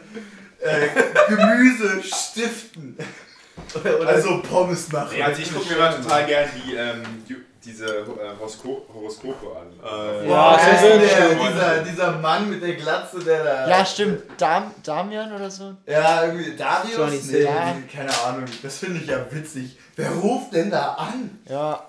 äh, 0.61 0.89
Gemüse 1.29 2.03
stiften. 2.03 2.97
Also 4.07 4.43
Pommes 4.43 4.91
machen. 4.93 5.11
Nee, 5.13 5.23
also 5.23 5.43
ich 5.43 5.53
gucke 5.53 5.73
mir 5.73 5.79
mal 5.79 5.95
total 5.95 6.27
gern 6.27 6.49
die, 6.55 6.75
ähm, 6.75 7.03
die, 7.29 7.37
diese 7.65 7.87
äh, 7.87 8.05
Horosko 8.39 8.87
Horoskope 8.93 9.47
an. 9.57 9.67
Äh, 9.83 10.29
Ja, 10.29 10.53
Ja, 10.53 10.57
der, 10.57 10.75
ist 10.75 10.83
der, 11.03 11.27
stimmt. 11.27 11.41
dieser, 11.51 11.79
dieser 11.83 12.13
Mann 12.19 12.51
mit 12.51 12.63
der 12.63 12.75
Glatze, 12.75 13.19
der 13.21 13.45
da. 13.45 13.69
Ja, 13.69 13.85
stimmt. 13.85 14.23
Dam 14.39 14.71
Damian 14.83 15.33
oder 15.35 15.51
so? 15.51 15.75
Ja, 15.87 16.25
irgendwie 16.25 16.57
Darius? 16.57 16.97
Johnny 16.97 17.13
Nee, 17.17 17.19
Silver. 17.21 17.75
keine 17.93 18.11
Ahnung. 18.27 18.45
Das 18.63 18.79
finde 18.79 19.01
ich 19.01 19.07
ja 19.09 19.19
witzig. 19.31 19.77
Wer 19.97 20.11
ruft 20.11 20.53
denn 20.53 20.71
da 20.71 20.93
an? 20.95 21.39
Ja, 21.49 21.83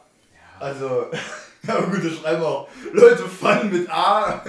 Also, 0.59 1.05
ja 1.67 1.76
gut, 1.80 2.05
das 2.05 2.13
schreiben 2.19 2.43
auch 2.43 2.67
Leute 2.93 3.23
Fun 3.23 3.71
mit 3.71 3.89
A 3.89 4.41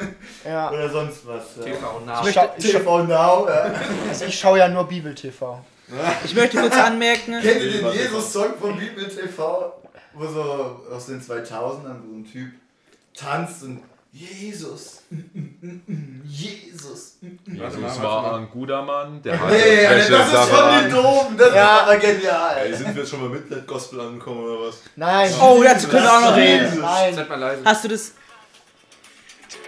ja. 0.45 0.71
oder 0.71 0.89
sonst 0.89 1.27
was. 1.27 1.57
Ja. 1.59 1.65
TV 1.73 2.01
nah. 2.05 2.19
Ich 2.21 2.25
möchte, 2.27 2.51
ich, 2.59 2.71
TV 2.73 3.03
Now, 3.05 3.49
ja. 3.49 3.71
also 4.09 4.25
ich 4.27 4.39
schaue 4.39 4.59
ja 4.59 4.69
nur 4.69 4.85
Bibel 4.85 5.15
TV. 5.15 5.61
Ich 6.25 6.35
möchte 6.35 6.59
kurz 6.59 6.77
anmerken, 6.77 7.41
Kennt 7.41 7.63
ihr 7.63 7.81
den 7.81 7.93
Jesus-Song 7.93 8.55
von 8.61 8.77
Bibel 8.77 9.09
TV? 9.09 9.73
Wo 10.19 10.27
so 10.27 10.83
aus 10.93 11.07
den 11.07 11.21
2000ern 11.21 12.01
so 12.03 12.15
ein 12.17 12.27
Typ 12.31 12.51
tanzt 13.15 13.63
und 13.65 13.83
Jesus. 14.13 15.03
Jesus. 16.25 17.17
Mal, 17.21 17.69
Jesus 17.71 18.03
war 18.03 18.37
ein 18.39 18.49
guter 18.51 18.81
Mann, 18.83 19.21
der 19.23 19.39
hat 19.39 19.51
Hey, 19.51 19.87
welche 19.91 20.13
das 20.13 20.27
ist 20.27 20.33
Sache 20.33 20.47
von 20.49 20.85
den. 20.85 20.91
Doofen. 20.91 21.37
Das 21.37 21.55
Ja. 21.55 21.77
ist 21.77 21.83
aber 21.83 21.97
genial. 21.99 22.57
Ey, 22.59 22.75
sind 22.75 22.95
wir 22.95 23.03
jetzt 23.03 23.11
schon 23.11 23.21
mal 23.21 23.29
Midnight 23.29 23.67
Gospel 23.67 24.01
angekommen 24.01 24.41
oder 24.45 24.69
was? 24.69 24.77
Nein. 24.97 25.35
Oh, 25.39 25.63
dazu 25.63 25.89
können 25.89 26.05
wir 26.05 26.13
auch 26.17 26.21
noch 26.23 26.37
reden. 26.37 26.81
Nein. 26.81 27.15
Seid 27.15 27.29
mal 27.29 27.39
leise. 27.39 27.63
Hast 27.65 27.85
du 27.85 27.89
das? 27.89 28.13
Du, 29.51 29.59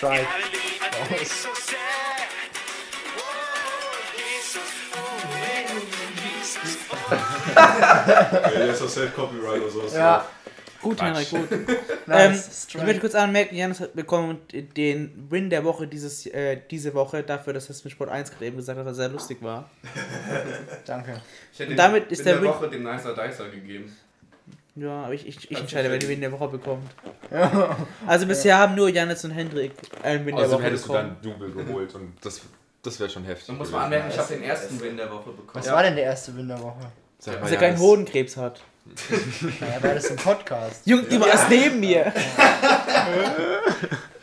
der 0.00 1.08
Herr, 1.08 1.18
Ey, 7.54 8.54
der 8.58 8.70
ist 8.72 8.80
doch 8.82 8.88
Self-Copyright 8.88 9.60
oder 9.62 9.70
sowas. 9.70 9.94
Ja. 9.94 10.24
Gut, 10.80 11.02
Henrik, 11.02 11.28
gut. 11.30 11.48
ähm, 12.08 12.40
ich 12.68 12.74
möchte 12.76 13.00
kurz 13.00 13.14
anmerken, 13.16 13.56
Janis 13.56 13.80
hat 13.80 13.94
bekommen 13.94 14.38
den 14.52 15.26
Win 15.28 15.50
der 15.50 15.64
Woche 15.64 15.88
dieses, 15.88 16.24
äh, 16.26 16.60
diese 16.70 16.94
Woche 16.94 17.24
dafür, 17.24 17.52
dass 17.52 17.64
er 17.66 17.70
es 17.70 17.82
mit 17.82 17.92
Sport 17.92 18.10
1 18.10 18.30
gerade 18.30 18.46
eben 18.46 18.56
gesagt 18.58 18.78
hat, 18.78 18.86
dass 18.86 18.92
er 18.96 19.02
sehr 19.02 19.08
lustig 19.08 19.38
war. 19.42 19.68
Danke. 20.86 21.20
Ich 21.52 21.58
hätte 21.58 21.72
Und 21.72 21.76
damit 21.76 22.12
ist 22.12 22.20
in 22.20 22.24
der 22.26 22.34
der 22.34 22.42
Win- 22.42 22.50
Woche 22.50 22.70
dem 22.70 22.84
Nicer 22.84 23.12
Dicer 23.14 23.48
gegeben. 23.48 23.94
Ja, 24.76 25.02
aber 25.02 25.14
ich, 25.14 25.26
ich, 25.26 25.36
ich 25.38 25.50
Also 25.50 25.62
entscheide, 25.62 25.90
wer 25.90 25.98
den 25.98 26.08
Win 26.08 26.20
der 26.20 26.30
Woche 26.30 26.46
bekommt. 26.46 26.88
Also 28.06 28.26
bisher 28.26 28.56
haben 28.58 28.76
nur 28.76 28.88
Janis 28.88 29.24
und 29.24 29.32
Hendrik 29.32 29.72
einen 30.04 30.24
Win 30.24 30.36
der 30.36 30.44
Außerdem 30.44 30.58
Woche 30.60 30.66
hättest 30.70 30.84
du 30.84 30.92
bekommen. 30.92 31.16
dann 31.20 31.32
Double 31.32 31.50
geholt 31.64 31.94
und 31.96 32.12
das, 32.22 32.40
das 32.84 33.00
wäre 33.00 33.10
schon 33.10 33.24
heftig. 33.24 33.48
Man 33.48 33.58
muss 33.58 33.72
mal 33.72 33.82
anmerken, 33.86 34.06
ich 34.10 34.16
Ja, 34.16 34.22
habe 34.22 34.34
den 34.34 34.44
ersten 34.44 34.80
Win 34.80 34.96
der 34.96 35.10
Woche 35.10 35.30
bekommen. 35.30 35.48
Was 35.54 35.72
war 35.72 35.82
denn 35.82 35.96
der 35.96 36.04
erste 36.04 36.36
Win 36.36 36.46
der 36.46 36.60
Woche? 36.62 36.92
Sag 37.18 37.34
mal, 37.34 37.40
Dass 37.42 37.50
er 37.52 37.56
keinen. 37.58 37.78
Hodenkrebs 37.78 38.36
hat. 38.36 38.62
Naja, 39.60 39.82
war 39.82 39.94
das 39.94 40.06
im 40.06 40.16
Podcast. 40.16 40.86
Junge, 40.86 41.02
die 41.04 41.20
war 41.20 41.28
erst 41.28 41.50
neben 41.50 41.78
mir. 41.80 42.10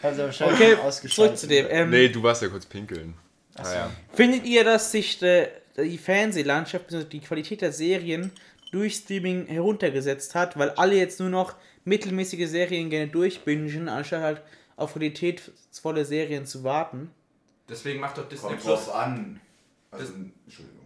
Also 0.01 0.23
wahrscheinlich 0.23 0.59
Okay, 0.59 0.75
ausgeschaltet. 0.75 1.13
zurück 1.13 1.37
zu 1.37 1.47
dem. 1.47 1.67
Ähm, 1.69 1.89
Nee, 1.89 2.09
du 2.09 2.21
warst 2.23 2.41
ja 2.41 2.47
kurz 2.47 2.65
pinkeln. 2.65 3.13
Ah, 3.55 3.73
ja. 3.73 3.91
Findet 4.13 4.45
ihr, 4.45 4.63
dass 4.63 4.91
sich 4.91 5.21
äh, 5.21 5.47
die 5.77 5.97
Fernsehlandschaft, 5.97 6.87
bzw. 6.87 7.05
die 7.05 7.19
Qualität 7.21 7.61
der 7.61 7.71
Serien 7.71 8.31
durch 8.71 8.95
Streaming 8.95 9.47
heruntergesetzt 9.47 10.35
hat, 10.35 10.57
weil 10.59 10.71
alle 10.71 10.95
jetzt 10.95 11.19
nur 11.19 11.29
noch 11.29 11.55
mittelmäßige 11.85 12.47
Serien 12.49 12.89
gerne 12.89 13.07
durchbingen, 13.07 13.87
anstatt 13.87 14.21
halt 14.21 14.41
auf 14.75 14.93
qualitätsvolle 14.93 16.03
Serien 16.05 16.45
zu 16.45 16.63
warten? 16.63 17.11
Deswegen 17.69 17.99
macht 17.99 18.17
doch 18.17 18.27
Disney 18.27 18.49
Kommt 18.49 18.61
Plus. 18.61 18.85
drauf 18.85 18.95
an. 18.95 19.39
Also, 19.91 20.11
Entschuldigung. 20.45 20.84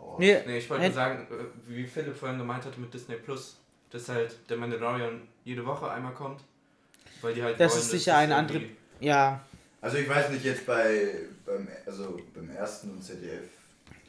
Auf. 0.00 0.18
Nee, 0.18 0.38
Nee, 0.46 0.58
ich 0.58 0.68
wollte 0.70 0.84
nur 0.84 0.92
sagen, 0.92 1.26
äh, 1.30 1.44
wie 1.68 1.86
Philipp 1.86 2.16
vorhin 2.16 2.38
gemeint 2.38 2.64
hatte 2.64 2.80
mit 2.80 2.92
Disney 2.92 3.16
Plus, 3.16 3.56
dass 3.90 4.08
halt 4.08 4.36
der 4.48 4.56
Mandalorian 4.56 5.22
jede 5.44 5.64
Woche 5.66 5.90
einmal 5.90 6.12
kommt. 6.14 6.40
Weil 7.22 7.34
die 7.34 7.42
halt 7.42 7.58
Das 7.60 7.72
wollen, 7.72 7.82
ist 7.82 7.90
sicher 7.90 8.12
das 8.26 8.30
andere- 8.30 8.58
irgendwie- 8.58 8.76
ja, 9.00 9.40
Also 9.82 9.96
ich 9.98 10.08
weiß 10.08 10.30
nicht, 10.30 10.44
jetzt 10.44 10.66
bei 10.66 11.14
beim, 11.46 11.66
also 11.86 12.18
beim 12.34 12.50
ersten 12.50 12.90
und 12.90 13.02
ZDF 13.02 13.44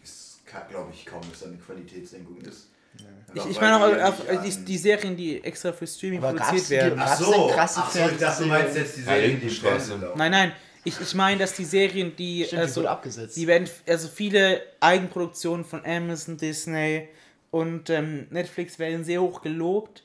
ist 0.03 0.39
glaube 0.45 0.91
ich 0.93 1.05
kaum, 1.05 1.21
dass 1.29 1.39
da 1.41 1.45
eine 1.47 1.57
Qualitätssenkung 1.57 2.37
ist. 2.41 2.67
ich, 2.95 3.05
Einfach 3.41 3.49
ich 3.49 3.61
weil 3.61 3.79
meine 3.79 4.05
auch 4.05 4.09
auf, 4.09 4.43
die, 4.43 4.65
die 4.65 4.77
Serien, 4.77 5.15
die 5.15 5.41
extra 5.43 5.71
für 5.71 5.87
Streaming 5.87 6.19
produziert 6.19 6.69
werden. 6.69 6.99
Ach 7.01 7.17
so, 7.17 7.47
krasse 7.47 7.79
ach 7.83 7.89
so, 7.91 7.99
ich 8.09 8.17
dachte, 8.17 8.43
du 8.43 8.49
meinst 8.49 8.75
jetzt 8.75 8.97
die 8.97 9.01
Ja, 9.01 9.05
Serien, 9.07 9.23
die 9.29 9.33
im 9.33 9.39
Lindenstraße. 9.39 9.75
Fernsehen 9.77 10.01
laufen. 10.01 10.17
Nein, 10.17 10.31
nein, 10.31 10.51
ich, 10.83 10.99
ich 10.99 11.13
meine, 11.15 11.39
dass 11.39 11.53
die 11.55 11.65
Serien, 11.65 12.15
die, 12.15 12.43
Stimmt, 12.45 12.51
die 12.51 12.57
also, 12.57 12.81
wurde 12.81 12.89
abgesetzt. 12.89 13.35
die 13.37 13.47
werden, 13.47 13.69
also 13.87 14.07
viele 14.07 14.61
Eigenproduktionen 14.79 15.65
von 15.65 15.85
Amazon, 15.85 16.37
Disney 16.37 17.07
und 17.51 17.89
ähm, 17.89 18.27
Netflix 18.29 18.79
werden 18.79 19.03
sehr 19.03 19.21
hoch 19.21 19.41
gelobt, 19.41 20.03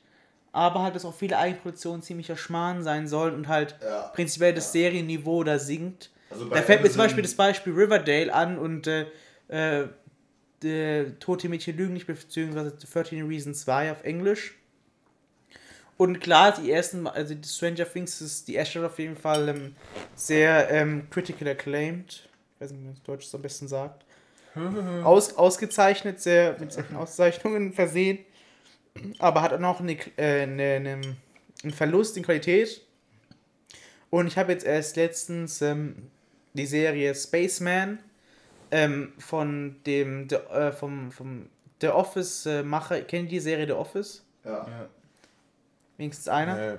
aber 0.53 0.83
halt, 0.83 0.95
dass 0.95 1.05
auch 1.05 1.15
viele 1.15 1.39
Eigenproduktionen 1.39 2.03
ziemlicher 2.03 2.37
Schmarrn 2.37 2.83
sein 2.83 3.07
sollen 3.09 3.35
und 3.35 3.49
halt 3.49 3.77
Ja. 3.83 4.09
prinzipiell 4.15 4.55
das 4.55 4.73
Serienniveau 4.73 5.45
da 5.45 5.59
sinkt. 5.59 6.11
Also 6.31 6.47
Da 6.49 6.63
fällt 6.63 6.83
mir 6.83 6.91
zum 6.91 6.99
Beispiel 6.99 7.23
das 7.23 7.35
Beispiel 7.35 7.73
Riverdale 7.73 8.33
an 8.35 8.59
und 8.59 8.87
äh, 8.87 9.07
äh, 9.49 11.11
Tote 11.21 11.49
Mädchen 11.49 11.77
lügen 11.77 11.93
nicht, 11.93 12.07
beziehungsweise 12.07 12.73
13 12.73 13.27
Reasons 13.27 13.61
2 13.61 13.93
auf 13.93 14.03
Englisch. 14.05 14.55
Und 15.97 16.21
klar, 16.21 16.55
die 16.61 16.71
ersten, 16.71 17.07
also 17.07 17.35
die 17.35 17.49
Stranger 17.49 17.91
Things 17.91 18.21
ist 18.21 18.49
die 18.49 18.55
erste 18.55 18.85
auf 18.85 18.99
jeden 18.99 19.17
Fall 19.17 19.49
ähm, 19.49 19.77
sehr 20.15 20.71
ähm, 20.71 21.09
critical 21.11 21.49
acclaimed. 21.49 22.29
Ich 22.55 22.61
weiß 22.61 22.71
nicht, 22.71 22.81
wie 22.81 22.85
man 22.85 22.95
es 22.95 23.03
Deutsch 23.03 23.27
so 23.27 23.39
am 23.39 23.43
besten 23.43 23.69
sagt. 23.69 24.05
Aus, 25.05 25.37
ausgezeichnet, 25.37 26.21
sehr 26.21 26.59
mit 26.59 26.73
solchen 26.73 26.97
Auszeichnungen 26.97 27.73
versehen. 27.75 28.19
Aber 29.19 29.43
hat 29.43 29.53
auch 29.53 29.59
noch 29.59 29.81
eine, 29.81 29.93
äh, 30.17 30.43
eine, 30.43 30.63
eine, 30.63 31.01
einen 31.63 31.73
Verlust 31.73 32.17
in 32.17 32.23
Qualität. 32.23 32.81
Und 34.09 34.27
ich 34.27 34.39
habe 34.39 34.53
jetzt 34.53 34.65
erst 34.65 34.97
letztens 34.97 35.61
ähm, 35.61 36.11
die 36.55 36.67
Serie 36.67 37.15
Spaceman 37.15 37.99
ähm, 38.71 39.13
von 39.19 39.77
dem 39.85 40.29
The, 40.29 40.37
äh, 40.37 40.73
vom, 40.73 41.13
vom 41.13 41.51
The 41.81 41.89
Office 41.89 42.47
äh, 42.47 42.63
Macher. 42.63 43.03
Kennt 43.03 43.25
ihr 43.25 43.39
die 43.39 43.41
Serie 43.41 43.67
The 43.67 43.73
Office? 43.73 44.25
Ja. 44.45 44.89
Wenigstens 45.99 46.29
einer. 46.29 46.75
Äh, 46.75 46.77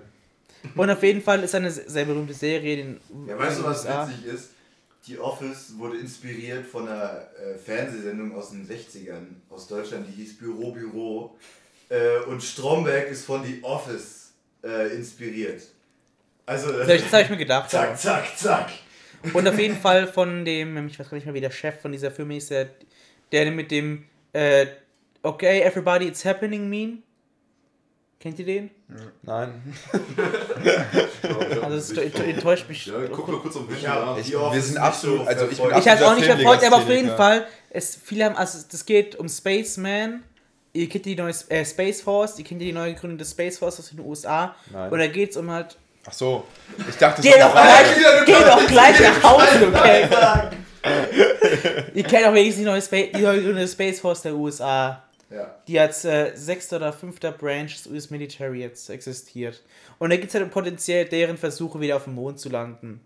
Und 0.76 0.89
auf 0.89 1.01
jeden 1.03 1.22
Fall 1.22 1.43
ist 1.43 1.55
eine 1.55 1.72
sehr 1.72 2.05
berühmte 2.05 2.34
Serie. 2.34 2.78
Den 2.78 2.99
ja, 3.28 3.38
weißt 3.38 3.59
du, 3.59 3.63
was 3.63 3.84
USA. 3.86 4.07
witzig 4.07 4.26
ist? 4.26 4.49
Die 5.07 5.18
Office 5.20 5.74
wurde 5.78 5.97
inspiriert 5.99 6.65
von 6.65 6.88
einer 6.88 7.28
äh, 7.41 7.57
Fernsehsendung 7.57 8.36
aus 8.36 8.49
den 8.51 8.68
60ern 8.68 9.26
aus 9.49 9.68
Deutschland, 9.68 10.05
die 10.07 10.11
hieß 10.22 10.38
Büro 10.38 10.72
Büro. 10.72 11.38
Äh, 11.89 12.20
und 12.28 12.43
Stromberg 12.43 13.07
ist 13.09 13.26
von 13.26 13.43
The 13.45 13.59
Office 13.63 14.34
äh, 14.63 14.93
inspiriert. 14.95 15.61
Also, 16.45 16.72
Das 16.72 16.82
habe 16.82 16.95
ich, 16.95 17.03
das 17.03 17.13
hab 17.13 17.22
ich 17.22 17.30
mir 17.30 17.38
gedacht. 17.38 17.70
zack, 17.70 17.88
aber- 17.89 17.97
zack, 17.97 18.38
zack. 18.38 18.70
Und 19.34 19.47
auf 19.47 19.57
jeden 19.57 19.78
Fall 19.82 20.07
von 20.07 20.43
dem, 20.43 20.88
ich 20.88 20.99
weiß 20.99 21.09
gar 21.09 21.15
nicht 21.15 21.26
mehr, 21.26 21.34
wie 21.34 21.41
der 21.41 21.51
Chef 21.51 21.80
von 21.82 21.91
dieser 21.93 22.11
Firma 22.11 22.34
ist, 22.34 22.49
der, 22.51 22.70
der 23.32 23.49
mit 23.51 23.72
dem 23.72 24.03
äh, 24.34 24.65
Okay, 25.24 25.61
everybody, 25.61 26.07
it's 26.07 26.24
happening 26.26 26.70
meme. 26.70 26.97
Kennt 28.20 28.39
ihr 28.39 28.45
den? 28.45 28.72
nein. 29.22 29.61
Also 31.61 31.76
das 31.76 31.91
ent- 31.91 32.20
enttäuscht 32.20 32.68
mich. 32.70 32.86
Ja, 32.88 32.93
guck 33.11 33.28
mal 33.28 33.38
kurz 33.39 33.55
auf 33.55 33.68
den 33.68 33.82
Ja, 33.82 34.18
Ich, 34.20 34.32
wir 34.32 34.61
sind 34.61 34.78
absolut, 34.78 35.20
so 35.22 35.26
also 35.28 35.47
ich 35.49 35.57
bin. 35.61 35.78
Ich 35.78 35.88
habe 35.88 36.07
auch 36.07 36.15
nicht 36.15 36.26
verfolgt, 36.26 36.63
aber 36.63 36.78
auf 36.78 36.89
jeden. 36.89 37.15
Fall, 37.15 37.45
es, 37.70 37.97
viele 38.01 38.26
haben, 38.26 38.36
also 38.36 38.59
das 38.72 38.86
geht 38.86 39.15
um 39.18 39.28
Spaceman. 39.30 40.24
Ihr 40.74 40.88
kennt 40.89 41.05
die 41.05 41.15
neue 41.15 41.34
äh, 41.49 41.65
Space 41.65 42.01
Force, 42.01 42.38
ihr 42.39 42.45
kennt 42.45 42.61
die 42.61 42.72
neue 42.72 42.93
Gründung 42.93 43.18
des 43.18 43.32
Space 43.32 43.57
Force 43.57 43.80
aus 43.80 43.89
den 43.89 43.99
USA. 43.99 44.55
Nein. 44.72 44.91
Und 44.91 44.99
da 44.99 45.07
geht 45.07 45.32
es 45.32 45.38
um 45.38 45.49
halt. 45.51 45.78
Ach 46.05 46.13
so. 46.13 46.45
Ich 46.89 46.95
dachte, 46.95 47.22
Geh 47.22 47.34
doch 47.39 47.51
gleich, 47.51 47.95
geh 48.26 48.34
doch 48.34 48.68
gleich 48.68 48.99
nach 48.99 49.24
Hause, 49.24 49.68
okay? 49.74 50.07
ihr 51.93 52.03
kennt 52.03 52.26
auch 52.28 52.34
wenigstens 52.34 52.63
die 52.63 52.70
neue, 52.70 52.82
Spa 52.82 52.97
die 52.97 53.22
neue 53.22 53.41
Gründung 53.41 53.61
des 53.61 53.74
Space 53.74 53.99
Force 53.99 54.22
der 54.22 54.34
USA. 54.36 55.03
Ja. 55.30 55.55
die 55.67 55.80
als 55.80 56.05
äh, 56.05 56.32
sechster 56.36 56.78
oder 56.78 56.93
fünfter 56.93 57.32
Branch 57.32 57.67
des 57.67 57.88
US 57.88 58.09
Military 58.09 58.61
jetzt 58.61 58.89
existiert. 58.89 59.61
Und 59.99 60.09
da 60.09 60.15
gibt 60.15 60.30
es 60.30 60.36
halt 60.36 60.49
potenziell 60.51 61.05
deren 61.05 61.38
Versuche, 61.38 61.82
wieder 61.82 61.97
auf 61.97 62.05
dem 62.05 62.15
Mond 62.15 62.39
zu 62.39 62.49
landen. 62.49 63.01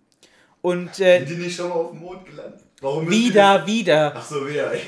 Und 0.62 0.96
Sind 0.96 1.06
äh, 1.08 1.26
die 1.26 1.36
nicht 1.36 1.56
schon 1.56 1.70
mal 1.70 1.76
auf 1.76 1.92
dem 1.92 2.00
Mond 2.00 2.26
gelandet? 2.26 2.62
Warum 2.84 3.08
die 3.08 3.26
wieder, 3.30 3.66
wieder. 3.68 4.10
Das? 4.10 4.24
Ach 4.24 4.30
so, 4.32 4.48
wieder. 4.48 4.72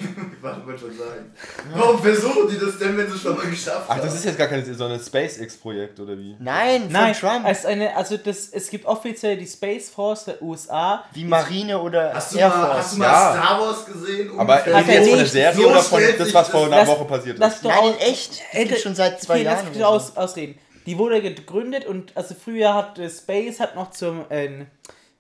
Ich 0.44 0.66
wollte 0.68 0.80
schon 0.80 0.98
sagen. 0.98 1.32
Warum 1.74 2.02
versuchen 2.02 2.50
die 2.50 2.58
das 2.60 2.78
denn, 2.78 2.98
wenn 2.98 3.10
sie 3.10 3.18
schon 3.18 3.38
mal 3.38 3.46
geschafft 3.46 3.86
Ach, 3.88 3.96
haben? 3.96 4.02
das 4.02 4.16
ist 4.16 4.26
jetzt 4.26 4.38
gar 4.38 4.48
kein 4.48 4.66
so 4.74 4.86
ein 4.86 5.00
SpaceX-Projekt, 5.00 6.00
oder 6.00 6.18
wie? 6.18 6.36
Nein, 6.40 6.84
von 6.84 6.92
Nein, 6.92 7.14
Trump. 7.14 7.46
als 7.46 7.66
eine, 7.66 7.96
also 7.96 8.18
das, 8.18 8.50
es 8.52 8.70
gibt 8.70 8.86
offiziell 8.86 9.38
die 9.38 9.48
Space 9.48 9.90
Force 9.90 10.26
der 10.26 10.42
USA. 10.42 11.06
Wie 11.14 11.24
Marine 11.24 11.80
oder 11.80 12.14
Hast 12.14 12.34
du, 12.34 12.40
Air 12.40 12.50
mal, 12.50 12.66
Force. 12.66 12.78
hast 12.78 12.94
du 12.94 12.98
mal 13.00 13.06
Ja. 13.06 13.32
Star 13.34 13.60
Wars 13.62 13.86
gesehen? 13.86 14.40
Aber? 14.40 14.56
Hat 14.56 14.68
er 14.68 14.80
jetzt 14.82 15.10
von 15.10 15.18
der. 15.20 15.26
Serie 15.28 15.56
So 15.56 15.70
oder 15.70 15.82
von 15.82 16.02
das, 16.18 16.34
was 16.34 16.50
vor 16.50 16.60
das- 16.62 16.68
einer 16.72 16.78
Lass- 16.78 16.88
Woche 16.90 17.06
passiert 17.06 17.38
Lass 17.40 17.54
ist? 17.56 17.66
doch 17.66 17.70
Nein, 17.70 17.80
aus- 17.80 17.90
in 17.96 18.00
echt. 18.02 18.32
Das 18.32 18.40
Ey, 18.52 18.66
geht 18.66 18.80
schon 18.82 18.96
seit 18.96 19.22
zwei 19.22 19.34
Okay, 19.36 19.44
lass 19.44 19.54
Jahren. 19.56 19.66
mich 19.70 19.78
oder 19.78 19.86
so. 19.88 19.92
aus, 19.94 20.18
ausreden. 20.18 20.60
Die 20.86 20.98
wurde 20.98 21.22
gegründet 21.22 21.86
und 21.86 22.12
also 22.18 22.36
früher 22.36 22.74
hat 22.74 23.00
äh, 23.00 23.10
Space 23.10 23.60
hat 23.62 23.76
noch 23.76 23.92
zum 23.92 24.26
äh, 24.30 24.66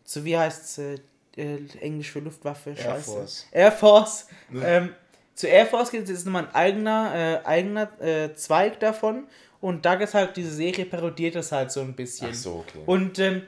zu 0.03 0.26
wie 0.26 0.38
heißt 0.38 0.80
äh, 0.80 0.95
äh, 1.38 1.58
Englisch 1.80 2.12
für 2.12 2.20
Luftwaffe 2.20 2.72
Air 2.72 2.78
Scheiße. 2.78 3.12
Force. 3.12 3.48
Air 3.52 3.72
Force 3.72 4.28
ähm, 4.54 4.94
zu 5.36 5.48
Air 5.48 5.66
Force 5.66 5.92
geht 5.92 6.04
es 6.04 6.10
ist 6.10 6.26
nochmal 6.26 6.48
ein 6.48 6.56
eigener 6.56 7.42
äh, 7.44 7.48
eigener 7.48 8.02
äh, 8.02 8.34
Zweig 8.36 8.80
davon 8.80 9.26
und 9.62 9.86
da 9.86 9.94
ist 9.96 10.14
halt 10.14 10.36
diese 10.38 10.52
Serie 10.52 10.86
parodiert 10.86 11.36
das 11.36 11.52
halt 11.52 11.72
so 11.72 11.82
ein 11.82 11.94
bisschen 11.94 12.30
Ach 12.32 12.36
so, 12.36 12.66
okay. 12.68 12.80
und 12.86 13.20
ähm, 13.20 13.44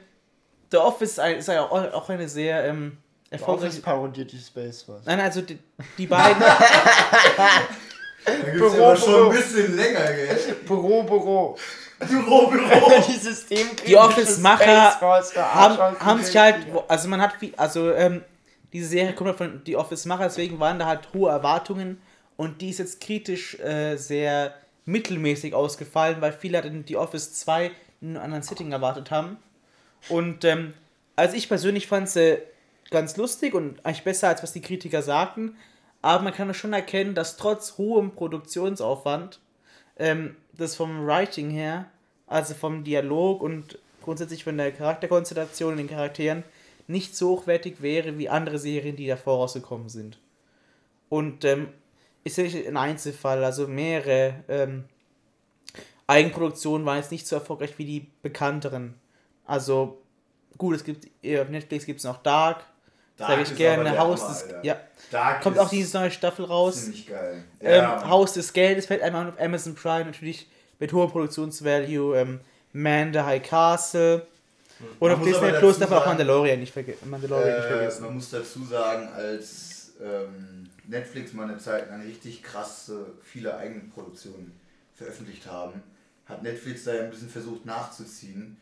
The 0.70 0.78
Office 0.78 1.12
ist, 1.12 1.20
ein, 1.20 1.36
ist 1.36 1.48
ja 1.48 1.62
auch, 1.62 2.08
eine 2.08 2.28
sehr 2.28 2.64
ähm, 2.64 2.98
Office 3.26 3.40
erfolgreiche 3.40 3.80
parodiert 3.80 4.32
die 4.32 4.38
Space 4.38 4.82
Force. 4.82 5.04
Nein, 5.06 5.20
also 5.20 5.42
die, 5.42 5.58
die 5.96 6.06
beiden 6.06 6.42
Da 8.26 8.50
gibt's 8.50 8.76
ja 8.76 8.86
aber 8.86 8.96
schon 8.96 9.30
ein 9.30 9.36
bisschen 9.36 9.76
länger, 9.76 10.12
gell? 10.12 10.56
Büro, 10.66 11.04
Büro. 11.04 11.56
Büro, 11.98 12.48
Büro. 12.48 12.92
die 13.08 13.12
System 13.12 13.66
Die 13.86 13.96
Office-Macher 13.96 15.00
haben, 15.00 16.00
haben 16.00 16.22
sich 16.22 16.36
halt, 16.36 16.66
also 16.88 17.08
man 17.08 17.20
hat 17.20 17.34
viel, 17.34 17.54
also 17.56 17.92
ähm, 17.92 18.22
diese 18.72 18.88
Serie 18.88 19.14
kommt 19.14 19.28
halt 19.28 19.38
von 19.38 19.64
die 19.64 19.76
Office-Macher, 19.76 20.24
deswegen 20.24 20.60
waren 20.60 20.78
da 20.78 20.86
halt 20.86 21.08
hohe 21.14 21.30
Erwartungen 21.30 22.00
und 22.36 22.60
die 22.60 22.70
ist 22.70 22.78
jetzt 22.78 23.00
kritisch 23.00 23.58
äh, 23.60 23.96
sehr 23.96 24.54
mittelmäßig 24.84 25.54
ausgefallen, 25.54 26.20
weil 26.20 26.32
viele 26.32 26.58
hatten 26.58 26.84
die 26.84 26.96
Office 26.96 27.32
2 27.34 27.70
in 28.00 28.08
einem 28.08 28.24
anderen 28.24 28.42
Setting 28.42 28.72
erwartet 28.72 29.10
haben. 29.10 29.38
Und 30.08 30.44
ähm, 30.44 30.74
also 31.16 31.36
ich 31.36 31.48
persönlich 31.48 31.86
fand 31.86 32.08
sie 32.08 32.38
ganz 32.90 33.16
lustig 33.16 33.54
und 33.54 33.84
eigentlich 33.84 34.04
besser, 34.04 34.28
als 34.28 34.42
was 34.42 34.52
die 34.52 34.60
Kritiker 34.60 35.02
sagten. 35.02 35.56
Aber 36.02 36.22
man 36.22 36.32
kann 36.32 36.52
schon 36.54 36.72
erkennen, 36.72 37.14
dass 37.14 37.36
trotz 37.36 37.78
hohem 37.78 38.14
Produktionsaufwand 38.14 39.40
ähm, 39.98 40.36
das 40.52 40.76
vom 40.76 41.06
Writing 41.06 41.50
her, 41.50 41.86
also 42.26 42.54
vom 42.54 42.84
Dialog 42.84 43.42
und 43.42 43.78
grundsätzlich 44.02 44.44
von 44.44 44.56
der 44.56 44.72
Charakterkonstellation 44.72 45.72
und 45.72 45.78
den 45.78 45.88
Charakteren, 45.88 46.44
nicht 46.86 47.16
so 47.16 47.30
hochwertig 47.30 47.82
wäre 47.82 48.16
wie 48.18 48.28
andere 48.28 48.58
Serien, 48.58 48.96
die 48.96 49.06
davor 49.06 49.38
rausgekommen 49.38 49.88
sind. 49.88 50.18
Und 51.08 51.44
ähm, 51.44 51.68
ist 52.24 52.36
ja 52.36 52.44
nicht 52.44 52.66
ein 52.66 52.76
Einzelfall, 52.76 53.44
also 53.44 53.66
mehrere 53.66 54.44
ähm, 54.48 54.84
Eigenproduktionen 56.06 56.86
waren 56.86 56.98
jetzt 56.98 57.12
nicht 57.12 57.26
so 57.26 57.36
erfolgreich 57.36 57.78
wie 57.78 57.84
die 57.84 58.06
bekannteren. 58.22 58.94
Also 59.44 59.98
gut, 60.56 60.76
es 60.76 60.84
gibt 60.84 61.06
auf 61.06 61.48
Netflix 61.48 61.86
gibt 61.86 61.98
es 61.98 62.04
noch 62.04 62.22
Dark 62.22 62.64
sage 63.18 63.42
ich 63.42 63.54
gerne, 63.56 63.98
Haus 63.98 64.26
des 64.28 64.42
Alter. 64.44 64.64
ja, 64.64 64.76
Dark 65.10 65.42
kommt 65.42 65.58
auch 65.58 65.68
diese 65.68 65.96
neue 65.98 66.10
Staffel 66.10 66.44
raus. 66.44 66.82
Ziemlich 66.84 67.06
geil. 67.08 67.44
Ähm, 67.60 67.82
Ja. 67.82 68.08
Haus 68.08 68.32
des 68.34 68.52
Geldes 68.52 68.86
fällt 68.86 69.02
einmal 69.02 69.28
auf 69.28 69.40
Amazon 69.40 69.74
Prime 69.74 70.04
natürlich 70.06 70.48
mit 70.78 70.92
hohem 70.92 71.10
Produktionsvalue. 71.10 72.16
Ähm, 72.18 72.40
Man 72.72 73.12
the 73.12 73.20
High 73.20 73.42
Castle. 73.42 74.26
Und 75.00 75.08
Man 75.10 75.18
auf 75.18 75.24
Disney 75.26 75.50
Plus 75.58 75.78
darf 75.78 75.88
man 75.88 76.00
auch 76.00 76.06
Mandalorian 76.06 76.60
nicht, 76.60 76.72
verge 76.72 76.94
Mandalorian 77.04 77.56
nicht 77.56 77.64
Äh, 77.64 77.68
vergessen. 77.68 78.04
man 78.04 78.14
muss 78.14 78.28
dazu 78.30 78.62
sagen, 78.64 79.08
als 79.14 79.92
ähm, 80.02 80.68
Netflix 80.86 81.32
mal 81.32 81.44
eine 81.48 81.56
Zeit 81.56 81.88
lang 81.88 82.02
richtig 82.02 82.42
krasse, 82.42 83.06
viele 83.22 83.56
Eigenproduktionen 83.56 84.52
veröffentlicht 84.94 85.46
haben, 85.46 85.82
hat 86.26 86.42
Netflix 86.42 86.84
da 86.84 86.94
ja 86.94 87.04
ein 87.04 87.10
bisschen 87.10 87.30
versucht 87.30 87.64
nachzuziehen. 87.64 88.58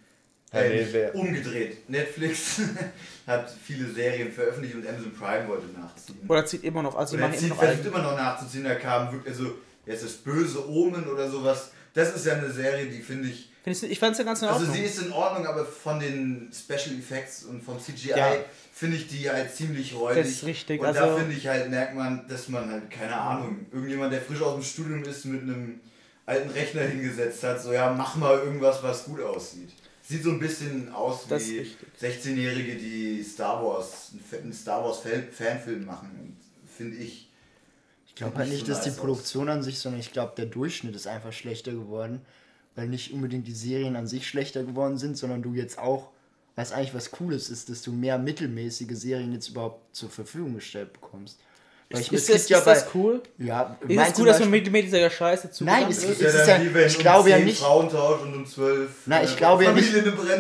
Äh, 0.55 0.85
nee, 0.85 1.11
umgedreht. 1.19 1.89
Netflix 1.91 2.61
hat 3.27 3.51
viele 3.65 3.91
Serien 3.91 4.31
veröffentlicht 4.33 4.75
und 4.77 4.87
Amazon 4.87 5.13
Prime 5.13 5.49
wollte 5.49 5.67
nachziehen. 5.79 6.19
Oder 6.29 6.47
zieht 6.47 6.65
immer 6.65 6.83
noch, 6.83 6.95
also 6.97 7.17
die 7.17 7.23
machen 7.23 7.35
zieht, 7.35 7.45
immer 7.47 7.55
noch 7.57 7.63
versucht 7.63 7.87
immer 7.87 7.99
noch 8.03 8.17
nachzuziehen, 8.17 8.65
da 8.65 8.75
kam 8.75 9.13
wirklich, 9.13 9.35
also 9.35 9.55
jetzt 9.87 10.05
das 10.05 10.13
böse 10.13 10.69
Omen 10.69 11.07
oder 11.09 11.31
sowas. 11.31 11.71
Das 11.95 12.15
ist 12.15 12.27
ja 12.27 12.35
eine 12.35 12.51
Serie, 12.51 12.87
die 12.87 13.01
finde 13.03 13.29
ich 13.29 13.51
Findest 13.63 13.85
du- 13.85 13.87
Ich 13.87 13.99
fand 13.99 14.13
es 14.13 14.19
ja 14.19 14.25
ganz 14.25 14.43
in 14.43 14.49
also 14.49 14.61
Ordnung. 14.61 14.77
sie 14.77 14.83
ist 14.83 14.99
in 15.01 15.11
Ordnung, 15.13 15.47
aber 15.47 15.65
von 15.65 15.99
den 15.99 16.51
Special 16.53 16.99
Effects 16.99 17.45
und 17.45 17.63
vom 17.63 17.81
CGI 17.81 18.11
Ja. 18.11 18.33
finde 18.75 18.97
ich 18.99 19.09
die 19.09 19.31
halt 19.31 19.55
ziemlich 19.55 19.91
das 19.93 19.99
räudig. 20.01 20.27
ist 20.27 20.45
richtig. 20.45 20.81
Und 20.83 20.87
Also, 20.89 21.01
da 21.01 21.17
finde 21.17 21.35
ich 21.35 21.47
halt, 21.49 21.71
merkt 21.71 21.95
man, 21.95 22.29
dass 22.29 22.49
man 22.51 22.71
halt, 22.71 22.91
keine 22.91 23.17
Ahnung, 23.17 23.65
irgendjemand, 23.73 24.13
der 24.13 24.21
frisch 24.21 24.43
aus 24.43 24.53
dem 24.55 24.63
Studium 24.63 25.03
ist, 25.05 25.25
mit 25.25 25.43
einem 25.43 25.81
alten 26.27 26.51
Rechner 26.51 26.83
hingesetzt 26.83 27.43
hat, 27.43 27.63
so 27.63 27.73
ja, 27.73 27.91
mach 27.97 28.17
mal 28.17 28.39
irgendwas, 28.39 28.83
was 28.83 29.05
gut 29.07 29.23
aussieht. 29.23 29.71
Sieht 30.07 30.23
so 30.23 30.31
ein 30.31 30.39
bisschen 30.39 30.93
aus 30.93 31.27
Das 31.29 31.49
wie 31.49 31.61
richtig. 31.61 31.89
16-Jährige, 32.01 32.77
die 32.77 33.23
Star 33.23 33.65
Wars, 33.65 34.13
einen 34.33 34.53
Star 34.53 34.85
Wars 34.85 34.99
Fan- 34.99 35.29
Fanfilm 35.33 35.87
machen, 35.87 36.37
finde 36.77 36.97
ich. 36.99 37.31
Ich 38.07 38.15
glaube 38.15 38.37
halt 38.37 38.51
nicht, 38.51 38.67
so 38.67 38.67
dass 38.67 38.83
die 38.83 38.91
nice 38.91 38.99
aus. 38.99 39.05
Produktion 39.05 39.49
an 39.49 39.63
sich, 39.63 39.79
sondern 39.79 40.01
ich 40.01 40.13
glaube, 40.13 40.35
der 40.37 40.47
Durchschnitt 40.47 40.95
ist 40.95 41.07
einfach 41.07 41.33
schlechter 41.33 41.73
geworden. 41.73 42.21
Weil 42.77 42.89
nicht 42.89 43.13
unbedingt 43.13 43.47
die 43.47 43.53
Serien 43.55 43.95
an 43.97 44.07
sich 44.09 44.29
schlechter 44.29 44.65
geworden 44.65 44.99
sind, 44.99 45.17
sondern 45.17 45.43
du 45.43 45.55
jetzt 45.55 45.79
auch, 45.79 46.11
was 46.57 46.73
eigentlich 46.73 46.93
was 46.93 47.11
Cooles 47.13 47.49
ist, 47.49 47.69
dass 47.71 47.83
du 47.83 47.93
mehr 47.93 48.19
mittelmäßige 48.19 48.97
Serien 48.99 49.33
jetzt 49.33 49.49
überhaupt 49.49 49.95
zur 49.97 50.11
Verfügung 50.11 50.55
gestellt 50.57 50.93
bekommst. 50.93 51.39
Weil 51.95 52.01
ich 52.03 52.13
ist, 52.13 52.21
es 52.23 52.27
das, 52.27 52.47
gibt 52.47 52.59
ist 52.59 52.67
das 52.67 52.87
cool? 52.95 53.23
Ja, 53.39 53.77
Ist 53.87 53.99
es 54.01 54.07
zum 54.15 54.25
gut, 54.25 54.29
dass 54.33 54.41
man 54.41 54.51
mit, 54.51 54.71
mit 54.71 54.85
dieser 54.87 55.11
Scheiße 55.11 55.51
zu 55.51 55.65
Nein, 55.65 55.87
es- 55.89 56.01
Das 56.01 56.11
ist 56.11 56.21
es 56.23 56.35
ja 56.35 56.41
ist 56.41 56.49
ja- 56.49 56.75
wenn 56.75 56.87
ich 56.87 56.97
um 56.97 57.03
glaube 57.03 57.31
ja 57.31 57.37
10 57.37 57.45
nicht- 57.47 57.61
Frauen 57.61 57.89
tauscht 57.89 58.23
und 58.23 58.35
um 58.35 58.47
12 58.47 58.91
Nein, 59.07 59.25
ich 59.25 59.35
äh, 59.35 59.37
glaube 59.37 59.65
ja 59.65 59.73
nicht. 59.73 59.93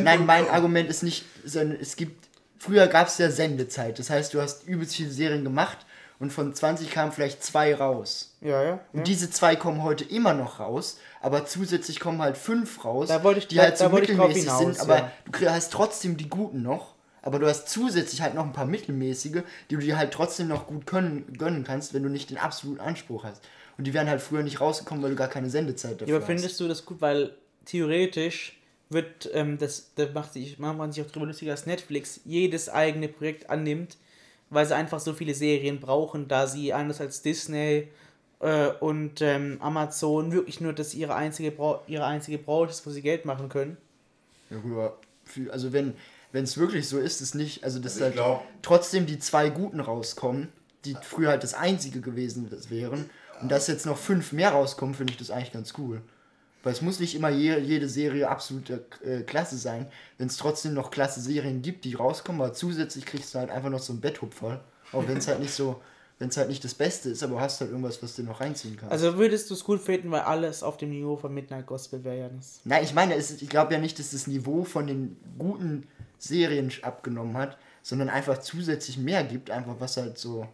Nein, 0.02 0.26
mein. 0.26 0.48
Argument 0.48 0.88
ist 0.90 1.02
nicht, 1.02 1.24
sondern 1.44 1.78
es 1.80 1.96
gibt. 1.96 2.28
Früher 2.58 2.86
gab 2.86 3.08
es 3.08 3.18
ja 3.18 3.30
Sendezeit. 3.30 3.98
Das 3.98 4.08
heißt, 4.10 4.32
du 4.34 4.40
hast 4.40 4.66
übelst 4.66 4.96
viele 4.96 5.10
Serien 5.10 5.44
gemacht 5.44 5.78
und 6.18 6.32
von 6.32 6.54
20 6.54 6.90
kamen 6.90 7.12
vielleicht 7.12 7.44
zwei 7.44 7.74
raus. 7.74 8.34
Ja, 8.40 8.62
ja. 8.62 8.72
Und 8.92 9.00
ja. 9.00 9.04
diese 9.04 9.30
zwei 9.30 9.54
kommen 9.56 9.82
heute 9.82 10.04
immer 10.04 10.32
noch 10.32 10.60
raus, 10.60 10.98
aber 11.20 11.44
zusätzlich 11.44 12.00
kommen 12.00 12.22
halt 12.22 12.38
fünf 12.38 12.84
raus, 12.84 13.08
Da 13.08 13.22
wollte 13.22 13.40
ich- 13.40 13.48
die 13.48 13.56
da- 13.56 13.64
halt 13.64 13.76
so 13.78 13.84
da 13.84 13.90
mittelmäßig 13.90 14.50
sind, 14.50 14.80
aber 14.80 14.96
ja. 14.96 15.12
du 15.30 15.50
hast 15.50 15.72
trotzdem 15.72 16.16
die 16.16 16.28
guten 16.30 16.62
noch. 16.62 16.93
Aber 17.24 17.38
du 17.38 17.46
hast 17.46 17.70
zusätzlich 17.70 18.20
halt 18.20 18.34
noch 18.34 18.44
ein 18.44 18.52
paar 18.52 18.66
mittelmäßige, 18.66 19.42
die 19.70 19.74
du 19.76 19.80
dir 19.80 19.96
halt 19.96 20.12
trotzdem 20.12 20.48
noch 20.48 20.66
gut 20.66 20.84
können, 20.86 21.32
gönnen 21.38 21.64
kannst, 21.64 21.94
wenn 21.94 22.02
du 22.02 22.10
nicht 22.10 22.28
den 22.28 22.36
absoluten 22.36 22.80
Anspruch 22.80 23.24
hast. 23.24 23.42
Und 23.78 23.86
die 23.86 23.94
wären 23.94 24.08
halt 24.08 24.20
früher 24.20 24.42
nicht 24.42 24.60
rausgekommen, 24.60 25.02
weil 25.02 25.10
du 25.10 25.16
gar 25.16 25.28
keine 25.28 25.48
Sendezeit 25.48 25.94
dafür 26.02 26.08
Ja, 26.08 26.14
aber 26.16 26.22
hast. 26.24 26.26
findest 26.26 26.60
du 26.60 26.68
das 26.68 26.84
gut, 26.84 27.00
weil 27.00 27.32
theoretisch 27.64 28.58
wird, 28.90 29.30
ähm, 29.32 29.56
das, 29.56 29.92
da 29.94 30.06
macht 30.12 30.34
sich, 30.34 30.58
macht 30.58 30.76
man 30.76 30.92
sich 30.92 31.02
auch 31.02 31.10
drüber 31.10 31.24
lustig, 31.26 31.48
dass 31.48 31.64
Netflix 31.64 32.20
jedes 32.26 32.68
eigene 32.68 33.08
Projekt 33.08 33.48
annimmt, 33.48 33.96
weil 34.50 34.66
sie 34.66 34.76
einfach 34.76 35.00
so 35.00 35.14
viele 35.14 35.34
Serien 35.34 35.80
brauchen, 35.80 36.28
da 36.28 36.46
sie 36.46 36.74
anders 36.74 37.00
als 37.00 37.22
Disney 37.22 37.88
äh, 38.40 38.68
und 38.80 39.22
ähm, 39.22 39.56
Amazon 39.60 40.30
wirklich 40.30 40.60
nur 40.60 40.74
das 40.74 40.92
ihre 40.92 41.14
einzige, 41.14 41.50
Brau 41.50 41.82
ihre 41.86 42.04
einzige 42.04 42.36
Branche 42.36 42.72
ist, 42.72 42.86
wo 42.86 42.90
sie 42.90 43.00
Geld 43.02 43.24
machen 43.24 43.48
können. 43.48 43.78
Ja, 44.50 44.58
gut, 44.58 45.50
also 45.50 45.72
wenn 45.72 45.94
wenn 46.34 46.44
es 46.44 46.58
wirklich 46.58 46.88
so 46.88 46.98
ist, 46.98 47.20
ist 47.20 47.34
nicht, 47.34 47.62
also 47.62 47.78
dass 47.78 47.92
Also 47.94 48.04
halt 48.04 48.14
glaub- 48.14 48.42
trotzdem 48.60 49.06
die 49.06 49.18
zwei 49.20 49.48
Guten 49.50 49.78
rauskommen, 49.80 50.48
die 50.84 50.96
früher 51.00 51.30
halt 51.30 51.44
das 51.44 51.54
einzige 51.54 52.00
gewesen 52.00 52.50
wären, 52.68 53.08
und 53.40 53.50
dass 53.50 53.68
jetzt 53.68 53.86
noch 53.86 53.96
fünf 53.96 54.32
mehr 54.32 54.50
rauskommen, 54.50 54.94
finde 54.94 55.12
ich 55.12 55.18
das 55.18 55.30
eigentlich 55.30 55.52
ganz 55.52 55.74
cool. 55.78 56.02
Weil 56.64 56.72
es 56.72 56.82
muss 56.82 56.98
nicht 56.98 57.14
immer 57.14 57.28
je, 57.28 57.58
jede 57.58 57.88
Serie 57.88 58.28
absolute 58.28 58.84
äh, 59.04 59.20
Klasse 59.20 59.56
sein, 59.58 59.86
wenn 60.18 60.26
es 60.28 60.36
trotzdem 60.36 60.74
noch 60.74 60.90
klasse 60.90 61.20
Serien 61.20 61.62
gibt, 61.62 61.84
die 61.84 61.94
rauskommen, 61.94 62.40
aber 62.42 62.52
zusätzlich 62.52 63.06
kriegst 63.06 63.34
du 63.34 63.38
halt 63.38 63.50
einfach 63.50 63.70
noch 63.70 63.80
so 63.80 63.92
ein 63.92 64.00
Betthupferl. 64.00 64.60
Auch 64.92 65.06
wenn 65.06 65.18
es 65.18 65.28
halt 65.28 65.40
nicht 65.40 65.52
so, 65.52 65.80
wenn 66.18 66.28
es 66.30 66.36
halt 66.36 66.48
nicht 66.48 66.64
das 66.64 66.74
Beste 66.74 67.10
ist, 67.10 67.22
aber 67.22 67.34
du 67.34 67.40
hast 67.40 67.60
halt 67.60 67.70
irgendwas, 67.70 68.02
was 68.02 68.16
du 68.16 68.22
noch 68.22 68.40
reinziehen 68.40 68.76
kannst. 68.76 68.92
Also 68.92 69.18
würdest 69.18 69.50
du 69.50 69.54
es 69.54 69.62
gut 69.62 69.80
finden, 69.80 70.10
weil 70.10 70.22
alles 70.22 70.62
auf 70.62 70.76
dem 70.78 70.90
Niveau 70.90 71.16
von 71.16 71.32
Midnight 71.34 71.66
Gospel 71.66 72.02
wäre, 72.02 72.18
Janis. 72.18 72.60
Nein, 72.64 72.82
ich 72.82 72.94
meine, 72.94 73.14
es, 73.14 73.30
ist- 73.30 73.42
ich 73.42 73.48
glaube 73.48 73.74
ja 73.74 73.80
nicht, 73.80 73.98
dass 73.98 74.10
das 74.12 74.26
Niveau 74.26 74.64
von 74.64 74.86
den 74.86 75.16
guten 75.38 75.86
Serien 76.24 76.72
abgenommen 76.82 77.36
hat, 77.36 77.56
sondern 77.82 78.08
einfach 78.08 78.38
zusätzlich 78.38 78.98
mehr 78.98 79.24
gibt, 79.24 79.50
einfach 79.50 79.74
was 79.78 79.96
halt 79.96 80.18
so. 80.18 80.46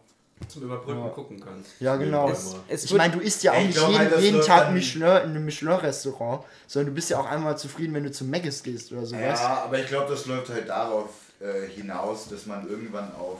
Zum 0.47 0.63
Überbrücken 0.63 1.01
Ja. 1.03 1.09
gucken 1.09 1.39
kannst. 1.39 1.69
Ja, 1.79 1.95
genau. 1.97 2.29
Es, 2.29 2.55
es 2.67 2.85
Ich 2.85 2.93
meine, 2.95 3.13
du 3.13 3.19
isst 3.19 3.43
ja 3.43 3.51
auch 3.51 3.59
Ich 3.59 3.67
nicht 3.67 3.77
jeden, 3.77 3.97
halt, 3.97 4.19
jeden 4.19 4.41
Tag 4.41 4.73
Michelin 4.73 5.07
in 5.07 5.29
einem 5.29 5.45
Michelin-Restaurant, 5.45 6.43
sondern 6.67 6.87
du 6.87 6.95
bist 6.95 7.11
ja 7.11 7.19
auch 7.19 7.27
einmal 7.29 7.57
zufrieden, 7.59 7.93
wenn 7.93 8.03
du 8.03 8.11
zum 8.11 8.29
Maggis 8.31 8.63
gehst 8.63 8.91
oder 8.91 9.05
sowas. 9.05 9.39
Ja, 9.39 9.63
aber 9.65 9.79
ich 9.79 9.85
glaube, 9.87 10.09
das 10.09 10.25
läuft 10.25 10.49
halt 10.49 10.67
darauf 10.67 11.09
äh, 11.39 11.67
hinaus, 11.69 12.27
dass 12.29 12.47
man 12.47 12.67
irgendwann 12.67 13.13
auf 13.13 13.37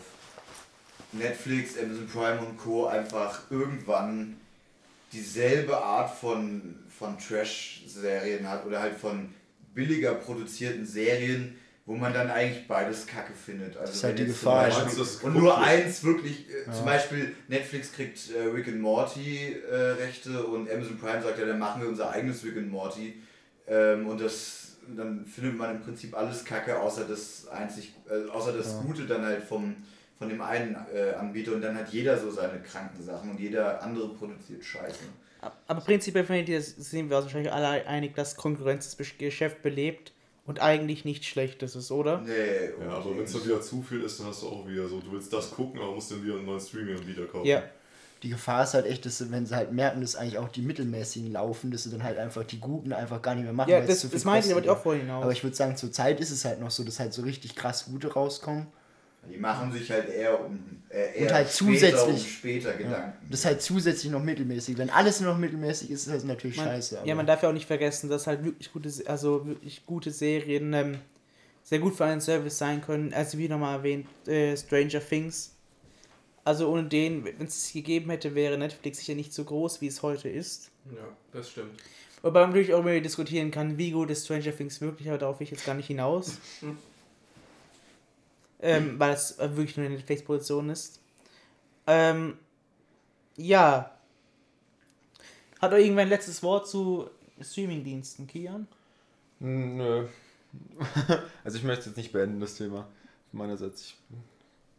Netflix, 1.11 1.77
Amazon 1.77 2.07
Prime 2.07 2.39
und 2.39 2.57
Co. 2.57 2.86
einfach 2.86 3.41
irgendwann 3.49 4.38
dieselbe 5.11 5.77
Art 5.84 6.09
von, 6.15 6.75
von 6.97 7.17
Trash-Serien 7.17 8.47
hat 8.47 8.65
oder 8.65 8.79
halt 8.79 8.95
von 8.97 9.34
billiger 9.73 10.13
produzierten 10.13 10.86
Serien, 10.86 11.57
wo 11.86 11.95
man 11.95 12.13
dann 12.13 12.29
eigentlich 12.29 12.67
beides 12.67 13.07
Kacke 13.07 13.34
findet. 13.34 13.75
Also 13.75 13.88
Das 13.88 13.95
ist 13.95 14.03
halt 14.03 14.17
wenn 14.19 14.25
die 14.25 14.32
Gefahr. 14.32 14.65
Beispiel, 14.65 14.99
das 14.99 15.15
und 15.17 15.34
nur 15.34 15.57
eins 15.57 16.03
wirklich, 16.03 16.47
äh, 16.49 16.71
zum 16.71 16.86
Beispiel 16.86 17.36
Netflix 17.47 17.91
kriegt 17.91 18.32
äh, 18.32 18.43
Rick 18.49 18.67
and 18.67 18.79
Morty 18.79 19.55
äh, 19.69 19.75
Rechte 19.75 20.43
und 20.43 20.69
Amazon 20.71 20.99
Prime 20.99 21.21
sagt 21.21 21.39
ja, 21.39 21.45
dann 21.45 21.59
machen 21.59 21.82
wir 21.82 21.89
unser 21.89 22.11
eigenes 22.11 22.43
Rick 22.43 22.57
and 22.57 22.71
Morty. 22.71 23.21
Ähm, 23.67 24.07
und 24.07 24.21
das 24.21 24.61
dann 24.88 25.25
findet 25.25 25.57
man 25.57 25.75
im 25.75 25.82
Prinzip 25.82 26.17
alles 26.17 26.43
Kacke, 26.43 26.79
außer 26.79 27.05
das 27.05 27.47
einzig, 27.47 27.93
äh, 28.09 28.29
außer 28.29 28.53
das 28.53 28.82
Gute 28.82 29.05
dann 29.05 29.23
halt 29.23 29.43
vom, 29.43 29.75
von 30.17 30.29
dem 30.29 30.41
einen 30.41 30.75
äh, 30.93 31.13
Anbieter 31.13 31.53
und 31.53 31.61
dann 31.61 31.75
hat 31.77 31.89
jeder 31.89 32.17
so 32.17 32.32
seine 32.32 32.59
kranken 32.61 33.01
Sachen 33.03 33.32
und 33.32 33.39
jeder 33.39 33.82
andere 33.84 34.09
produziert 34.09 34.63
Scheiße. 34.63 34.99
aber 35.67 35.82
prinzipiell 35.82 36.25
finde 36.25 36.51
ich, 36.51 36.57
das 36.57 36.89
sind 36.89 37.09
wir 37.09 37.17
uns 37.17 37.25
wahrscheinlich 37.25 37.51
alle 37.51 37.88
einig, 37.88 38.15
dass 38.15 38.36
Konkurrenz 38.36 38.95
das 38.95 39.17
Geschäft 39.17 39.61
belebt 39.61 40.13
und 40.46 40.60
eigentlich 40.60 41.06
nichts 41.06 41.28
Schlechtes 41.28 41.76
ist, 41.76 41.92
oder? 41.92 42.22
Nee, 42.22 42.72
Ja, 42.82 42.89
aber 42.94 43.12
wenn 43.16 43.24
es 43.24 43.34
dann 43.34 43.46
wieder 43.46 43.62
zu 43.62 43.82
viel 43.82 44.02
ist, 44.02 44.20
dann 44.20 44.28
hast 44.28 44.42
du 44.42 44.48
auch 44.48 44.68
wieder 44.68 44.88
so, 44.88 45.00
du 45.00 45.12
willst 45.12 45.32
das 45.32 45.52
gucken, 45.52 45.80
aber 45.80 45.94
musst 45.94 46.12
dann 46.12 46.24
wieder 46.24 46.36
einen 46.36 46.46
neuen 46.46 46.60
Streaming-Anbieter 46.60 47.26
kaufen. 47.26 47.46
Ja. 47.46 47.64
Die 48.24 48.30
Gefahr 48.30 48.64
ist 48.64 48.76
halt 48.76 48.86
echt, 48.86 49.06
dass 49.06 49.18
sie, 49.18 49.32
wenn 49.32 49.48
sie 49.48 49.56
halt 49.56 49.72
merken, 49.72 50.02
dass 50.02 50.16
eigentlich 50.16 50.38
auch 50.38 50.50
die 50.50 50.62
mittelmäßigen 50.62 51.32
laufen, 51.32 51.72
dass 51.72 51.84
sie 51.84 51.89
dann 51.89 52.04
halt 52.04 52.20
einfach 52.20 52.44
die 52.44 52.60
Guten 52.60 52.94
einfach 52.94 53.20
gar 53.22 53.34
nicht 53.34 53.46
mehr 53.46 53.54
machen. 53.54 53.72
Ja, 53.72 53.82
das, 53.82 54.02
zu 54.02 54.10
viel 54.10 54.18
das 54.18 54.26
meinte 54.26 54.48
ich 54.48 54.70
auch 54.70 54.82
vorhin 54.82 55.10
auch. 55.10 55.24
Aber 55.24 55.32
ich 55.32 55.44
würde 55.44 55.56
sagen, 55.56 55.76
zur 55.76 55.92
Zeit 55.92 56.20
ist 56.20 56.30
es 56.30 56.46
halt 56.46 56.60
noch 56.60 56.70
so, 56.70 56.84
dass 56.84 57.00
halt 57.00 57.14
so 57.14 57.24
richtig 57.24 57.56
krass 57.56 57.86
Gute 57.86 58.14
rauskommen. 58.14 58.68
Die 59.30 59.38
machen 59.38 59.72
sich 59.72 59.89
halt 59.91 60.09
eher 60.09 60.43
um 60.43 60.59
äh, 60.89 61.15
eher 61.19 61.28
Und 61.28 61.34
halt 61.34 61.49
später, 61.49 61.65
zusätzlich- 61.97 62.22
um 62.24 62.28
später 62.30 62.74
Gedanken. 62.74 63.13
Das 63.30 63.39
ist 63.41 63.45
halt 63.45 63.61
zusätzlich 63.61 64.11
noch 64.11 64.22
mittelmäßig. 64.24 64.78
Wenn 64.78 64.89
alles 64.89 65.22
nur 65.22 65.32
noch 65.32 65.39
mittelmäßig 65.39 65.89
ist, 65.91 66.07
ist 66.07 66.13
das 66.13 66.24
natürlich 66.26 66.57
man, 66.57 66.65
scheiße. 66.67 66.95
ja, 66.95 67.01
aber- 67.01 67.15
man 67.15 67.28
darf 67.28 67.41
ja 67.43 67.49
auch 67.49 67.53
nicht 67.53 67.67
vergessen, 67.67 68.09
dass 68.09 68.28
halt 68.28 68.43
wirklich 68.43 68.74
gute, 68.74 68.89
also 69.05 69.45
wirklich 69.47 69.86
gute 69.86 70.11
Serien 70.11 70.74
ähm, 70.74 70.97
sehr 71.63 71.80
gut 71.80 71.95
für 71.95 72.03
einen 72.05 72.19
Service 72.19 72.57
sein 72.57 72.82
können. 72.82 73.13
Also 73.13 73.38
wie 73.38 73.47
nochmal 73.47 73.78
erwähnt, 73.78 74.07
äh, 74.28 74.57
Stranger 74.57 74.99
Things. 74.99 75.55
Also 76.43 76.69
ohne 76.69 76.86
den, 76.86 77.24
wenn 77.24 77.45
es 77.45 77.67
es 77.67 77.72
gegeben 77.74 78.09
hätte, 78.09 78.34
wäre 78.36 78.57
Netflix 78.57 78.97
sicher 78.97 79.13
nicht 79.15 79.32
so 79.34 79.43
groß, 79.45 79.80
wie 79.80 79.88
es 79.88 80.01
heute 80.01 80.28
ist. 80.28 80.72
Ja, 80.93 81.07
das 81.32 81.51
stimmt. 81.51 81.80
Wobei 82.24 82.41
man 82.41 82.49
natürlich 82.49 82.74
auch 82.74 82.80
immer 82.80 82.99
diskutieren 82.99 83.51
kann, 83.51 83.78
wie 83.78 83.91
gut 83.91 84.09
ist 84.09 84.26
Stranger 84.26 84.55
Things 84.55 84.82
wirklich, 84.82 85.07
aber 85.07 85.19
darauf 85.19 85.39
will 85.39 85.45
ich 85.45 85.51
jetzt 85.51 85.65
gar 85.65 85.76
nicht 85.76 85.88
hinaus. 85.88 86.38
Hm. 88.62 88.70
ähm, 88.70 88.99
weil 88.99 89.14
es 89.14 89.38
äh, 89.39 89.55
wirklich 89.55 89.78
nur 89.78 89.86
eine 89.86 89.95
Netflix-Produktion 89.95 90.70
ist. 90.70 91.01
Ähm, 91.88 92.38
ja. 93.36 93.91
Hat 95.59 95.74
euch 95.74 95.84
irgendwer 95.84 96.03
ein 96.03 96.09
letztes 96.09 96.41
Wort 96.43 96.68
zu 96.68 97.09
Streamingdiensten, 97.41 98.28
Kian? 98.28 98.68
Hm, 99.39 99.78
Nö. 99.78 100.07
also 101.43 101.57
ich 101.57 101.64
möchte 101.64 101.88
jetzt 101.89 101.97
nicht 101.97 102.12
beenden, 102.12 102.39
das 102.39 102.55
Thema. 102.55 102.88
Meinerseits. 103.32 103.82
Ich 103.82 103.95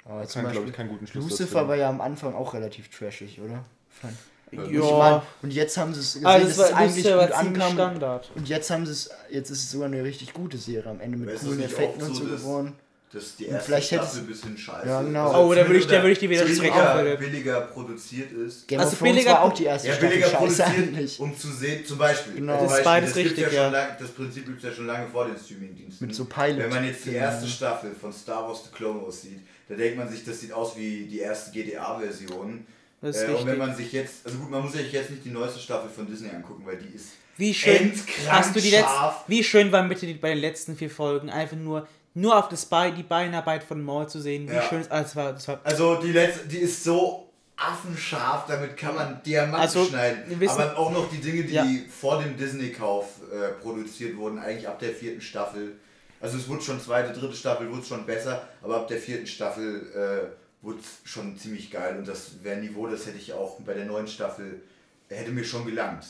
Aber 0.05 0.26
zum 0.26 0.43
kann, 0.43 0.51
Beispiel, 0.51 0.68
ich, 0.68 0.74
keinen 0.74 0.89
guten 0.91 1.07
Schluss 1.07 1.30
Lucifer 1.30 1.66
war 1.68 1.76
ja 1.76 1.89
am 1.89 2.01
Anfang 2.01 2.35
auch 2.35 2.55
relativ 2.55 2.89
trashig, 2.89 3.41
oder? 3.41 3.64
Fand. 3.89 4.16
Ja, 4.53 4.64
Ich 4.64 4.78
mein, 4.78 5.22
und 5.41 5.53
jetzt 5.53 5.78
haben 5.78 5.95
sie 5.95 6.01
es 6.01 6.12
gesehen, 6.12 6.26
also 6.26 6.47
es 6.47 6.59
war, 6.59 6.76
eigentlich 6.76 7.05
gut 7.05 7.33
ankam. 7.33 7.72
Standard. 7.72 8.30
Und 8.35 8.49
jetzt 8.49 8.70
haben 8.70 8.85
sie 8.85 8.93
es, 8.93 9.11
jetzt 9.30 9.51
ist 9.51 9.62
es 9.62 9.70
sogar 9.70 9.87
eine 9.87 10.05
richtig 10.05 10.35
gute 10.35 10.59
Serie 10.59 10.91
am 10.91 11.01
Ende 11.01 11.16
mit 11.16 11.30
das 11.30 11.43
coolen 11.43 11.62
Effekten 11.62 12.03
auch 12.03 12.09
und 12.09 12.14
so, 12.14 12.24
so 12.24 12.30
geworden. 12.30 12.74
Das 13.13 13.25
ist 13.25 13.39
die 13.41 13.45
Und 13.45 13.53
erste 13.55 13.67
vielleicht 13.67 13.91
hätte 13.91 14.03
Staffel 14.05 14.21
ein 14.21 14.27
bisschen 14.27 14.57
scheiße. 14.57 14.89
Ja, 14.89 15.03
genau. 15.03 15.27
Also 15.29 15.39
Oh, 15.41 15.55
da 15.55 15.67
würde 15.67 15.79
ich- 15.81 15.87
da 15.87 15.97
würde 15.97 16.13
ich 16.13 16.19
dir 16.19 16.31
wieder 16.31 16.45
billiger, 16.47 17.17
billiger 17.17 17.61
produziert 17.61 18.33
ist. 18.33 18.67
Game 18.67 18.81
Also 18.81 18.97
billiger- 18.97 19.33
war 19.33 19.43
auch 19.43 19.53
die 19.53 19.65
erste 19.65 19.89
Ja, 19.89 19.95
Staffel 19.95 20.09
billiger 20.09 20.27
scheiße 20.31 20.39
produziert, 20.39 20.69
eigentlich. 20.69 21.21
um 21.21 21.37
zu 21.39 21.53
sehen, 21.53 21.85
zum 21.85 21.99
Beispiel. 21.99 22.35
Genau. 22.37 22.57
zum 22.59 22.67
Das 22.69 22.79
ist 22.79 22.85
Beispiel, 22.85 22.85
beides 23.03 23.17
richtig, 23.17 23.53
ja. 23.53 23.63
ja. 23.65 23.69
Lang, 23.69 23.89
das 24.01 24.09
Prinzip 24.13 24.47
gibt 24.47 24.59
es 24.59 24.65
ja 24.65 24.73
schon 24.73 24.87
lange 24.87 25.07
vor 25.09 25.27
den 25.27 25.37
Streamingdiensten. 25.37 26.07
Mit 26.07 26.17
so 26.17 26.25
Pilot. 26.25 26.59
Wenn 26.59 26.71
man 26.71 26.85
jetzt 26.87 27.01
die 27.05 27.11
Filmen, 27.11 27.19
erste. 27.21 27.47
Staffel 27.49 27.91
von 28.01 28.13
Star 28.15 28.49
Wars 28.49 28.65
The 28.65 28.71
Clone 28.75 29.03
Wars 29.03 29.21
sieht, 29.23 29.41
da 29.69 29.75
denkt 29.75 29.99
man 29.99 30.09
sich, 30.09 30.25
das 30.25 30.41
sieht 30.41 30.53
aus 30.53 30.75
wie 30.79 31.05
die 31.05 31.19
erste 31.21 31.51
GTA-Version. 31.53 32.67
Das 33.03 33.17
ist 33.17 33.23
Äh, 33.29 33.33
und 33.33 33.47
wenn 33.47 33.59
man 33.59 33.75
sich 33.77 33.93
jetzt, 33.93 34.25
also 34.25 34.39
gut, 34.39 34.51
man 34.51 34.63
muss 34.63 34.73
sich 34.73 34.91
jetzt 34.93 35.11
nicht 35.11 35.25
die 35.25 35.31
neueste 35.31 35.59
Staffel 35.59 35.91
von 35.95 36.07
Disney 36.07 36.31
angucken, 36.31 36.63
weil 36.65 36.77
die 36.79 36.95
ist 36.97 37.09
Wie 37.37 37.53
schön 37.53 37.93
hast 38.29 38.55
du 38.55 38.61
die 38.61 38.71
letzten, 38.71 38.91
wie 39.27 39.43
schön 39.43 39.73
war 39.73 39.83
bitte 39.89 40.07
die, 40.07 40.15
bei 40.15 40.29
den 40.31 40.39
letzten 40.39 40.77
vier 40.77 40.89
Folgen 40.91 41.29
einfach 41.29 41.57
nur 41.57 41.87
nur 42.15 42.37
auf 42.39 42.49
das 42.49 42.67
Bei, 42.67 42.91
die 42.91 43.03
Beinarbeit 43.03 43.65
von 43.65 43.83
Maul 43.83 44.09
zu 44.09 44.21
sehen. 44.21 44.49
Wie 44.49 44.55
Ja. 44.55 44.63
schön 44.63 44.81
ist 44.81 44.91
alles 44.91 45.17
war. 45.17 45.33
Das 45.33 45.49
war 45.49 45.61
Also 45.65 45.97
die 45.97 46.13
letzte, 46.13 46.47
die 46.49 46.59
ist 46.59 46.85
so 46.85 47.29
affenscharf, 47.57 48.47
damit 48.47 48.77
kann 48.77 48.95
man 48.95 49.23
Diamanten 49.23 49.61
Also, 49.61 49.85
schneiden. 49.85 50.39
wissen- 50.41 50.61
Aber 50.61 50.77
auch 50.79 50.91
noch 50.91 51.09
die 51.11 51.19
Dinge, 51.21 51.45
die 51.45 51.55
Ja. 51.55 51.65
vor 51.89 52.21
dem 52.23 52.37
Disney-Kauf 52.37 53.07
äh, 53.33 53.53
produziert 53.63 54.17
wurden, 54.17 54.39
eigentlich 54.39 54.67
ab 54.69 54.79
der 54.79 54.91
vierten 54.91 55.21
Staffel. 55.21 55.77
Also 56.21 56.37
es 56.39 56.49
wurde 56.49 56.63
schon 56.63 56.81
zweite, 56.81 57.13
dritte 57.19 57.35
Staffel, 57.37 57.71
wurde 57.71 57.85
schon 57.85 58.05
besser, 58.07 58.47
aber 58.63 58.77
ab 58.77 58.89
der 58.89 58.99
vierten 58.99 59.27
Staffel 59.27 59.87
äh, 60.33 60.65
wurde 60.65 60.79
es 60.81 61.11
schon 61.11 61.37
ziemlich 61.39 61.71
geil. 61.71 61.97
Und 61.99 62.07
das 62.09 62.43
wäre 62.43 62.57
ein 62.57 62.63
Niveau, 62.63 62.87
das 62.87 63.07
hätte 63.07 63.19
ich 63.19 63.33
auch 63.33 63.59
bei 63.61 63.75
der 63.75 63.87
neuen 63.87 64.07
Staffel, 64.07 64.63
hätte 65.09 65.31
mir 65.33 65.45
schon 65.45 65.65
gelangt. 65.67 66.05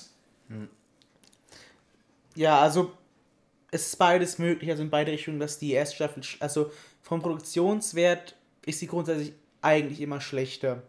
Ja, 2.34 2.60
also 2.60 2.92
es 3.72 3.86
ist 3.86 3.96
beides 3.96 4.38
möglich, 4.38 4.70
also 4.70 4.82
in 4.82 4.90
beide 4.90 5.10
Richtungen, 5.10 5.40
dass 5.40 5.58
die 5.58 5.72
erste 5.72 5.96
Staffel, 5.96 6.22
also 6.38 6.70
vom 7.02 7.20
Produktionswert 7.20 8.36
ist 8.64 8.78
sie 8.78 8.86
grundsätzlich 8.86 9.32
eigentlich 9.60 10.00
immer 10.00 10.20
schlechter, 10.20 10.82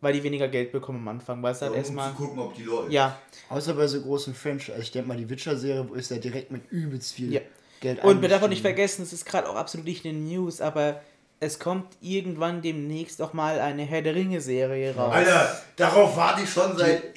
weil 0.00 0.12
die 0.12 0.22
weniger 0.22 0.46
Geld 0.46 0.70
bekommen 0.70 0.98
am 1.00 1.08
Anfang, 1.08 1.42
weil 1.42 1.52
es 1.52 1.62
halt 1.62 1.72
um 1.72 1.78
erstmal, 1.78 2.10
zu 2.10 2.16
gucken, 2.16 2.38
ob 2.38 2.54
die 2.54 2.62
läuft. 2.62 2.92
ja, 2.92 3.18
Außer 3.48 3.74
bei 3.74 3.86
so 3.88 4.00
großen 4.00 4.34
Franchise. 4.34 4.78
Ich 4.80 4.92
denke 4.92 5.08
mal, 5.08 5.16
die 5.16 5.28
Witcher-Serie 5.28 5.88
ist 5.94 6.10
ja 6.10 6.18
direkt 6.18 6.52
mit 6.52 6.70
übelst 6.70 7.14
viel 7.14 7.32
Ja. 7.32 7.40
Geld 7.80 8.02
und 8.04 8.20
wir 8.22 8.28
darf 8.28 8.42
auch 8.42 8.48
nicht 8.48 8.62
vergessen, 8.62 9.02
es 9.02 9.12
ist 9.12 9.24
gerade 9.24 9.48
auch 9.48 9.54
absolut 9.54 9.86
nicht 9.86 10.04
in 10.04 10.12
den 10.12 10.28
News, 10.28 10.60
aber 10.60 11.00
es 11.40 11.60
kommt 11.60 11.86
irgendwann 12.00 12.60
demnächst 12.60 13.22
auch 13.22 13.32
mal 13.32 13.60
eine 13.60 13.84
Herr 13.84 14.02
der 14.02 14.16
Ringe-Serie 14.16 14.96
raus. 14.96 15.14
Alter, 15.14 15.62
darauf 15.76 16.16
warte 16.16 16.42
ich 16.42 16.50
schon 16.50 16.76
seit 16.76 17.16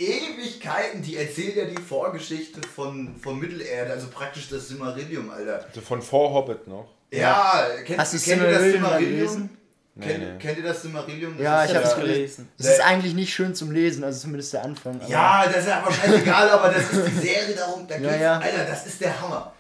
Ewigkeiten. 0.62 1.02
Die 1.02 1.18
erzählt 1.18 1.56
ja 1.56 1.66
die 1.66 1.82
Vorgeschichte 1.82 2.62
von, 2.68 3.16
von 3.22 3.40
Mittelerde, 3.40 3.92
also 3.92 4.08
praktisch 4.08 4.50
das 4.50 4.68
Silmarillion, 4.68 5.30
Alter. 5.30 5.66
Also 5.68 5.82
von 5.82 6.02
vor 6.02 6.34
Hobbit 6.34 6.68
noch. 6.68 6.88
Ja, 7.12 7.66
kennt, 7.86 8.00
Hast 8.00 8.14
du 8.14 8.20
kennt 8.20 8.42
ihr 8.42 8.52
das 8.52 8.98
gelesen? 9.00 9.50
Nee, 9.94 10.06
Kennt, 10.08 10.20
nee. 10.24 10.40
kennt 10.40 10.58
ihr 10.58 10.64
das 10.64 10.82
Silmarillion? 10.84 11.34
Das 11.38 11.44
Ja, 11.44 11.64
ist 11.64 11.72
ich 11.72 11.76
hab's 11.76 11.90
hab's 11.90 12.00
gelesen. 12.00 12.48
Es 12.58 12.66
ist 12.68 12.80
eigentlich 12.82 13.14
nicht 13.14 13.34
schön 13.34 13.54
zum 13.54 13.72
Lesen, 13.72 14.06
also 14.06 14.22
zumindest 14.22 14.54
der 14.54 14.64
Anfang. 14.64 14.96
aber- 15.02 15.10
Ja, 15.10 15.46
das 15.48 15.58
ist 15.58 15.68
ja 15.68 15.80
aber 15.82 15.92
scheißegal, 15.92 16.50
aber 16.50 16.70
das 16.70 16.84
ist 16.94 17.08
die 17.08 17.28
Serie 17.28 17.56
darum. 17.56 17.86
Da 17.88 17.96
Ja, 17.98 18.10
geht's, 18.10 18.22
ja. 18.22 18.40
Alter, 18.40 18.66
das 18.70 18.86
ist 18.86 19.02
der 19.02 19.20
Hammer. 19.22 19.54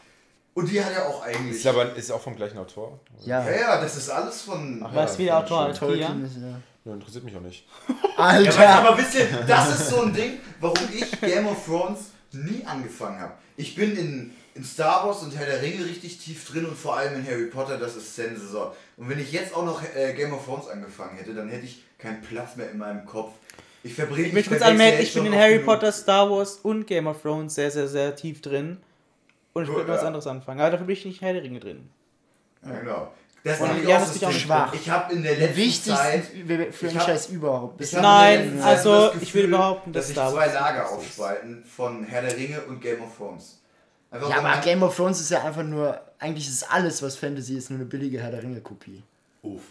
Und 0.53 0.69
die 0.69 0.83
hat 0.83 0.91
ja 0.93 1.05
auch 1.07 1.21
eigentlich. 1.23 1.57
Ist 1.57 1.67
aber 1.67 1.95
ist 1.95 2.11
auch 2.11 2.21
vom 2.21 2.35
gleichen 2.35 2.57
Autor. 2.57 2.99
ja. 3.23 3.43
ja, 3.43 3.51
ja, 3.51 3.81
das 3.81 3.95
ist 3.97 4.09
alles 4.09 4.41
von. 4.41 4.81
Ach, 4.83 4.93
ja, 4.93 5.03
was 5.03 5.17
wie 5.17 5.25
der 5.25 5.37
Autor 5.37 5.61
als 5.61 5.79
Tolkien 5.79 6.25
ist 6.25 6.35
ja. 6.35 6.59
Ja, 6.83 6.93
interessiert 6.93 7.23
mich 7.23 7.35
auch 7.35 7.41
nicht. 7.41 7.65
Ja, 8.17 8.27
Alter! 8.27 8.59
weißt, 8.59 8.77
aber 8.77 8.97
wisst 8.97 9.15
ihr, 9.15 9.25
das 9.47 9.79
ist 9.79 9.89
so 9.89 10.01
ein 10.01 10.13
Ding, 10.13 10.33
warum 10.59 10.77
ich 10.93 11.19
Game 11.21 11.47
of 11.47 11.65
Thrones 11.65 12.11
nie 12.33 12.63
angefangen 12.65 13.19
habe. 13.19 13.33
Ich 13.57 13.73
bin 13.73 13.97
in, 13.97 14.31
in 14.53 14.63
Star 14.63 15.07
Wars 15.07 15.23
und 15.23 15.35
Herr 15.35 15.47
der 15.47 15.61
Ringe 15.61 15.85
richtig 15.85 16.19
tief 16.19 16.47
drin 16.47 16.65
und 16.65 16.77
vor 16.77 16.97
allem 16.97 17.15
in 17.15 17.25
Harry 17.25 17.47
Potter, 17.47 17.77
das 17.77 17.95
ist 17.95 18.15
Sensor. 18.15 18.75
Und 18.97 19.09
wenn 19.09 19.19
ich 19.19 19.31
jetzt 19.31 19.55
auch 19.55 19.65
noch 19.65 19.81
äh, 19.95 20.13
Game 20.13 20.33
of 20.33 20.45
Thrones 20.45 20.67
angefangen 20.67 21.17
hätte, 21.17 21.33
dann 21.33 21.49
hätte 21.49 21.65
ich 21.65 21.83
keinen 21.97 22.21
Platz 22.21 22.57
mehr 22.57 22.69
in 22.69 22.77
meinem 22.77 23.05
Kopf. 23.05 23.33
Ich 23.83 23.95
verbringe 23.95 24.27
Ich 24.27 24.33
möchte 24.33 24.51
kurz 24.51 24.61
anmerken, 24.61 25.01
ich 25.01 25.13
bin 25.13 25.25
in 25.25 25.35
Harry 25.35 25.59
Potter, 25.59 25.91
Star 25.91 26.29
Wars 26.29 26.59
und 26.61 26.85
Game 26.85 27.07
of 27.07 27.21
Thrones 27.21 27.55
sehr, 27.55 27.71
sehr, 27.71 27.87
sehr 27.87 28.15
tief 28.15 28.41
drin. 28.41 28.77
Und 29.53 29.63
ich 29.63 29.69
Gut, 29.69 29.77
würde 29.77 29.91
was 29.91 30.01
ja. 30.01 30.07
anderes 30.07 30.27
anfangen. 30.27 30.59
Aber 30.61 30.71
dafür 30.71 30.85
bin 30.85 30.95
ich 30.95 31.05
nicht 31.05 31.21
in 31.21 31.25
Herr 31.25 31.33
der 31.33 31.43
Ringe 31.43 31.59
drin. 31.59 31.89
Ja, 32.63 32.79
genau. 32.79 33.11
Das 33.43 33.59
ist 33.59 33.67
nämlich 33.67 33.89
ja, 33.89 33.97
auch 33.97 34.01
das 34.01 34.19
Ding. 34.19 34.31
schwach. 34.31 34.73
Ich 34.73 34.89
habe 34.89 35.13
in 35.13 35.23
der 35.23 35.35
letzten 35.35 35.91
Zeit 35.95 36.35
wichtigste 36.35 36.71
Franchise 36.71 37.31
überhaupt. 37.33 37.77
Bis 37.77 37.93
Ich 37.93 37.99
Nein, 37.99 38.61
also, 38.61 39.07
das 39.07 39.15
ich 39.15 39.19
Gefühl, 39.21 39.41
würde 39.41 39.57
behaupten, 39.57 39.93
dass 39.93 40.13
dass 40.13 40.27
sich 40.27 40.33
zwei 40.33 40.47
Lager 40.47 40.89
aufspalten 40.89 41.65
von 41.65 42.03
Herr 42.03 42.21
der 42.21 42.37
Ringe 42.37 42.61
und 42.61 42.79
Game 42.79 43.01
of 43.01 43.17
Thrones. 43.17 43.59
Einfach 44.11 44.29
ja, 44.29 44.37
aber 44.37 44.61
Game 44.61 44.83
of 44.83 44.95
Thrones 44.95 45.21
ist 45.21 45.31
ja 45.31 45.43
einfach 45.43 45.63
nur, 45.63 45.99
eigentlich 46.19 46.47
ist 46.47 46.71
alles, 46.71 47.01
was 47.01 47.15
Fantasy 47.15 47.55
ist, 47.55 47.71
nur 47.71 47.79
eine 47.79 47.87
billige 47.87 48.21
Herr 48.21 48.29
der 48.29 48.43
Ringe-Kopie. 48.43 49.01
Uff. 49.41 49.63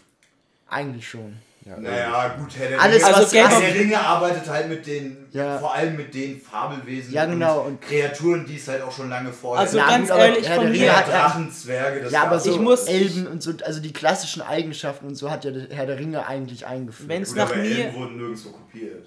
Eigentlich 0.69 1.09
schon. 1.09 1.37
Ja, 1.63 1.77
Naja, 1.77 2.37
gut, 2.39 2.57
Herr 2.57 2.69
der 2.71 2.81
Alles, 2.81 3.05
Ringe, 3.05 3.27
Game 3.31 3.49
Herr 3.51 3.61
der 3.61 3.75
Ringe 3.75 4.01
arbeitet 4.01 4.49
halt 4.49 4.69
mit 4.71 4.87
den, 4.87 5.27
Ja. 5.31 5.59
vor 5.59 5.75
allem 5.75 5.95
mit 5.95 6.15
den 6.15 6.41
Fabelwesen 6.41 7.13
Ja, 7.13 7.27
genau, 7.27 7.61
und 7.61 7.83
Kreaturen, 7.83 8.47
die 8.47 8.57
es 8.57 8.67
halt 8.67 8.81
auch 8.83 8.91
schon 8.91 9.11
lange 9.11 9.31
vorher 9.31 9.61
Also 9.67 9.77
Na 9.77 9.89
ganz 9.91 10.05
gut, 10.09 10.13
aber 10.13 10.25
ehrlich, 10.27 10.49
Herr 10.49 10.55
von 10.57 10.65
der 10.65 10.73
mir 10.73 10.81
Ringe 10.81 10.97
hat 10.97 11.09
Drachen, 11.09 11.53
Zwerge, 11.53 12.01
das 12.01 12.13
Ja, 12.13 12.23
aber 12.25 12.41
so 12.41 12.51
Ich 12.51 12.59
muss- 12.61 12.87
Elben 12.87 13.27
und 13.27 13.43
so, 13.43 13.53
also 13.63 13.81
die 13.81 13.93
klassischen 13.93 14.41
Eigenschaften 14.41 15.07
und 15.07 15.17
so 15.17 15.31
hat 15.31 15.45
ja 15.45 15.51
der 15.51 15.69
Herr 15.69 15.85
der 15.85 15.99
Ringe 15.99 16.27
eigentlich 16.27 16.65
eingeführt. 16.67 17.11
Wenn's 17.11 17.29
Gut, 17.29 17.37
nach 17.39 17.51
aber 17.51 17.57
mir- 17.57 17.85
Elben 17.85 17.95
wurden 17.95 18.17
nirgendwo 18.17 18.51
kopiert. 18.53 19.07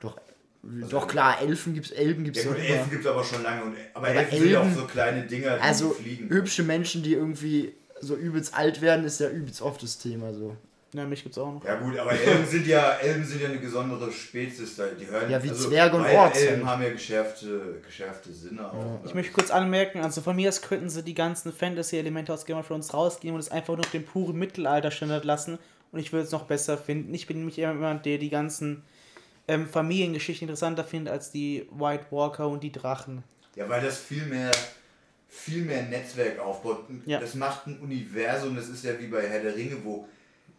Doch, 0.00 0.18
doch 0.90 1.08
klar, 1.08 1.40
Elfen 1.40 1.72
gibt's, 1.72 1.92
Elben 1.92 2.24
gibt's 2.24 2.44
Ja 2.44 2.50
gut. 2.50 2.58
Elfen 2.58 2.90
gibt 2.90 3.04
es 3.06 3.10
aber 3.10 3.24
schon 3.24 3.42
lange. 3.42 3.62
Und, 3.64 3.74
aber, 3.94 4.08
Aber 4.08 4.16
Elfen 4.16 4.38
sind 4.38 4.50
ja 4.50 4.60
auch 4.60 4.64
Elben- 4.64 4.76
so 4.76 4.84
kleine 4.84 5.22
Dinger, 5.22 5.54
die 5.56 5.62
Also 5.62 5.90
fliegen. 5.90 6.28
hübsche 6.28 6.62
Menschen, 6.62 7.02
die 7.02 7.14
irgendwie 7.14 7.72
so 8.02 8.14
übelst 8.16 8.54
alt 8.54 8.82
werden, 8.82 9.06
ist 9.06 9.18
ja 9.20 9.30
übelst 9.30 9.62
oft 9.62 9.82
das 9.82 9.96
Thema 9.96 10.34
so. 10.34 10.56
Ja, 10.96 11.04
mich 11.04 11.22
gibt's 11.22 11.36
auch 11.36 11.52
noch. 11.52 11.62
Ja 11.62 11.74
gut, 11.76 11.98
aber 11.98 12.12
Elben 12.12 12.46
sind 12.46 12.66
ja 12.66 12.92
Elben 12.92 13.22
sind 13.22 13.42
ja 13.42 13.48
eine 13.48 13.58
besondere 13.58 14.10
Spezies, 14.10 14.76
die 14.98 15.06
hören 15.06 15.30
Ja, 15.30 15.42
wie 15.42 15.52
Zwerge 15.52 15.96
und 15.96 16.06
Orks 16.06 16.40
Elben 16.40 16.64
halt. 16.64 16.66
haben 16.66 16.82
ja 16.82 16.90
geschärfte, 16.90 17.82
geschärfte 17.84 18.32
Sinne 18.32 18.72
auch. 18.72 19.00
Ich 19.04 19.12
möchte 19.12 19.32
kurz 19.32 19.50
anmerken, 19.50 20.00
also 20.00 20.22
von 20.22 20.34
mir 20.34 20.48
aus 20.48 20.62
könnten 20.62 20.88
sie 20.88 21.02
die 21.02 21.12
ganzen 21.12 21.52
Fantasy-Elemente 21.52 22.32
aus 22.32 22.46
Game 22.46 22.56
of 22.56 22.66
Thrones 22.66 22.94
rausgeben 22.94 23.34
und 23.34 23.40
es 23.40 23.50
einfach 23.50 23.74
nur 23.74 23.84
auf 23.84 23.90
den 23.90 24.06
puren 24.06 24.36
Mittelalter-Standard 24.38 25.24
lassen 25.26 25.58
und 25.92 26.00
ich 26.00 26.12
würde 26.12 26.24
es 26.24 26.32
noch 26.32 26.44
besser 26.44 26.78
finden. 26.78 27.12
Ich 27.12 27.26
bin 27.26 27.38
nämlich 27.38 27.58
jemand, 27.58 28.06
der 28.06 28.16
die 28.16 28.30
ganzen 28.30 28.82
ähm, 29.48 29.68
Familiengeschichten 29.68 30.48
interessanter 30.48 30.84
findet 30.84 31.12
als 31.12 31.30
die 31.30 31.68
White 31.72 32.06
Walker 32.10 32.48
und 32.48 32.62
die 32.62 32.72
Drachen. 32.72 33.22
Ja, 33.54 33.68
weil 33.68 33.82
das 33.82 33.98
viel 33.98 34.24
mehr 34.24 34.50
viel 35.28 35.64
mehr 35.64 35.82
Netzwerk 35.82 36.38
aufbaut. 36.38 36.84
Ja. 37.04 37.20
Das 37.20 37.34
macht 37.34 37.66
ein 37.66 37.78
Universum, 37.80 38.56
das 38.56 38.68
ist 38.68 38.84
ja 38.84 38.98
wie 38.98 39.06
bei 39.06 39.28
Herr 39.28 39.40
der 39.40 39.54
Ringe, 39.54 39.76
wo 39.84 40.08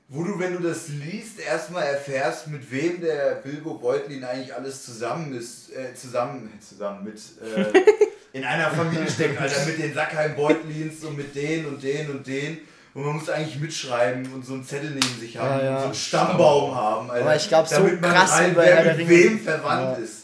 wo 0.09 0.23
du, 0.23 0.39
wenn 0.39 0.53
du 0.53 0.59
das 0.59 0.87
liest, 0.87 1.39
erstmal 1.39 1.83
erfährst, 1.83 2.47
mit 2.47 2.71
wem 2.71 3.01
der 3.01 3.35
Bilbo 3.43 3.73
Beutlin 3.75 4.23
eigentlich 4.23 4.53
alles 4.55 4.85
zusammen 4.85 5.35
ist, 5.37 5.69
äh, 5.73 5.93
zusammen, 5.93 6.49
zusammen 6.65 7.03
mit, 7.03 7.15
äh, 7.41 8.37
in 8.37 8.43
einer 8.45 8.69
Familie 8.71 9.09
steckt, 9.09 9.39
Alter, 9.39 9.65
mit 9.65 9.77
den 9.79 9.93
Sackheim 9.93 10.35
Beutlins 10.35 11.03
und 11.03 11.17
mit 11.17 11.35
den 11.35 11.65
und 11.65 11.83
den 11.83 12.09
und 12.09 12.25
den. 12.25 12.59
Und 12.93 13.03
man 13.05 13.15
muss 13.17 13.29
eigentlich 13.29 13.59
mitschreiben 13.59 14.31
und 14.33 14.45
so 14.45 14.53
einen 14.53 14.63
Zettel 14.63 14.89
neben 14.91 15.19
sich 15.19 15.37
haben, 15.37 15.59
Ja, 15.59 15.63
ja. 15.65 15.73
und 15.75 15.79
so 15.81 15.85
einen 15.87 15.93
Stammbaum 15.95 16.73
haben, 16.75 17.11
Alter, 17.11 17.25
Aber 17.25 17.35
ich 17.35 17.47
glaub, 17.47 17.67
so 17.67 17.83
krass 18.01 18.31
rein, 18.31 18.51
wie 18.51 18.55
bei 18.55 18.65
wer 18.65 18.83
mit 18.85 18.97
Ringe. 18.97 19.09
wem 19.09 19.39
verwandt 19.39 19.97
Ja. 19.99 20.03
ist. 20.03 20.23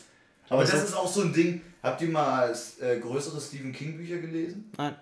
Aber 0.50 0.62
Aber 0.62 0.72
das 0.72 0.80
so- 0.80 0.86
ist 0.88 0.94
auch 0.96 1.08
so 1.12 1.22
ein 1.24 1.34
Ding. 1.34 1.62
Habt 1.84 2.02
ihr 2.02 2.08
mal 2.10 2.56
äh, 2.80 2.98
größere 3.00 3.40
Stephen 3.42 3.74
King 3.74 3.98
Bücher 3.98 4.18
gelesen? 4.18 4.72
Nein. 4.78 4.96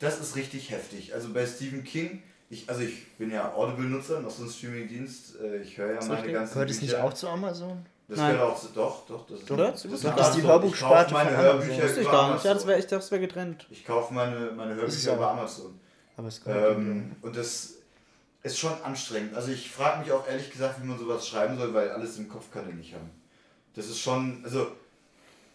Das 0.00 0.18
ist 0.20 0.34
richtig 0.36 0.70
heftig. 0.72 1.14
Also 1.14 1.32
bei 1.32 1.46
Stephen 1.46 1.84
King, 1.84 2.22
ich, 2.48 2.68
also 2.68 2.82
ich 2.82 3.12
bin 3.16 3.30
ja 3.30 3.52
Audible-Nutzer, 3.54 4.20
noch 4.20 4.30
so 4.30 4.44
ein 4.44 4.50
Streaming-Dienst. 4.50 5.40
Äh, 5.40 5.62
ich 5.62 5.76
höre 5.76 5.92
ja 5.94 5.98
Ist 5.98 6.08
meine 6.08 6.18
richtig. 6.20 6.34
ganzen 6.34 6.52
Gehört 6.54 6.70
es 6.70 6.82
nicht 6.82 6.94
auch 6.96 7.12
zu 7.12 7.28
Amazon? 7.28 7.84
Das 8.08 8.18
Nein. 8.18 8.32
gehört 8.34 8.52
auch 8.52 8.60
zu, 8.60 8.68
doch, 8.68 9.06
doch. 9.06 9.26
Das 9.26 9.40
ist, 9.40 9.50
Doch, 9.50 9.56
das 9.56 9.84
ist 9.84 10.00
gehört 10.02 10.18
das 10.20 10.32
die 10.32 10.40
zu- 10.42 10.46
Hörbuchsparte 10.46 11.06
Ich 11.06 11.10
von 11.10 11.20
Amazon. 11.26 11.42
Hörbücher 11.44 11.82
Wusste 11.82 12.00
ich 12.00 12.06
über 12.06 12.12
gar 12.12 12.34
nicht. 12.34 12.44
Ja, 12.44 12.54
das 12.54 12.66
wär, 12.66 12.78
ich 12.78 12.84
dachte, 12.84 12.96
das 12.96 13.10
wäre 13.10 13.20
getrennt. 13.20 13.66
Ich 13.70 13.84
kaufe 13.84 14.14
meine, 14.14 14.52
meine 14.52 14.72
ist 14.74 14.80
Hörbücher 14.80 15.14
über 15.16 15.30
Amazon. 15.32 15.80
Aber 16.16 16.28
es 16.28 16.42
gehört 16.42 16.76
Ähm, 16.76 17.16
und 17.22 17.36
das, 17.36 17.72
ist 18.44 18.58
schon 18.60 18.80
anstrengend. 18.84 19.34
Also 19.34 19.50
ich 19.50 19.68
frage 19.72 20.00
mich 20.02 20.12
auch 20.12 20.26
ehrlich 20.28 20.52
gesagt, 20.52 20.80
wie 20.80 20.86
man 20.86 20.96
sowas 21.00 21.26
schreiben 21.26 21.58
soll, 21.58 21.74
weil 21.74 21.90
alles 21.90 22.16
im 22.16 22.28
Kopf 22.28 22.52
kann 22.52 22.64
er 22.68 22.74
nicht 22.74 22.94
haben. 22.94 23.10
Das 23.74 23.86
ist 23.86 23.98
schon, 23.98 24.40
also 24.44 24.68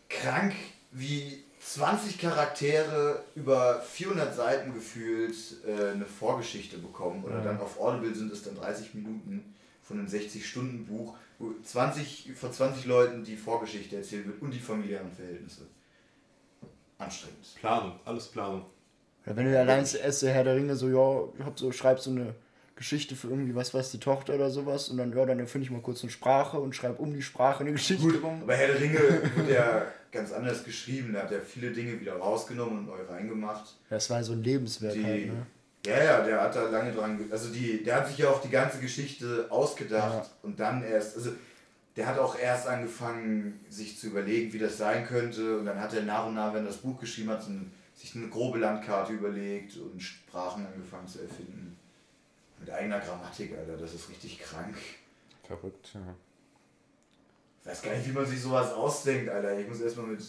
krank, 0.10 0.54
wie 0.92 1.44
20 1.64 2.18
Charaktere 2.20 3.24
über 3.36 3.82
400 3.82 4.36
Seiten 4.36 4.74
gefühlt 4.74 5.36
äh, 5.66 5.92
eine 5.92 6.06
Vorgeschichte 6.06 6.78
bekommen. 6.78 7.24
Oder 7.24 7.42
dann 7.42 7.60
auf 7.60 7.80
Audible 7.80 8.14
sind 8.16 8.32
es 8.32 8.44
dann 8.44 8.56
30 8.56 8.96
Minuten 8.96 9.54
von 9.84 10.00
einem 10.00 10.08
60-Stunden-Buch, 10.08 11.16
wo 11.40 11.54
20, 11.64 12.32
von 12.36 12.52
20 12.52 12.86
Leuten 12.86 13.24
die 13.24 13.36
Vorgeschichte 13.36 13.96
erzählt 13.98 14.26
wird 14.28 14.42
und 14.42 14.52
die 14.52 14.60
familiären 14.60 15.12
Verhältnisse. 15.12 15.68
Anstrengend. 16.98 17.56
Planung, 17.56 18.00
alles 18.06 18.28
Planung. 18.28 18.66
Ja, 19.26 19.36
wenn 19.36 19.46
du 19.46 19.60
allein 19.60 19.86
erst 19.86 20.22
der 20.24 20.34
Herr 20.34 20.44
der 20.44 20.56
Ringe 20.56 20.76
so, 20.76 20.90
ja, 20.90 21.30
ich 21.38 21.46
hab 21.46 21.60
so, 21.60 21.72
schreib 21.72 22.00
so 22.00 22.12
eine 22.12 22.36
Geschichte 22.82 23.16
für 23.16 23.28
irgendwie, 23.28 23.54
was 23.54 23.74
weiß 23.76 23.92
die 23.92 24.00
Tochter 24.00 24.34
oder 24.34 24.50
sowas 24.50 24.90
und 24.90 24.98
dann, 24.98 25.16
ja, 25.16 25.24
dann 25.24 25.38
erfinde 25.40 25.66
ich 25.66 25.72
mal 25.72 25.82
kurz 25.82 26.02
eine 26.02 26.10
Sprache 26.12 26.60
und 26.60 26.76
schreib 26.76 27.00
um 27.00 27.14
die 27.14 27.22
Sprache 27.22 27.62
eine 27.62 27.72
Geschichte 27.74 28.20
rum. 28.22 28.42
Aber 28.42 28.56
Herr 28.56 28.70
der 28.70 28.82
Ringe 28.82 29.00
wird 29.36 29.50
ja 29.52 29.86
ganz 30.12 30.32
anders 30.32 30.64
geschrieben. 30.64 31.14
Da 31.14 31.22
hat 31.22 31.32
er 31.32 31.42
viele 31.42 31.70
Dinge 31.72 32.00
wieder 32.02 32.16
rausgenommen 32.16 32.80
und 32.80 32.86
neu 32.88 33.04
reingemacht. 33.08 33.76
Das 33.90 34.10
war 34.10 34.24
so 34.24 34.34
ein 34.34 34.42
Lebenswerk 34.44 34.94
Die, 34.94 35.06
halt, 35.06 35.28
ne? 35.28 35.46
Ja, 35.86 36.04
ja, 36.04 36.24
der 36.24 36.42
hat 36.42 36.56
da 36.56 36.70
lange 36.70 36.92
dran. 36.92 37.20
Also 37.30 37.52
die, 37.54 37.84
der 37.84 37.98
hat 37.98 38.08
sich 38.08 38.18
ja 38.18 38.30
auch 38.30 38.42
die 38.42 38.50
ganze 38.50 38.80
Geschichte 38.80 39.46
ausgedacht 39.50 40.26
Ja. 40.26 40.32
und 40.42 40.60
dann 40.60 40.84
erst. 40.84 41.16
Also 41.18 41.32
der 41.96 42.08
hat 42.08 42.18
auch 42.18 42.38
erst 42.40 42.68
angefangen, 42.68 43.60
sich 43.70 44.00
zu 44.00 44.08
überlegen, 44.08 44.52
wie 44.54 44.60
das 44.60 44.78
sein 44.78 45.06
könnte. 45.06 45.60
Und 45.60 45.66
dann 45.66 45.80
hat 45.80 45.94
er 45.94 46.02
nach 46.04 46.26
und 46.26 46.34
nach, 46.36 46.52
wenn 46.54 46.64
er 46.64 46.68
das 46.68 46.78
Buch 46.78 47.00
geschrieben 47.00 47.30
hat, 47.30 47.44
so 47.44 47.52
ein, 47.52 47.72
sich 47.96 48.16
eine 48.16 48.28
grobe 48.28 48.58
Landkarte 48.60 49.14
überlegt 49.14 49.78
und 49.78 50.02
Sprachen 50.02 50.66
angefangen 50.66 51.08
zu 51.08 51.22
erfinden. 51.22 51.78
Mit 52.62 52.70
eigener 52.70 53.00
Grammatik, 53.00 53.58
Alter, 53.58 53.76
das 53.78 53.94
ist 53.94 54.10
richtig 54.10 54.40
krank. 54.40 54.76
Verrückt, 55.44 55.90
ja. 55.94 56.16
Ich 57.62 57.68
weiß 57.68 57.82
gar 57.82 57.96
nicht, 57.96 58.08
wie 58.08 58.12
man 58.14 58.26
sich 58.26 58.42
sowas 58.42 58.72
ausdenkt, 58.74 59.30
Alter. 59.30 59.60
Ich 59.60 59.68
muss 59.68 59.82
erstmal 59.82 60.08
mit 60.08 60.22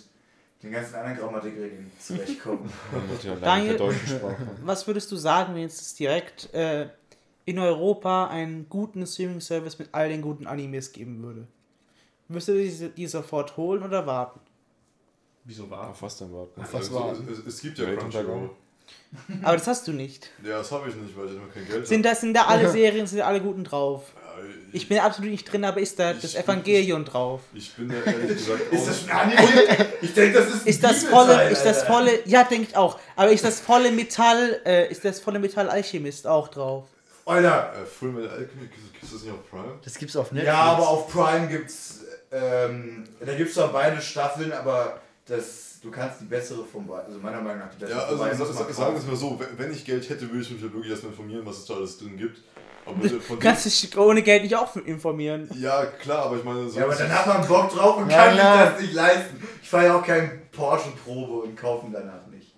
den 0.63 0.73
ganzen 0.73 0.95
anderen 0.95 1.17
Grammatikregeln 1.19 1.91
zurechtkommen. 1.99 2.73
Ja 3.23 3.37
Daniel-. 3.37 3.79
Was 4.65 4.87
würdest 4.87 5.11
du 5.13 5.17
sagen, 5.17 5.55
wenn 5.55 5.63
jetzt 5.63 5.81
es 5.81 5.95
direkt 5.95 6.53
äh, 6.55 6.89
in 7.45 7.59
Europa 7.59 8.29
einen 8.29 8.69
guten 8.69 9.07
Streaming-Service 9.07 9.79
mit 9.79 9.89
all 9.93 10.09
den 10.09 10.23
guten 10.23 10.47
Animes 10.47 10.93
geben 10.93 11.23
würde? 11.23 11.47
Würdest 12.29 12.49
du 12.49 12.89
die, 12.91 13.07
sofort 13.07 13.57
holen 13.57 13.83
oder 13.83 14.07
warten? 14.07 14.41
Wieso 15.45 15.69
war? 15.69 15.91
Auf 15.91 16.01
was 16.03 16.17
denn 16.19 16.33
warten? 16.33 16.53
Was 16.57 16.75
Also, 16.75 16.95
war? 16.95 17.13
es, 17.13 17.19
es, 17.21 17.47
es 17.47 17.61
gibt 17.61 17.79
ja. 17.79 17.95
Crunchyroll. 17.95 18.51
Aber 19.43 19.57
das 19.57 19.67
hast 19.67 19.87
du 19.87 19.93
nicht. 19.93 20.31
Ja, 20.43 20.59
das 20.59 20.71
habe 20.73 20.89
ich 20.89 20.95
nicht, 20.95 21.17
weil 21.17 21.27
ich 21.27 21.33
immer 21.33 21.49
kein 21.53 21.67
Geld 21.67 21.87
Sind 21.87 22.03
da, 22.05 22.15
sind 22.15 22.35
da 22.35 22.47
alle 22.47 22.69
Serien, 22.71 23.07
sind 23.07 23.19
da 23.19 23.27
alle 23.27 23.41
guten 23.41 23.65
drauf? 23.65 24.05
habe. 24.15 24.49
Ja, 24.49 24.55
Ich 24.73 24.89
bin 24.89 24.99
absolut 24.99 25.31
nicht 25.31 25.53
drin, 25.53 25.65
aber 25.65 25.81
ist 25.81 25.99
da 25.99 26.15
das 26.15 26.25
Ich- 26.25 26.39
Evangelion 26.39 27.05
drauf? 27.05 27.43
Ich 27.53 27.75
bin 27.75 27.89
da 27.91 27.97
ehrlich 28.11 28.29
gesagt 28.39 28.73
Ist 28.73 28.81
auch 28.83 28.87
das 28.87 29.05
ein 29.05 29.11
Anime? 29.11 29.87
Ich 30.01 30.15
denke, 30.15 30.39
das 30.39 30.49
ist 30.49 30.63
ein 30.63 30.67
Ist 30.69 30.83
das 30.85 31.05
volle, 31.05 31.51
ist 31.51 31.63
das 31.65 31.83
volle, 31.85 32.27
ja, 32.27 32.45
denke 32.45 32.69
ich 32.71 32.77
auch. 32.77 32.99
Aber 33.17 33.31
ist 33.31 33.45
das 33.45 33.61
volle 33.61 33.91
Metall, 33.93 34.61
äh, 34.65 34.91
ist 34.91 35.05
das 35.05 35.21
volle 35.21 35.39
Metall 35.39 35.69
Alchemist 35.69 36.27
auch 36.27 36.49
drauf? 36.49 36.85
Alter, 37.27 37.73
Äh, 37.83 37.87
Full 37.87 38.13
Metal 38.13 38.31
Alchemy, 38.31 38.67
gibt 38.67 39.03
es 39.05 39.13
das 39.13 39.23
nicht 39.23 39.33
auf 39.33 39.49
Prime? 39.51 39.79
Das 39.85 39.95
gibt's 39.97 40.17
auf 40.17 40.33
Netflix. 40.33 40.47
Ja, 40.47 40.61
aber 40.63 40.89
auf 40.89 41.09
Prime 41.13 41.49
gibt's, 41.49 42.01
ähm, 42.33 43.05
da 43.25 43.35
gibt's 43.35 43.55
zwar 43.55 43.69
beide 43.73 44.01
Staffeln, 44.01 44.53
aber 44.53 45.01
das, 45.27 45.72
du 45.83 45.91
kannst 45.91 46.21
die 46.21 46.25
bessere 46.27 46.65
von 46.65 46.87
beiden, 46.87 47.07
also 47.07 47.19
meiner 47.19 47.41
Meinung 47.41 47.61
nach 47.61 47.71
die 47.71 47.79
bessere 47.81 47.99
Ja, 47.99 48.05
von 48.05 48.11
also 48.13 48.23
beiden. 48.25 48.39
sa- 48.39 48.45
muss 48.45 48.57
sa- 48.57 48.65
man 48.65 48.73
sagen 48.73 48.93
wir 48.95 48.99
es 49.01 49.07
mal 49.07 49.17
so, 49.17 49.41
wenn- 49.57 49.73
ich 49.73 49.85
Geld 49.85 50.09
hätte, 50.09 50.29
würde 50.31 50.41
ich 50.43 50.51
mich 50.51 50.63
halt 50.63 50.73
wirklich 50.73 50.91
erstmal 50.91 51.13
informieren, 51.13 51.45
was 51.45 51.59
es 51.59 51.67
da 51.67 51.75
alles 51.75 51.99
drin 51.99 52.17
gibt. 52.17 52.39
Aber 52.85 53.09
von 53.21 53.39
Kannst 53.39 53.65
dich 53.65 53.97
ohne 53.97 54.23
Geld 54.23 54.43
nicht 54.43 54.57
auch 54.57 54.75
informieren. 54.77 55.49
ja, 55.57 55.87
klar, 55.87 56.27
aber 56.27 56.37
ich 56.37 56.45
meine, 56.45 56.69
so 56.69 56.79
Ja, 56.81 56.85
aber 56.87 56.95
dann 56.97 57.13
hat 57.13 57.27
man 57.29 57.47
Bock 57.47 57.71
drauf 57.73 57.97
und 57.99 58.11
Ja, 58.11 58.27
kann 58.27 58.37
ja. 58.37 58.65
sich 58.67 58.71
das 58.73 58.81
nicht 58.81 58.95
leisten. 58.95 59.49
Ich 59.63 59.69
fahre 59.71 59.85
ja 59.87 59.97
auch 59.99 60.05
kein 60.05 60.43
Porsche-Probe 60.51 61.43
und 61.45 61.57
kaufe 61.57 61.87
ihn 61.87 61.93
danach 61.93 62.27
nicht. 62.27 62.52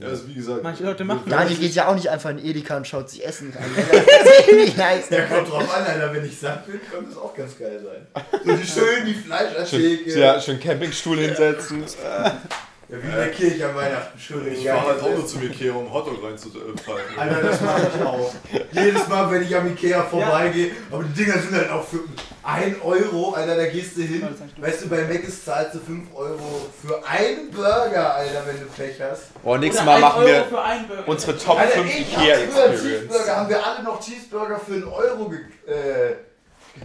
Ja, 0.00 0.08
also 0.08 0.28
wie 0.28 0.34
gesagt, 0.34 0.62
Manche 0.62 0.84
Leute 0.84 1.04
machen 1.04 1.22
wenn 1.24 1.30
Daniel 1.32 1.56
geht 1.58 1.74
ja 1.74 1.86
auch 1.88 1.94
nicht 1.94 2.08
einfach 2.08 2.30
in 2.30 2.38
Edeka 2.38 2.76
und 2.76 2.86
schaut 2.86 3.10
sich 3.10 3.24
Essen 3.24 3.52
an. 3.56 3.64
Das 4.66 4.76
leisten. 4.76 5.14
Ja, 5.14 5.26
kommt 5.26 5.48
drauf 5.50 5.74
an, 5.74 5.84
Alter, 5.84 6.12
wenn 6.14 6.24
ich 6.24 6.38
satt 6.38 6.66
bin, 6.66 6.80
könnte 6.90 7.10
es 7.10 7.16
auch 7.16 7.34
ganz 7.34 7.58
geil 7.58 7.80
sein. 7.84 8.24
So 8.44 8.52
die 8.56 8.66
schön 8.66 9.06
die 9.06 9.12
Schön, 9.14 9.22
Fleischertheke. 9.24 10.18
ja, 10.18 10.40
schön 10.40 10.60
Campingstuhl 10.60 11.18
hinsetzen. 11.18 11.84
Ja, 12.90 12.96
wie 13.00 13.06
in 13.06 13.14
der 13.14 13.30
Kirche 13.30 13.68
an 13.68 13.76
Weihnachten. 13.76 14.18
Schön 14.18 14.52
Ich 14.52 14.66
fahre 14.66 14.88
halt 14.88 15.02
auch 15.02 15.10
nur 15.10 15.24
zum 15.26 15.42
Ikea, 15.42 15.72
um 15.72 15.92
Hotdog 15.92 16.24
reinzupfeifen. 16.24 17.16
Alter, 17.16 17.40
das 17.42 17.60
mache 17.60 17.88
ich 17.94 18.04
auch. 18.04 18.34
Jedes 18.72 19.06
Mal, 19.06 19.30
wenn 19.30 19.42
ich 19.42 19.56
am 19.56 19.68
Ikea 19.68 20.02
vorbeigehe, 20.02 20.72
aber 20.90 21.04
die 21.04 21.22
Dinger 21.24 21.38
sind 21.38 21.54
halt 21.54 21.70
auch 21.70 21.86
für 21.86 22.00
1 22.42 22.76
Euro, 22.82 23.32
Alter, 23.34 23.56
da 23.56 23.66
gehst 23.66 23.96
du 23.96 24.02
hin. 24.02 24.26
Weißt 24.56 24.82
du, 24.82 24.88
bei 24.88 25.04
Mc's 25.04 25.44
zahlst 25.44 25.76
du 25.76 25.78
5 25.78 26.08
Euro 26.16 26.68
für 26.84 27.06
einen 27.06 27.50
Burger, 27.52 28.14
Alter, 28.14 28.42
wenn 28.46 28.58
du 28.58 28.66
Pech 28.66 29.00
hast. 29.00 29.40
Boah, 29.42 29.56
nächstes 29.58 29.84
Mal 29.86 30.00
machen 30.00 30.22
Euro 30.22 30.28
wir 30.28 30.44
für 30.46 30.60
einen 30.60 30.88
Burger. 30.88 31.02
unsere 31.06 31.38
Top 31.38 31.60
Alter, 31.60 31.72
5 31.72 31.86
ich 31.96 32.16
hab 32.16 32.22
Ikea 32.24 32.36
früher. 32.48 32.70
Cheeseburger, 32.76 33.36
haben 33.36 33.48
wir 33.48 33.66
alle 33.66 33.84
noch 33.84 34.00
Cheeseburger 34.00 34.58
für 34.58 34.72
einen 34.74 34.84
Euro 34.88 35.28
ge 35.28 35.38
äh, 35.66 36.14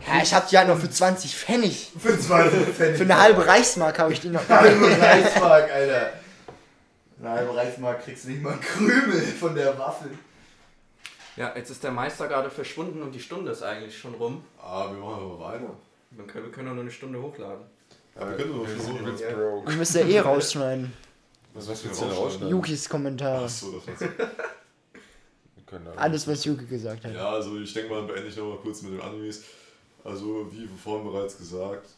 Ja, 0.07 0.21
ich 0.21 0.33
hab 0.33 0.47
die 0.49 0.57
halt 0.57 0.67
noch 0.67 0.77
für 0.79 0.89
20 0.89 1.35
Pfennig. 1.35 1.91
für 1.99 2.19
20 2.19 2.59
Pfennig. 2.69 2.97
Für 2.97 3.03
eine 3.03 3.19
halbe 3.19 3.45
Reichsmark 3.45 3.97
habe 3.99 4.13
ich 4.13 4.19
die 4.19 4.29
noch. 4.29 4.47
halbe 4.49 4.85
Reichsmark, 5.01 5.71
Alter. 5.71 6.13
Eine 7.19 7.29
halbe 7.29 7.55
Reichsmark 7.55 8.03
kriegst 8.03 8.25
du 8.25 8.29
nicht 8.29 8.41
mal 8.41 8.53
einen 8.53 8.61
Krümel 8.61 9.21
von 9.21 9.55
der 9.55 9.77
Waffel. 9.77 10.11
Ja, 11.37 11.53
jetzt 11.55 11.69
ist 11.69 11.83
der 11.83 11.91
Meister 11.91 12.27
gerade 12.27 12.49
verschwunden 12.49 13.01
und 13.01 13.11
die 13.13 13.19
Stunde 13.19 13.51
ist 13.51 13.61
eigentlich 13.61 13.97
schon 13.97 14.13
rum. 14.15 14.43
Ah, 14.61 14.87
wir 14.91 14.97
machen 14.97 15.21
aber 15.23 15.39
weiter. 15.39 15.69
Dann 16.11 16.27
können, 16.27 16.45
wir 16.45 16.51
können 16.51 16.69
auch 16.69 16.73
nur 16.73 16.83
eine 16.83 16.91
Stunde 16.91 17.21
hochladen. 17.21 17.65
Ja, 18.19 18.29
wir 18.29 18.37
können. 18.37 18.53
Übelst 18.61 19.21
Ja. 19.21 19.31
broke. 19.35 19.69
Wir 19.69 19.75
müssen 19.77 19.99
ja 19.99 20.05
eh 20.15 20.19
rausschneiden. 20.19 20.93
Was 21.53 21.67
willst 21.67 21.83
du 21.85 22.05
denn 22.05 22.13
rausschneiden? 22.15 22.49
Yukis 22.49 22.87
Kommentare. 22.89 23.45
Achso, 23.45 23.71
das 23.71 23.87
war's. 23.87 23.99
Wir 24.01 25.63
können 25.65 25.85
da- 25.85 26.01
Alles, 26.01 26.27
was 26.27 26.43
Yuki 26.45 26.65
gesagt 26.65 27.03
hat. 27.05 27.13
Ja, 27.13 27.29
also 27.29 27.57
ich 27.59 27.73
denke 27.73 27.93
mal, 27.93 28.03
beende 28.03 28.29
ich 28.29 28.35
nochmal 28.37 28.57
kurz 28.57 28.81
mit 28.81 28.93
den 28.93 29.01
Animes. 29.01 29.43
Also, 30.05 30.47
wie 30.51 30.67
vorhin 30.67 31.11
bereits 31.11 31.35
gesagt, 31.37 31.89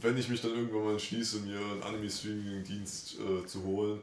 wenn 0.00 0.16
ich 0.18 0.28
mich 0.28 0.42
dann 0.42 0.52
irgendwann 0.52 0.84
mal 0.84 0.92
entschließe, 0.92 1.40
mir 1.40 1.58
einen 1.58 1.82
Anime-Streaming-Dienst 1.82 3.16
äh, 3.18 3.46
zu 3.46 3.64
holen, 3.64 4.00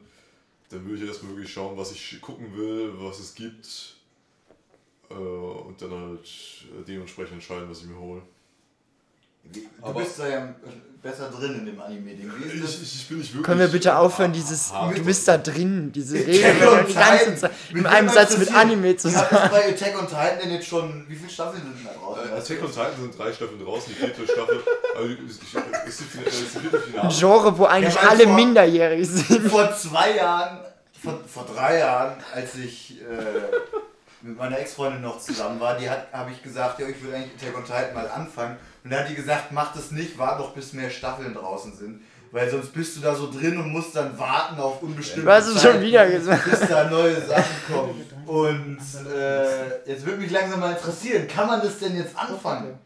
dann 0.69 0.83
würde 0.83 1.03
ich 1.03 1.07
erstmal 1.07 1.33
wirklich 1.33 1.53
schauen, 1.53 1.77
was 1.77 1.91
ich 1.91 2.19
gucken 2.21 2.57
will, 2.57 2.91
was 2.97 3.19
es 3.19 3.35
gibt. 3.35 3.97
Äh, 5.09 5.13
und 5.13 5.79
dann 5.79 5.91
halt 5.91 6.25
äh, 6.25 6.83
dementsprechend 6.87 7.33
entscheiden, 7.33 7.69
was 7.69 7.81
ich 7.81 7.87
mir 7.87 7.99
hole. 7.99 8.23
Du 9.53 9.59
Aber- 9.81 9.99
bist 10.01 10.19
da 10.19 10.27
ja 10.27 10.49
besser 11.01 11.29
drin 11.29 11.53
in 11.59 11.65
dem 11.67 11.79
Anime-Ding. 11.79 12.31
Wie 12.39 12.45
ist 12.47 12.53
Ich, 12.55 12.61
das? 12.61 12.73
ich, 12.81 12.95
ich 12.95 13.07
bin 13.07 13.17
nicht 13.19 13.29
wirklich. 13.31 13.45
Können 13.45 13.59
wir 13.59 13.67
bitte 13.67 13.95
aufhören, 13.95 14.33
dieses, 14.33 14.71
Ah, 14.71 14.91
du 14.91 15.03
bist 15.03 15.27
da 15.27 15.37
drin, 15.37 15.91
diese 15.91 16.15
Rede 16.17 16.85
die 16.89 16.93
ganze. 16.95 17.35
Zeit 17.35 17.51
in 17.69 17.75
würde 17.75 17.89
einem 17.89 18.09
Satz 18.09 18.37
mit 18.39 18.51
Anime 18.53 18.97
zu 18.97 19.09
sagen. 19.09 19.27
es 19.43 19.51
bei 19.51 19.69
Attack 19.69 19.99
on 19.99 20.07
Titan 20.07 20.39
denn 20.41 20.51
jetzt 20.51 20.67
schon, 20.67 21.05
wie 21.07 21.15
viele 21.15 21.29
Staffeln 21.29 21.61
sind 21.61 21.85
da 21.85 21.91
draußen? 21.93 22.27
Äh, 22.33 22.37
Attack 22.39 22.63
on 22.63 22.71
Titan 22.71 23.01
sind 23.01 23.19
drei 23.19 23.31
Staffeln 23.33 23.63
draußen, 23.63 23.93
die 23.93 23.99
vierte 23.99 24.23
Staffel. 24.25 24.63
Also, 24.97 25.09
ist, 25.09 25.43
ist, 25.43 25.99
ist, 26.01 26.55
ist 26.55 26.97
Ein. 26.99 27.09
Genre, 27.09 27.57
wo 27.57 27.65
eigentlich 27.65 27.93
Ja, 27.95 28.09
alle 28.09 28.23
vor- 28.23 28.33
minderjährig 28.33 29.07
sind. 29.07 29.47
vor 29.51 29.75
zwei 29.75 30.15
Jahren, 30.15 30.57
vor, 31.03 31.19
vor 31.31 31.45
drei 31.45 31.77
Jahren, 31.79 32.15
als 32.33 32.55
ich 32.55 32.99
äh, 33.01 33.03
mit 34.23 34.35
meiner 34.39 34.57
Ex-Freundin 34.57 35.01
noch 35.03 35.19
zusammen 35.19 35.59
war, 35.59 35.77
die 35.77 35.87
hat, 35.87 36.07
habe 36.11 36.31
ich 36.31 36.41
gesagt, 36.41 36.79
ja, 36.79 36.87
ich 36.87 37.03
will 37.03 37.13
eigentlich 37.13 37.33
Attack 37.39 37.55
on 37.55 37.63
Titan 37.63 37.93
mal 37.93 38.07
anfangen. 38.09 38.57
Und 38.85 38.91
dann 38.91 38.99
hat 38.99 39.09
die 39.09 39.15
gesagt, 39.15 39.51
mach 39.51 39.73
das 39.73 39.89
nicht, 39.89 40.15
warte 40.15 40.43
noch 40.43 40.53
bis 40.53 40.71
mehr 40.73 40.91
Staffeln 40.91 41.33
draußen 41.33 41.75
sind. 41.75 42.03
Weil 42.31 42.51
sonst 42.51 42.71
bist 42.71 42.95
du 42.95 43.01
da 43.01 43.15
so 43.15 43.31
drin 43.31 43.57
und 43.57 43.71
musst 43.71 43.95
dann 43.95 44.17
warten 44.19 44.59
auf 44.59 44.79
unbestimmte 44.83 45.27
es 45.27 45.53
Zeit, 45.55 45.73
schon 45.73 45.81
wieder 45.81 46.07
gesagt. 46.07 46.45
bis 46.45 46.59
da 46.69 46.87
neue 46.87 47.19
Sachen 47.19 47.55
kommen. 47.67 48.05
Und 48.27 48.77
äh, 49.11 49.89
jetzt 49.89 50.05
würde 50.05 50.19
mich 50.21 50.29
langsam 50.29 50.59
mal 50.59 50.73
interessieren, 50.73 51.27
kann 51.27 51.47
man 51.47 51.61
das 51.61 51.79
denn 51.79 51.97
jetzt 51.97 52.15
anfangen? 52.15 52.77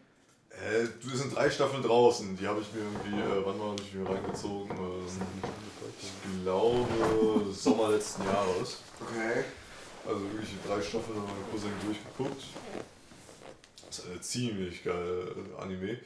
Äh, 0.52 0.88
du 1.04 1.18
sind 1.18 1.36
drei 1.36 1.50
Staffeln 1.50 1.84
draußen. 1.84 2.38
Die 2.38 2.48
habe 2.48 2.62
ich 2.62 2.72
mir 2.72 2.80
irgendwie, 2.80 3.22
äh, 3.22 3.46
wann 3.46 3.60
war 3.60 3.76
ich 3.84 3.94
mir 3.94 4.10
reingezogen? 4.10 4.72
Ähm, 4.72 5.06
ich 6.02 6.44
glaube 6.44 7.54
Sommer 7.54 7.90
letzten 7.90 8.24
Jahres. 8.24 8.78
Okay. 9.02 9.44
Also 10.08 10.22
wirklich 10.32 10.52
die 10.52 10.66
drei 10.66 10.82
Staffeln 10.82 11.18
haben 11.18 11.28
meine 11.28 11.52
Cousin 11.52 11.72
durchgeguckt. 11.84 12.44
Das 13.90 14.00
ist 14.00 14.06
äh, 14.06 14.22
ziemlich 14.22 14.84
geil 14.84 15.36
äh, 15.36 15.62
Anime. 15.62 16.00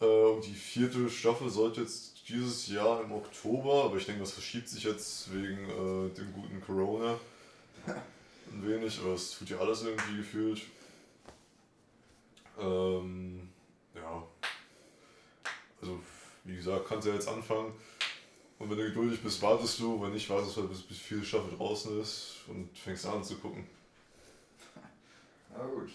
Äh, 0.00 0.40
die 0.44 0.54
vierte 0.54 1.10
Staffel 1.10 1.50
sollte 1.50 1.82
jetzt 1.82 2.28
dieses 2.28 2.68
Jahr 2.68 3.02
im 3.02 3.12
Oktober, 3.12 3.84
aber 3.84 3.96
ich 3.96 4.06
denke, 4.06 4.20
das 4.20 4.32
verschiebt 4.32 4.68
sich 4.68 4.84
jetzt 4.84 5.32
wegen 5.34 5.68
äh, 5.68 6.14
dem 6.14 6.32
guten 6.32 6.60
Corona 6.60 7.18
ein 8.52 8.66
wenig, 8.66 9.00
aber 9.00 9.14
es 9.14 9.38
tut 9.38 9.50
ja 9.50 9.58
alles 9.58 9.82
irgendwie 9.82 10.18
gefühlt. 10.18 10.62
Ähm, 12.58 13.48
ja. 13.94 14.22
Also, 15.80 16.00
wie 16.44 16.56
gesagt, 16.56 16.88
kannst 16.88 17.06
ja 17.06 17.14
jetzt 17.14 17.28
anfangen. 17.28 17.72
Und 18.58 18.70
wenn 18.70 18.76
du 18.76 18.84
geduldig 18.84 19.22
bist, 19.22 19.40
wartest 19.40 19.78
du. 19.78 20.02
Wenn 20.02 20.12
nicht, 20.12 20.28
wartest 20.28 20.56
du 20.56 20.62
halt, 20.62 20.70
bis, 20.70 20.82
bis 20.82 20.98
viele 20.98 21.24
Staffel 21.24 21.56
draußen 21.56 22.00
ist 22.00 22.40
und 22.48 22.76
fängst 22.76 23.06
an 23.06 23.24
zu 23.24 23.36
gucken. 23.36 23.66
Na 25.50 25.64
gut. 25.66 25.90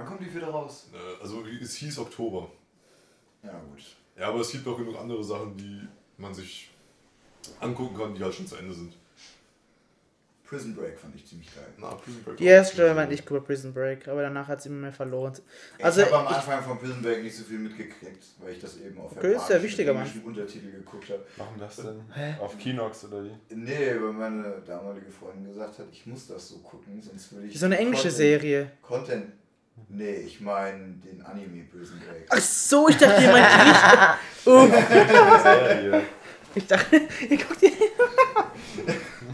Wann 0.00 0.08
kommt 0.08 0.20
die 0.22 0.30
vierte 0.30 0.46
raus? 0.46 0.88
Äh, 0.94 1.22
Also 1.22 1.44
es 1.62 1.74
hieß 1.76 1.98
Oktober. 1.98 2.50
Ja, 3.42 3.52
gut. 3.70 3.84
Ja, 4.18 4.28
aber 4.28 4.40
es 4.40 4.50
gibt 4.50 4.66
auch 4.66 4.76
genug 4.78 4.98
andere 4.98 5.22
Sachen, 5.22 5.56
die 5.56 5.80
man 6.16 6.32
sich 6.32 6.70
angucken 7.60 7.96
kann, 7.96 8.14
die 8.14 8.22
halt 8.24 8.34
schon 8.34 8.46
zu 8.46 8.56
Ende 8.56 8.72
sind. 8.74 8.94
Prison 10.44 10.74
Break 10.74 10.98
fand 10.98 11.14
ich 11.14 11.24
ziemlich 11.24 11.54
geil. 11.54 11.66
Na, 11.78 11.90
Prison 11.94 12.24
Break 12.24 12.36
Die 12.38 12.44
erste 12.46 12.96
war 12.96 13.06
nicht 13.06 13.24
bei 13.24 13.38
Prison 13.38 13.72
Break, 13.72 14.08
aber 14.08 14.22
danach 14.22 14.48
hat 14.48 14.60
sie 14.60 14.68
immer 14.68 14.78
mehr 14.80 14.92
verloren. 14.92 15.32
Ich 15.78 15.84
Also, 15.84 16.02
habe 16.02 16.16
am 16.18 16.24
ich- 16.24 16.30
Anfang 16.32 16.62
von 16.64 16.78
Prison 16.78 17.00
Break 17.02 17.22
nicht 17.22 17.36
so 17.36 17.44
viel 17.44 17.58
mitgekriegt, 17.60 18.24
weil 18.40 18.54
ich 18.54 18.60
das 18.60 18.76
eben 18.78 18.98
auf 19.00 19.12
Okay, 19.16 19.36
ist 19.36 19.48
ja 19.48 19.62
wichtiger, 19.62 19.94
Mann. 19.94 20.10
Untertitel 20.24 20.72
geguckt 20.72 21.08
habe. 21.10 21.24
Warum 21.36 21.56
das 21.58 21.76
denn? 21.76 22.02
Auf 22.40 22.58
Kinox 22.58 23.04
oder 23.04 23.22
wie? 23.24 23.54
Nee, 23.54 23.92
weil 24.00 24.12
meine 24.12 24.60
damalige 24.66 25.10
Freundin 25.10 25.46
gesagt 25.52 25.78
hat, 25.78 25.86
ich 25.92 26.04
muss 26.06 26.26
das 26.26 26.48
so 26.48 26.58
gucken, 26.58 27.00
sonst 27.00 27.32
würde 27.32 27.46
ich. 27.46 27.58
So 27.58 27.66
eine 27.66 27.78
englische 27.78 28.08
Content- 28.08 28.16
Serie. 28.16 28.72
Content. 28.82 29.32
Nee, 29.88 30.14
ich 30.26 30.40
meine 30.40 30.94
den 31.04 31.20
Anime 31.22 31.64
Prison 31.64 31.98
Break. 31.98 32.26
Ach 32.28 32.38
so, 32.38 32.88
ich 32.88 32.96
dachte, 32.96 33.22
ihr 33.22 33.32
meint 33.32 33.66
nicht. 33.66 33.80
Oh, 34.46 34.66
Serie. 34.66 36.02
ich 36.54 36.66
dachte, 36.66 36.96
ihr 37.28 37.36
guckt 37.36 37.60
die. 37.60 37.72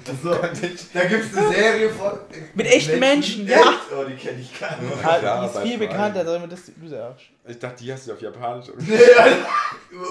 Also, 0.08 0.34
da 0.34 1.04
gibt 1.04 1.24
es 1.24 1.36
eine 1.36 1.48
Serie 1.48 1.90
von. 1.90 2.18
Mit 2.54 2.66
echten 2.66 2.98
Menschen, 2.98 3.46
ja. 3.46 3.58
Echt? 3.58 3.92
Oh, 3.96 4.04
die 4.04 4.16
kenne 4.16 4.40
ich 4.40 4.58
gar 4.58 4.76
nicht. 4.80 5.02
Ja, 5.02 5.40
die 5.40 5.46
ist 5.46 5.58
viel 5.62 5.78
bekannter, 5.78 6.20
als 6.20 6.42
wenn 6.42 6.50
das 6.50 6.60
du 6.76 6.88
sagst. 6.88 7.26
Ich 7.46 7.58
dachte, 7.58 7.84
die 7.84 7.92
hast 7.92 8.08
du 8.08 8.12
auf 8.14 8.20
Japanisch. 8.20 8.66
Nee. 8.78 8.98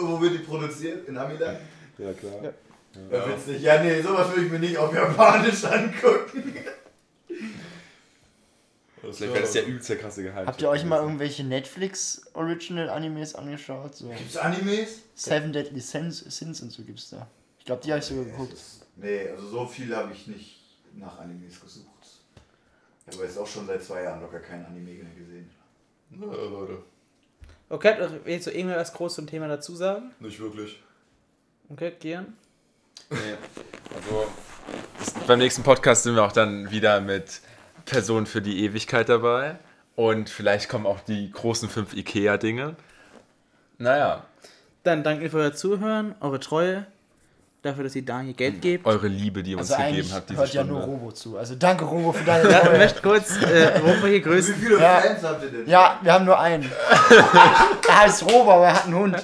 Wo 0.01 0.21
wird 0.21 0.33
die 0.33 0.39
produziert? 0.39 1.07
In 1.09 1.17
Amiland? 1.17 1.59
Ja, 1.97 2.13
klar. 2.13 2.33
Ja. 2.43 2.51
Ja. 3.11 3.27
Witzig. 3.27 3.61
Ja, 3.61 3.83
nee, 3.83 4.01
sowas 4.01 4.29
würde 4.29 4.45
ich 4.45 4.51
mir 4.51 4.59
nicht 4.59 4.77
auf 4.77 4.93
Japanisch 4.93 5.63
angucken. 5.65 6.53
Das 9.05 9.17
Vielleicht 9.17 9.33
wäre 9.33 9.43
das 9.43 9.53
ja 9.53 9.61
übelst 9.63 9.89
der 9.89 9.97
krasse 9.97 10.23
Gehalt. 10.23 10.47
Habt 10.47 10.61
ihr 10.61 10.69
euch 10.69 10.83
mal 10.83 11.01
irgendwelche 11.01 11.43
Netflix 11.43 12.23
Original 12.33 12.89
Animes 12.89 13.35
angeschaut? 13.35 13.95
So 13.95 14.09
Gibt's 14.09 14.37
Animes? 14.37 14.99
Seven 15.13 15.53
Deadly 15.53 15.79
Sins, 15.79 16.19
Sins 16.19 16.61
und 16.61 16.71
so 16.71 16.83
gibt's 16.83 17.09
da. 17.09 17.27
Ich 17.59 17.65
glaube, 17.65 17.81
die 17.83 17.91
habe 17.91 17.99
ich 17.99 18.05
sogar 18.05 18.25
geguckt. 18.25 18.57
Nee, 18.95 19.29
also 19.29 19.47
so 19.47 19.65
viel 19.67 19.95
habe 19.95 20.11
ich 20.13 20.27
nicht 20.27 20.61
nach 20.95 21.19
Animes 21.19 21.59
gesucht. 21.59 21.85
Ich 23.07 23.15
habe 23.15 23.25
jetzt 23.25 23.37
auch 23.37 23.47
schon 23.47 23.67
seit 23.67 23.83
zwei 23.83 24.03
Jahren 24.03 24.21
locker 24.21 24.39
kein 24.39 24.65
Anime 24.65 24.91
mehr 24.91 25.13
gesehen. 25.15 25.49
Na, 26.09 26.25
Leute, 26.25 26.79
Okay, 27.67 27.95
jetzt 28.25 28.45
so 28.45 28.51
irgendwas 28.51 28.93
groß 28.93 29.15
zum 29.15 29.27
Thema 29.27 29.47
dazu 29.47 29.75
sagen? 29.75 30.11
nicht 30.19 30.39
wirklich. 30.39 30.81
Okay, 31.69 31.91
Kian? 31.99 32.33
Nee. 33.09 33.17
Also, 33.95 34.27
beim 35.25 35.39
nächsten 35.39 35.63
Podcast 35.63 36.03
sind 36.03 36.15
wir 36.15 36.23
auch 36.23 36.31
dann 36.31 36.69
wieder 36.69 37.01
mit 37.01 37.41
Personen 37.85 38.25
für 38.25 38.41
die 38.41 38.63
Ewigkeit 38.65 39.09
dabei. 39.09 39.55
Und 39.95 40.29
vielleicht 40.29 40.67
kommen 40.69 40.85
auch 40.85 40.99
die 41.01 41.31
großen 41.31 41.69
fünf 41.69 41.93
Ikea-Dinge. 41.95 42.75
Naja, 43.77 44.23
Dann 44.83 45.03
danke 45.03 45.29
für 45.29 45.37
euer 45.37 45.53
Zuhören, 45.53 46.15
eure 46.19 46.39
Treue, 46.39 46.85
dafür, 47.63 47.83
dass 47.85 47.95
ihr 47.95 48.05
Daniel 48.05 48.35
Geld 48.35 48.61
gebt. 48.61 48.85
eure 48.85 49.07
Liebe, 49.07 49.41
die 49.41 49.51
ihr 49.51 49.57
uns 49.57 49.71
Also 49.71 49.83
gegeben 49.83 50.09
habt, 50.13 50.29
diese 50.29 50.39
hört 50.39 50.53
ja 50.53 50.63
Stunde. 50.63 50.73
nur 50.79 50.83
Robo 50.83 51.11
zu. 51.11 51.37
Also 51.37 51.55
danke 51.55 51.85
Robo 51.85 52.11
für 52.13 52.23
deine 52.23 52.49
Ja, 52.51 52.57
ich 52.61 52.67
Treue. 52.67 52.77
möchte 52.77 53.01
kurz 53.01 53.37
äh, 53.41 53.71
Europa 53.81 54.01
hier 54.07 54.11
Wie 54.11 54.21
grüßen. 54.21 54.55
viele 54.55 54.79
Ja. 54.79 54.99
Fans 54.99 55.23
habt 55.23 55.43
ihr 55.43 55.49
denn? 55.49 55.67
Ja, 55.67 55.97
wir 56.03 56.13
haben 56.13 56.25
nur 56.25 56.39
einen. 56.39 56.69
er 57.89 57.99
heißt 58.01 58.23
Robo, 58.25 58.51
aber 58.51 58.65
er 58.67 58.73
hat 58.75 58.85
einen 58.85 58.95
Hund. 58.95 59.23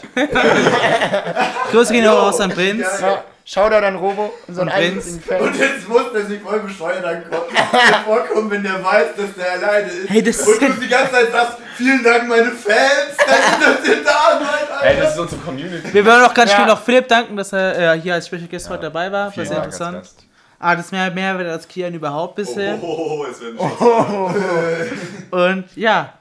Grüße 1.72 1.94
gehen 1.94 2.08
auch 2.08 2.24
raus 2.28 2.40
an 2.40 2.50
Prinz. 2.52 2.82
Ja, 3.02 3.24
Shoutout 3.44 3.84
an 3.86 3.96
Robo, 3.96 4.32
Und 4.48 4.70
eigenen 4.70 5.02
Prinz. 5.02 5.20
Fan. 5.26 5.42
Und 5.42 5.58
jetzt 5.58 5.88
muss 5.90 6.12
der 6.14 6.26
sich 6.26 6.42
voll 6.42 6.60
bescheuert 6.60 7.04
ankommen, 7.04 7.44
vorkommen, 8.06 8.52
wenn 8.52 8.64
der 8.64 8.84
weiß, 8.84 9.08
dass 9.18 9.34
der 9.36 9.52
alleine 9.54 9.88
ist. 9.92 10.10
Hey, 10.10 10.22
das 10.24 10.38
ist 10.38 10.48
Und 10.48 10.62
du 10.62 10.74
die 10.80 10.88
ganze 10.88 11.12
Zeit 11.12 11.32
sagst, 11.32 11.58
vielen 11.76 12.04
Dank 12.04 12.28
meine 12.28 12.52
Fans, 12.52 13.18
dass 13.18 13.88
ihr 13.88 14.04
da 14.04 14.40
seid, 14.40 14.72
Alter. 14.72 14.86
Hey, 14.86 14.98
das 15.00 15.14
ist 15.14 15.20
unsere 15.20 15.42
Community. 15.42 15.94
Wir 15.94 16.06
wollen 16.06 16.24
auch 16.24 16.34
ganz 16.34 16.52
Ja. 16.52 16.58
schnell 16.58 16.68
noch 16.68 16.82
Philipp 16.84 17.08
danken, 17.08 17.36
dass 17.36 17.52
er 17.52 17.96
äh, 17.96 18.00
hier 18.00 18.14
als 18.14 18.28
Special 18.28 18.48
Guest 18.48 18.70
heute 18.70 18.84
dabei 18.84 19.12
war. 19.12 19.26
War 19.26 19.32
Vielen 19.32 19.48
sehr 19.48 19.58
interessant. 19.58 20.08
Ah, 20.60 20.76
das 20.76 20.86
ist 20.86 20.92
mehr 20.92 21.10
Mehrwert 21.10 21.48
als 21.50 21.68
Kian 21.68 21.92
überhaupt 21.94 22.36
bisher. 22.36 22.78
Oh, 22.82 23.26
jetzt 23.28 23.42
werden 23.42 23.58
die 23.58 25.36
Und 25.36 25.66
ja, 25.76 26.14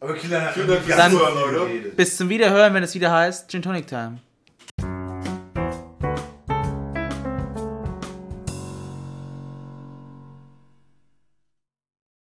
Aber 0.00 0.14
Kilian 0.14 0.42
hat 0.44 0.52
Vielen 0.54 0.68
Dank 0.68 0.80
fürs 0.84 0.96
Dann- 0.96 1.10
Zuhören, 1.10 1.92
bis 1.96 2.16
zum 2.16 2.28
Wiederhören, 2.28 2.72
wenn 2.74 2.84
es 2.84 2.94
wieder 2.94 3.10
heißt 3.10 3.50
Gin 3.50 3.62
Tonic 3.62 3.88
Time. 3.88 4.18